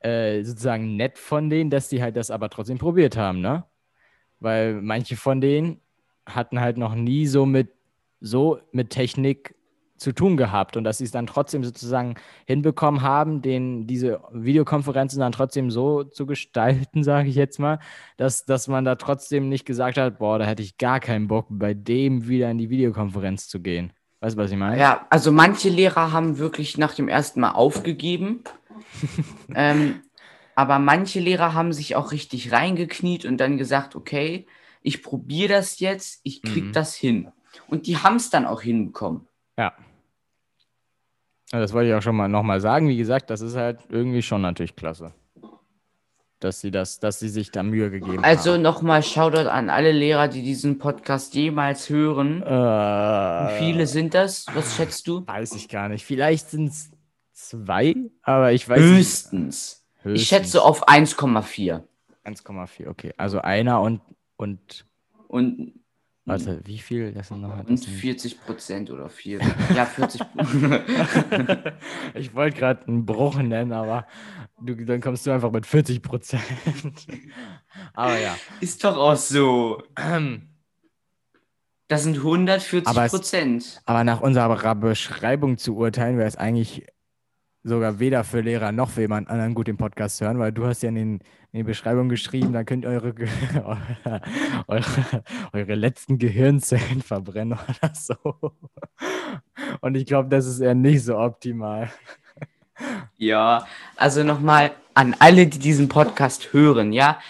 äh, 0.00 0.42
sozusagen 0.42 0.96
nett 0.96 1.18
von 1.18 1.48
denen, 1.48 1.70
dass 1.70 1.88
die 1.88 2.02
halt 2.02 2.16
das 2.16 2.30
aber 2.30 2.50
trotzdem 2.50 2.78
probiert 2.78 3.16
haben, 3.16 3.40
ne? 3.40 3.64
Weil 4.40 4.80
manche 4.82 5.16
von 5.16 5.40
denen 5.40 5.80
hatten 6.26 6.60
halt 6.60 6.76
noch 6.76 6.94
nie 6.94 7.26
so 7.26 7.46
mit 7.46 7.70
so 8.20 8.60
mit 8.72 8.90
Technik 8.90 9.54
zu 10.02 10.12
tun 10.12 10.36
gehabt 10.36 10.76
und 10.76 10.84
dass 10.84 10.98
sie 10.98 11.04
es 11.04 11.10
dann 11.10 11.26
trotzdem 11.26 11.64
sozusagen 11.64 12.16
hinbekommen 12.46 13.02
haben, 13.02 13.40
den, 13.40 13.86
diese 13.86 14.20
Videokonferenzen 14.32 15.20
dann 15.20 15.32
trotzdem 15.32 15.70
so 15.70 16.04
zu 16.04 16.26
gestalten, 16.26 17.02
sage 17.04 17.28
ich 17.28 17.34
jetzt 17.34 17.58
mal, 17.58 17.78
dass, 18.16 18.44
dass 18.44 18.68
man 18.68 18.84
da 18.84 18.96
trotzdem 18.96 19.48
nicht 19.48 19.64
gesagt 19.64 19.96
hat, 19.96 20.18
boah, 20.18 20.38
da 20.38 20.44
hätte 20.44 20.62
ich 20.62 20.76
gar 20.78 21.00
keinen 21.00 21.28
Bock, 21.28 21.46
bei 21.48 21.74
dem 21.74 22.28
wieder 22.28 22.50
in 22.50 22.58
die 22.58 22.70
Videokonferenz 22.70 23.48
zu 23.48 23.60
gehen. 23.60 23.92
Weißt 24.20 24.36
du, 24.36 24.42
was 24.42 24.52
ich 24.52 24.56
meine? 24.56 24.78
Ja, 24.78 25.06
also 25.10 25.32
manche 25.32 25.68
Lehrer 25.68 26.12
haben 26.12 26.38
wirklich 26.38 26.78
nach 26.78 26.94
dem 26.94 27.08
ersten 27.08 27.40
Mal 27.40 27.52
aufgegeben. 27.52 28.44
ähm, 29.54 30.02
aber 30.54 30.78
manche 30.78 31.18
Lehrer 31.18 31.54
haben 31.54 31.72
sich 31.72 31.96
auch 31.96 32.12
richtig 32.12 32.52
reingekniet 32.52 33.24
und 33.24 33.38
dann 33.38 33.58
gesagt, 33.58 33.96
okay, 33.96 34.46
ich 34.82 35.02
probiere 35.02 35.54
das 35.54 35.80
jetzt, 35.80 36.20
ich 36.24 36.42
krieg 36.42 36.66
mhm. 36.66 36.72
das 36.72 36.94
hin. 36.94 37.32
Und 37.66 37.86
die 37.86 37.96
haben 37.96 38.16
es 38.16 38.30
dann 38.30 38.46
auch 38.46 38.62
hinbekommen. 38.62 39.26
Ja. 39.58 39.72
Das 41.60 41.72
wollte 41.74 41.90
ich 41.90 41.94
auch 41.94 42.02
schon 42.02 42.16
mal 42.16 42.28
nochmal 42.28 42.60
sagen. 42.60 42.88
Wie 42.88 42.96
gesagt, 42.96 43.28
das 43.28 43.42
ist 43.42 43.56
halt 43.56 43.80
irgendwie 43.90 44.22
schon 44.22 44.40
natürlich 44.40 44.74
klasse. 44.74 45.12
Dass 46.40 46.60
sie 46.60 46.70
das, 46.70 46.98
dass 46.98 47.20
sie 47.20 47.28
sich 47.28 47.50
da 47.52 47.62
Mühe 47.62 47.90
gegeben 47.90 48.24
also 48.24 48.50
haben. 48.50 48.56
Also 48.56 48.56
nochmal 48.56 49.02
Shoutout 49.02 49.48
an 49.48 49.70
alle 49.70 49.92
Lehrer, 49.92 50.28
die 50.28 50.42
diesen 50.42 50.78
Podcast 50.78 51.34
jemals 51.34 51.88
hören. 51.90 52.42
Äh, 52.42 52.48
Wie 52.48 53.58
viele 53.58 53.86
sind 53.86 54.14
das? 54.14 54.46
Was 54.54 54.74
schätzt 54.76 55.06
du? 55.06 55.26
Weiß 55.26 55.54
ich 55.54 55.68
gar 55.68 55.88
nicht. 55.88 56.04
Vielleicht 56.04 56.48
sind 56.48 56.68
es 56.68 56.90
zwei, 57.32 57.94
aber 58.22 58.52
ich 58.52 58.68
weiß 58.68 58.80
Höchstens. 58.80 59.32
nicht. 59.32 60.04
Höchstens. 60.04 60.22
Ich 60.22 60.28
schätze 60.28 60.62
auf 60.62 60.88
1,4. 60.88 61.82
1,4, 62.24 62.88
okay. 62.88 63.12
Also 63.18 63.40
einer 63.40 63.80
und, 63.80 64.00
und. 64.36 64.86
Und 65.28 65.74
Warte, 66.24 66.60
wie 66.64 66.78
viel? 66.78 67.12
Das 67.12 67.28
sind 67.28 67.40
noch, 67.40 67.66
Und 67.66 67.84
40 67.84 68.40
Prozent 68.40 68.90
oder 68.90 69.08
4. 69.08 69.40
Ja, 69.74 69.84
40 69.86 70.20
Ich 72.14 72.32
wollte 72.34 72.58
gerade 72.58 72.86
einen 72.86 73.04
Bruch 73.04 73.36
nennen, 73.36 73.72
aber 73.72 74.06
du, 74.60 74.76
dann 74.84 75.00
kommst 75.00 75.26
du 75.26 75.32
einfach 75.32 75.50
mit 75.50 75.66
40 75.66 76.00
Prozent. 76.00 76.42
aber 77.94 78.18
ja. 78.20 78.36
Ist 78.60 78.84
doch 78.84 78.96
auch 78.96 79.16
so. 79.16 79.82
Das 81.88 82.04
sind 82.04 82.18
140 82.18 82.84
Prozent. 83.10 83.82
Aber, 83.84 83.98
aber 83.98 84.04
nach 84.04 84.20
unserer 84.20 84.74
Beschreibung 84.76 85.58
zu 85.58 85.76
urteilen, 85.76 86.18
wäre 86.18 86.28
es 86.28 86.36
eigentlich 86.36 86.86
sogar 87.64 87.98
weder 87.98 88.24
für 88.24 88.40
Lehrer 88.40 88.72
noch 88.72 88.90
für 88.90 89.02
jemand 89.02 89.28
anderen 89.28 89.54
gut 89.54 89.68
den 89.68 89.76
Podcast 89.76 90.20
hören, 90.20 90.38
weil 90.38 90.52
du 90.52 90.66
hast 90.66 90.82
ja 90.82 90.88
in, 90.88 90.94
den, 90.96 91.12
in 91.52 91.58
die 91.58 91.62
Beschreibung 91.62 92.08
geschrieben, 92.08 92.52
da 92.52 92.64
könnt 92.64 92.84
ihr 92.84 92.90
eure, 92.90 93.14
eure, 94.66 95.24
eure 95.52 95.74
letzten 95.74 96.18
Gehirnzellen 96.18 97.02
verbrennen 97.02 97.58
oder 97.68 97.92
so. 97.94 98.16
Und 99.80 99.96
ich 99.96 100.06
glaube, 100.06 100.28
das 100.28 100.46
ist 100.46 100.60
eher 100.60 100.74
nicht 100.74 101.04
so 101.04 101.18
optimal. 101.18 101.90
Ja, 103.16 103.66
also 103.96 104.24
nochmal 104.24 104.72
an 104.94 105.14
alle, 105.18 105.46
die 105.46 105.58
diesen 105.58 105.88
Podcast 105.88 106.52
hören, 106.52 106.92
ja, 106.92 107.20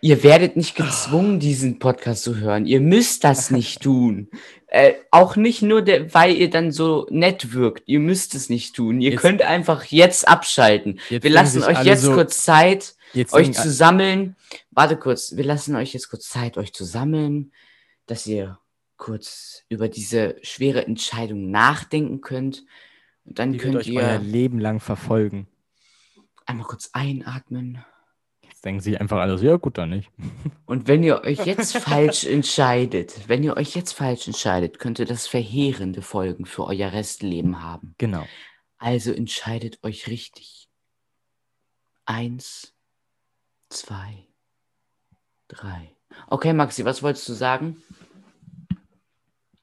ihr 0.00 0.22
werdet 0.22 0.56
nicht 0.56 0.76
gezwungen, 0.76 1.40
diesen 1.40 1.78
Podcast 1.78 2.22
zu 2.22 2.36
hören. 2.36 2.66
Ihr 2.66 2.80
müsst 2.80 3.24
das 3.24 3.50
nicht 3.50 3.82
tun. 3.82 4.28
Äh, 4.74 4.96
auch 5.12 5.36
nicht 5.36 5.62
nur, 5.62 5.82
der, 5.82 6.12
weil 6.14 6.34
ihr 6.34 6.50
dann 6.50 6.72
so 6.72 7.06
nett 7.08 7.52
wirkt. 7.52 7.84
Ihr 7.86 8.00
müsst 8.00 8.34
es 8.34 8.50
nicht 8.50 8.74
tun. 8.74 9.00
Ihr 9.00 9.12
jetzt, 9.12 9.20
könnt 9.20 9.40
einfach 9.40 9.84
jetzt 9.84 10.26
abschalten. 10.26 10.98
Jetzt 11.10 11.22
wir 11.22 11.30
lassen 11.30 11.62
euch 11.62 11.84
jetzt 11.84 12.02
so, 12.02 12.12
kurz 12.12 12.42
Zeit, 12.42 12.96
euch 13.30 13.52
zu 13.52 13.70
sammeln. 13.70 14.34
Warte 14.72 14.96
kurz, 14.96 15.36
wir 15.36 15.44
lassen 15.44 15.76
euch 15.76 15.92
jetzt 15.92 16.10
kurz 16.10 16.28
Zeit, 16.28 16.58
euch 16.58 16.72
zu 16.72 16.82
sammeln, 16.82 17.52
dass 18.06 18.26
ihr 18.26 18.58
kurz 18.96 19.62
über 19.68 19.88
diese 19.88 20.38
schwere 20.42 20.84
Entscheidung 20.84 21.52
nachdenken 21.52 22.20
könnt. 22.20 22.64
Und 23.24 23.38
dann 23.38 23.52
Die 23.52 23.58
könnt 23.58 23.76
euch 23.76 23.86
ihr 23.86 24.00
euer 24.00 24.18
Leben 24.18 24.58
lang 24.58 24.80
verfolgen. 24.80 25.46
Einmal 26.46 26.66
kurz 26.66 26.90
einatmen 26.94 27.84
denken 28.64 28.80
sich 28.80 29.00
einfach 29.00 29.18
alles, 29.18 29.42
ja 29.42 29.56
gut, 29.56 29.78
dann 29.78 29.90
nicht. 29.90 30.10
Und 30.66 30.88
wenn 30.88 31.02
ihr 31.02 31.22
euch 31.22 31.44
jetzt 31.44 31.76
falsch 31.76 32.24
entscheidet, 32.24 33.28
wenn 33.28 33.42
ihr 33.42 33.56
euch 33.56 33.74
jetzt 33.74 33.92
falsch 33.92 34.26
entscheidet, 34.26 34.78
könnte 34.78 35.04
das 35.04 35.26
verheerende 35.26 36.02
Folgen 36.02 36.46
für 36.46 36.64
euer 36.64 36.92
Restleben 36.92 37.62
haben. 37.62 37.94
Genau. 37.98 38.26
Also 38.78 39.12
entscheidet 39.12 39.78
euch 39.82 40.08
richtig. 40.08 40.68
Eins, 42.06 42.74
zwei, 43.68 44.26
drei. 45.48 45.94
Okay, 46.28 46.52
Maxi, 46.52 46.84
was 46.84 47.02
wolltest 47.02 47.28
du 47.28 47.32
sagen? 47.32 47.82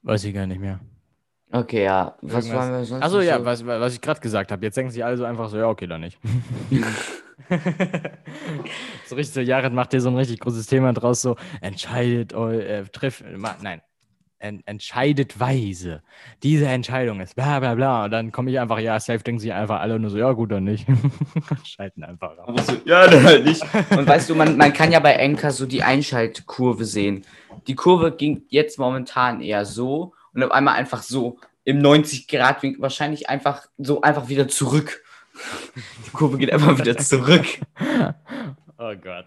Weiß 0.02 0.24
ich 0.24 0.34
gar 0.34 0.46
nicht 0.46 0.60
mehr. 0.60 0.80
Okay, 1.52 1.84
ja. 1.84 2.16
Was 2.22 2.46
Irgendwas. 2.46 2.66
waren 2.66 2.72
wir 2.72 2.84
sonst? 2.84 3.04
Achso, 3.04 3.20
ja, 3.20 3.38
so? 3.38 3.44
was, 3.44 3.66
was 3.66 3.94
ich 3.94 4.00
gerade 4.00 4.20
gesagt 4.20 4.50
habe. 4.50 4.64
Jetzt 4.64 4.76
denken 4.76 4.90
sich 4.90 5.04
alle 5.04 5.16
so 5.16 5.24
einfach 5.24 5.48
so, 5.48 5.58
ja, 5.58 5.68
okay, 5.68 5.86
dann 5.86 6.00
nicht. 6.00 6.18
so 9.06 9.14
richtig, 9.14 9.34
so 9.34 9.40
Jared 9.40 9.72
macht 9.72 9.92
dir 9.92 10.00
so 10.00 10.10
ein 10.10 10.16
richtig 10.16 10.40
großes 10.40 10.66
Thema 10.66 10.92
draus, 10.92 11.22
so 11.22 11.36
entscheidet, 11.60 12.32
äh, 12.32 12.84
trifft, 12.84 13.24
nein, 13.62 13.82
en, 14.42 14.62
entscheidet 14.66 15.38
weise. 15.38 16.02
Diese 16.42 16.66
Entscheidung 16.66 17.20
ist 17.20 17.36
bla 17.36 17.60
bla 17.60 17.74
bla. 17.74 18.04
Und 18.04 18.10
dann 18.10 18.32
komme 18.32 18.50
ich 18.50 18.58
einfach, 18.58 18.78
ja, 18.78 18.98
safe 19.00 19.22
denken 19.22 19.38
sich 19.38 19.52
einfach 19.52 19.80
alle 19.80 19.98
nur 19.98 20.10
so, 20.10 20.18
ja, 20.18 20.32
gut, 20.32 20.50
dann 20.50 20.64
nicht. 20.64 20.86
Schalten 21.64 22.04
einfach 22.04 22.36
ab. 22.38 22.60
So, 22.60 22.76
ja, 22.84 23.06
dann 23.10 23.22
halt 23.22 23.44
nicht. 23.44 23.62
Und 23.90 24.06
weißt 24.06 24.28
du, 24.28 24.34
man, 24.34 24.56
man 24.56 24.72
kann 24.72 24.92
ja 24.92 25.00
bei 25.00 25.12
Enker 25.12 25.52
so 25.52 25.66
die 25.66 25.82
Einschaltkurve 25.82 26.84
sehen. 26.84 27.24
Die 27.66 27.74
Kurve 27.74 28.12
ging 28.12 28.44
jetzt 28.48 28.78
momentan 28.78 29.40
eher 29.40 29.64
so 29.64 30.12
und 30.34 30.42
auf 30.42 30.50
einmal 30.50 30.74
einfach 30.74 31.02
so 31.02 31.38
im 31.64 31.80
90-Grad-Winkel 31.80 32.82
wahrscheinlich 32.82 33.28
einfach 33.28 33.66
so 33.78 34.00
einfach 34.00 34.28
wieder 34.28 34.48
zurück. 34.48 35.01
Die 36.06 36.10
Kurve 36.10 36.38
geht 36.38 36.52
einfach 36.52 36.78
wieder 36.78 36.96
zurück. 36.96 37.46
Oh 38.78 38.96
Gott. 38.96 39.26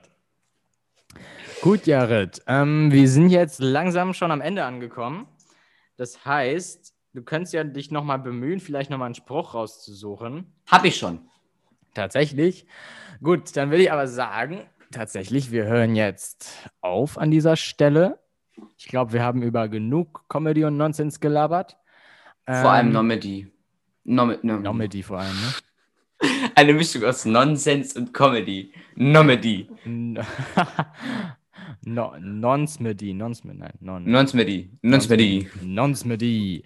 Gut, 1.61 1.88
Jared. 1.88 2.41
Ähm, 2.45 2.91
wir 2.91 3.07
sind 3.07 3.30
jetzt 3.30 3.61
langsam 3.61 4.13
schon 4.13 4.30
am 4.30 4.41
Ende 4.41 4.66
angekommen. 4.66 5.28
Das 5.95 6.26
heißt, 6.26 6.93
du 7.13 7.24
könntest 7.24 7.53
ja 7.53 7.63
dich 7.63 7.89
nochmal 7.89 8.20
bemühen, 8.20 8.59
vielleicht 8.59 8.89
nochmal 8.89 9.05
einen 9.05 9.16
Spruch 9.16 9.53
rauszusuchen. 9.53 10.53
Hab 10.70 10.84
ich 10.84 10.97
schon. 10.97 11.30
Tatsächlich. 11.93 12.68
Gut, 13.24 13.55
dann 13.55 13.72
will 13.72 13.80
ich 13.80 13.91
aber 13.93 14.07
sagen, 14.07 14.66
tatsächlich, 14.91 15.51
wir 15.51 15.63
hören 15.63 15.95
jetzt 15.95 16.70
auf 16.82 17.18
an 17.18 17.32
dieser 17.32 17.55
Stelle. 17.55 18.20
Ich 18.78 18.88
glaube, 18.88 19.13
wir 19.13 19.24
haben 19.24 19.41
über 19.41 19.70
genug 19.70 20.26
Comedy 20.28 20.66
und 20.66 20.76
Nonsens 20.76 21.22
gelabert. 21.22 21.78
Vor 22.45 22.55
ähm, 22.55 22.66
allem 22.66 22.91
Nomedy. 22.91 23.51
Nom 24.03 24.36
Nomedy 24.43 25.01
vor 25.01 25.20
allem, 25.20 25.34
ne? 25.34 25.53
Eine 26.55 26.74
Mischung 26.74 27.03
aus 27.03 27.26
Nonsens 27.26 27.95
und 27.95 28.13
Comedy. 28.13 28.72
Nomedy. 28.95 29.68
No, 31.88 32.13
Nonsmedi, 32.20 33.13
Nonsmedi, 33.13 33.59
nein, 33.59 33.74
non. 33.80 34.03
Nonsmedi, 34.09 34.72
Nonsmedi. 34.82 35.47
Nonsmedi. 35.61 36.63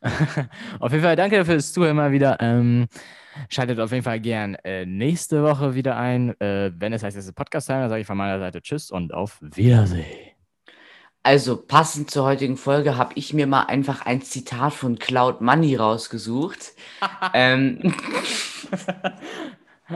auf 0.80 0.90
jeden 0.90 1.04
Fall 1.04 1.16
danke 1.16 1.44
fürs 1.44 1.72
Zuhören 1.72 1.96
mal 1.96 2.12
wieder. 2.12 2.38
Ähm, 2.40 2.86
schaltet 3.50 3.78
auf 3.78 3.92
jeden 3.92 4.04
Fall 4.04 4.20
gern 4.20 4.54
äh, 4.64 4.86
nächste 4.86 5.42
Woche 5.42 5.74
wieder 5.74 5.98
ein. 5.98 6.38
Äh, 6.40 6.72
wenn 6.78 6.94
es 6.94 7.02
heißt, 7.02 7.16
es 7.16 7.26
ist 7.26 7.34
Podcast-Time, 7.34 7.80
dann 7.80 7.90
sage 7.90 8.00
ich 8.00 8.06
von 8.06 8.16
meiner 8.16 8.38
Seite 8.38 8.62
Tschüss 8.62 8.90
und 8.90 9.12
auf 9.12 9.38
Wiedersehen. 9.42 10.33
Also 11.24 11.56
passend 11.56 12.10
zur 12.10 12.26
heutigen 12.26 12.58
Folge 12.58 12.98
habe 12.98 13.12
ich 13.14 13.32
mir 13.32 13.46
mal 13.46 13.62
einfach 13.62 14.04
ein 14.04 14.20
Zitat 14.20 14.74
von 14.74 14.98
Cloud 14.98 15.40
Money 15.40 15.74
rausgesucht. 15.74 16.74
ähm, 17.34 17.94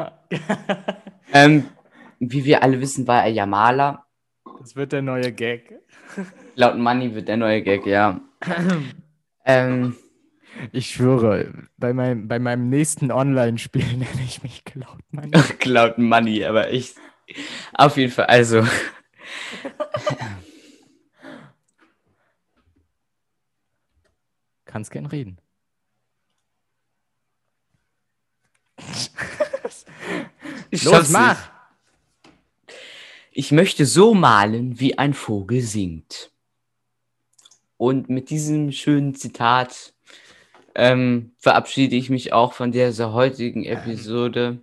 ähm, 1.34 1.68
wie 2.18 2.46
wir 2.46 2.62
alle 2.62 2.80
wissen, 2.80 3.06
war 3.06 3.24
er 3.24 3.30
ja 3.30 3.44
Maler. 3.44 4.06
Das 4.58 4.74
wird 4.74 4.92
der 4.92 5.02
neue 5.02 5.30
Gag. 5.32 5.78
Cloud 6.54 6.78
Money 6.78 7.14
wird 7.14 7.28
der 7.28 7.36
neue 7.36 7.62
Gag, 7.62 7.84
ja. 7.84 8.20
ähm, 9.44 9.96
ich 10.72 10.90
schwöre, 10.90 11.52
bei 11.76 11.92
meinem, 11.92 12.26
bei 12.26 12.38
meinem 12.38 12.70
nächsten 12.70 13.12
Online-Spiel 13.12 13.84
nenne 13.98 14.24
ich 14.24 14.42
mich 14.42 14.64
Cloud 14.64 14.98
Money. 15.10 15.30
Cloud 15.58 15.98
Money, 15.98 16.46
aber 16.46 16.70
ich. 16.70 16.94
Auf 17.74 17.98
jeden 17.98 18.12
Fall, 18.12 18.24
also. 18.26 18.66
Kannst 24.78 24.92
gern 24.92 25.06
reden. 25.06 25.38
ich 30.70 30.84
Los, 30.84 31.10
mach! 31.10 31.50
Ich 33.32 33.50
möchte 33.50 33.86
so 33.86 34.14
malen, 34.14 34.78
wie 34.78 34.96
ein 34.96 35.14
Vogel 35.14 35.62
singt. 35.62 36.30
Und 37.76 38.08
mit 38.08 38.30
diesem 38.30 38.70
schönen 38.70 39.16
Zitat 39.16 39.94
ähm, 40.76 41.32
verabschiede 41.38 41.96
ich 41.96 42.08
mich 42.08 42.32
auch 42.32 42.52
von 42.52 42.70
dieser 42.70 43.12
heutigen 43.12 43.64
Episode. 43.64 44.62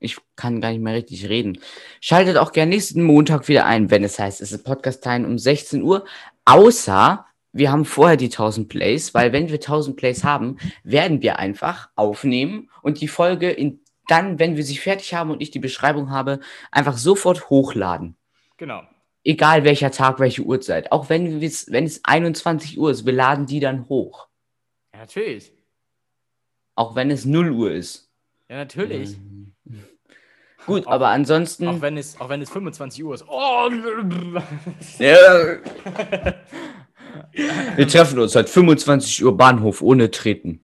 Ich 0.00 0.16
kann 0.34 0.60
gar 0.60 0.72
nicht 0.72 0.82
mehr 0.82 0.94
richtig 0.96 1.28
reden. 1.28 1.60
Schaltet 2.00 2.36
auch 2.36 2.50
gerne 2.50 2.70
nächsten 2.70 3.04
Montag 3.04 3.46
wieder 3.46 3.64
ein, 3.64 3.92
wenn 3.92 4.02
es 4.02 4.18
heißt, 4.18 4.40
es 4.40 4.50
ist 4.50 4.64
Podcast-Time 4.64 5.24
um 5.24 5.38
16 5.38 5.82
Uhr. 5.82 6.04
Außer 6.44 7.26
wir 7.52 7.70
haben 7.70 7.84
vorher 7.84 8.16
die 8.16 8.26
1000 8.26 8.68
Plays, 8.68 9.14
weil 9.14 9.32
wenn 9.32 9.48
wir 9.48 9.56
1000 9.56 9.96
Plays 9.96 10.24
haben, 10.24 10.56
werden 10.84 11.22
wir 11.22 11.38
einfach 11.38 11.90
aufnehmen 11.94 12.70
und 12.82 13.00
die 13.00 13.08
Folge 13.08 13.50
in, 13.50 13.80
dann, 14.08 14.38
wenn 14.38 14.56
wir 14.56 14.64
sie 14.64 14.76
fertig 14.76 15.14
haben 15.14 15.30
und 15.30 15.42
ich 15.42 15.50
die 15.50 15.58
Beschreibung 15.58 16.10
habe, 16.10 16.40
einfach 16.70 16.96
sofort 16.96 17.50
hochladen. 17.50 18.16
Genau. 18.56 18.82
Egal 19.24 19.64
welcher 19.64 19.90
Tag, 19.90 20.18
welche 20.18 20.42
Uhrzeit. 20.42 20.90
Auch 20.90 21.08
wenn, 21.08 21.40
wenn 21.40 21.84
es 21.84 22.04
21 22.04 22.78
Uhr 22.78 22.90
ist, 22.90 23.06
wir 23.06 23.12
laden 23.12 23.46
die 23.46 23.60
dann 23.60 23.88
hoch. 23.88 24.28
Ja, 24.92 25.00
natürlich. 25.00 25.52
Auch 26.74 26.96
wenn 26.96 27.10
es 27.10 27.24
0 27.24 27.50
Uhr 27.50 27.72
ist. 27.72 28.10
Ja, 28.48 28.56
natürlich. 28.56 29.16
Gut, 30.66 30.86
auch, 30.86 30.92
aber 30.92 31.08
ansonsten. 31.08 31.68
Auch 31.68 31.80
wenn, 31.80 31.96
es, 31.96 32.20
auch 32.20 32.28
wenn 32.28 32.40
es 32.40 32.50
25 32.50 33.04
Uhr 33.04 33.14
ist. 33.14 33.24
Oh! 33.28 33.68
ja. 34.98 35.16
Wir 37.76 37.88
treffen 37.88 38.18
uns 38.18 38.34
halt 38.34 38.48
25 38.48 39.24
Uhr 39.24 39.36
Bahnhof 39.36 39.82
ohne 39.82 40.10
Treten. 40.10 40.61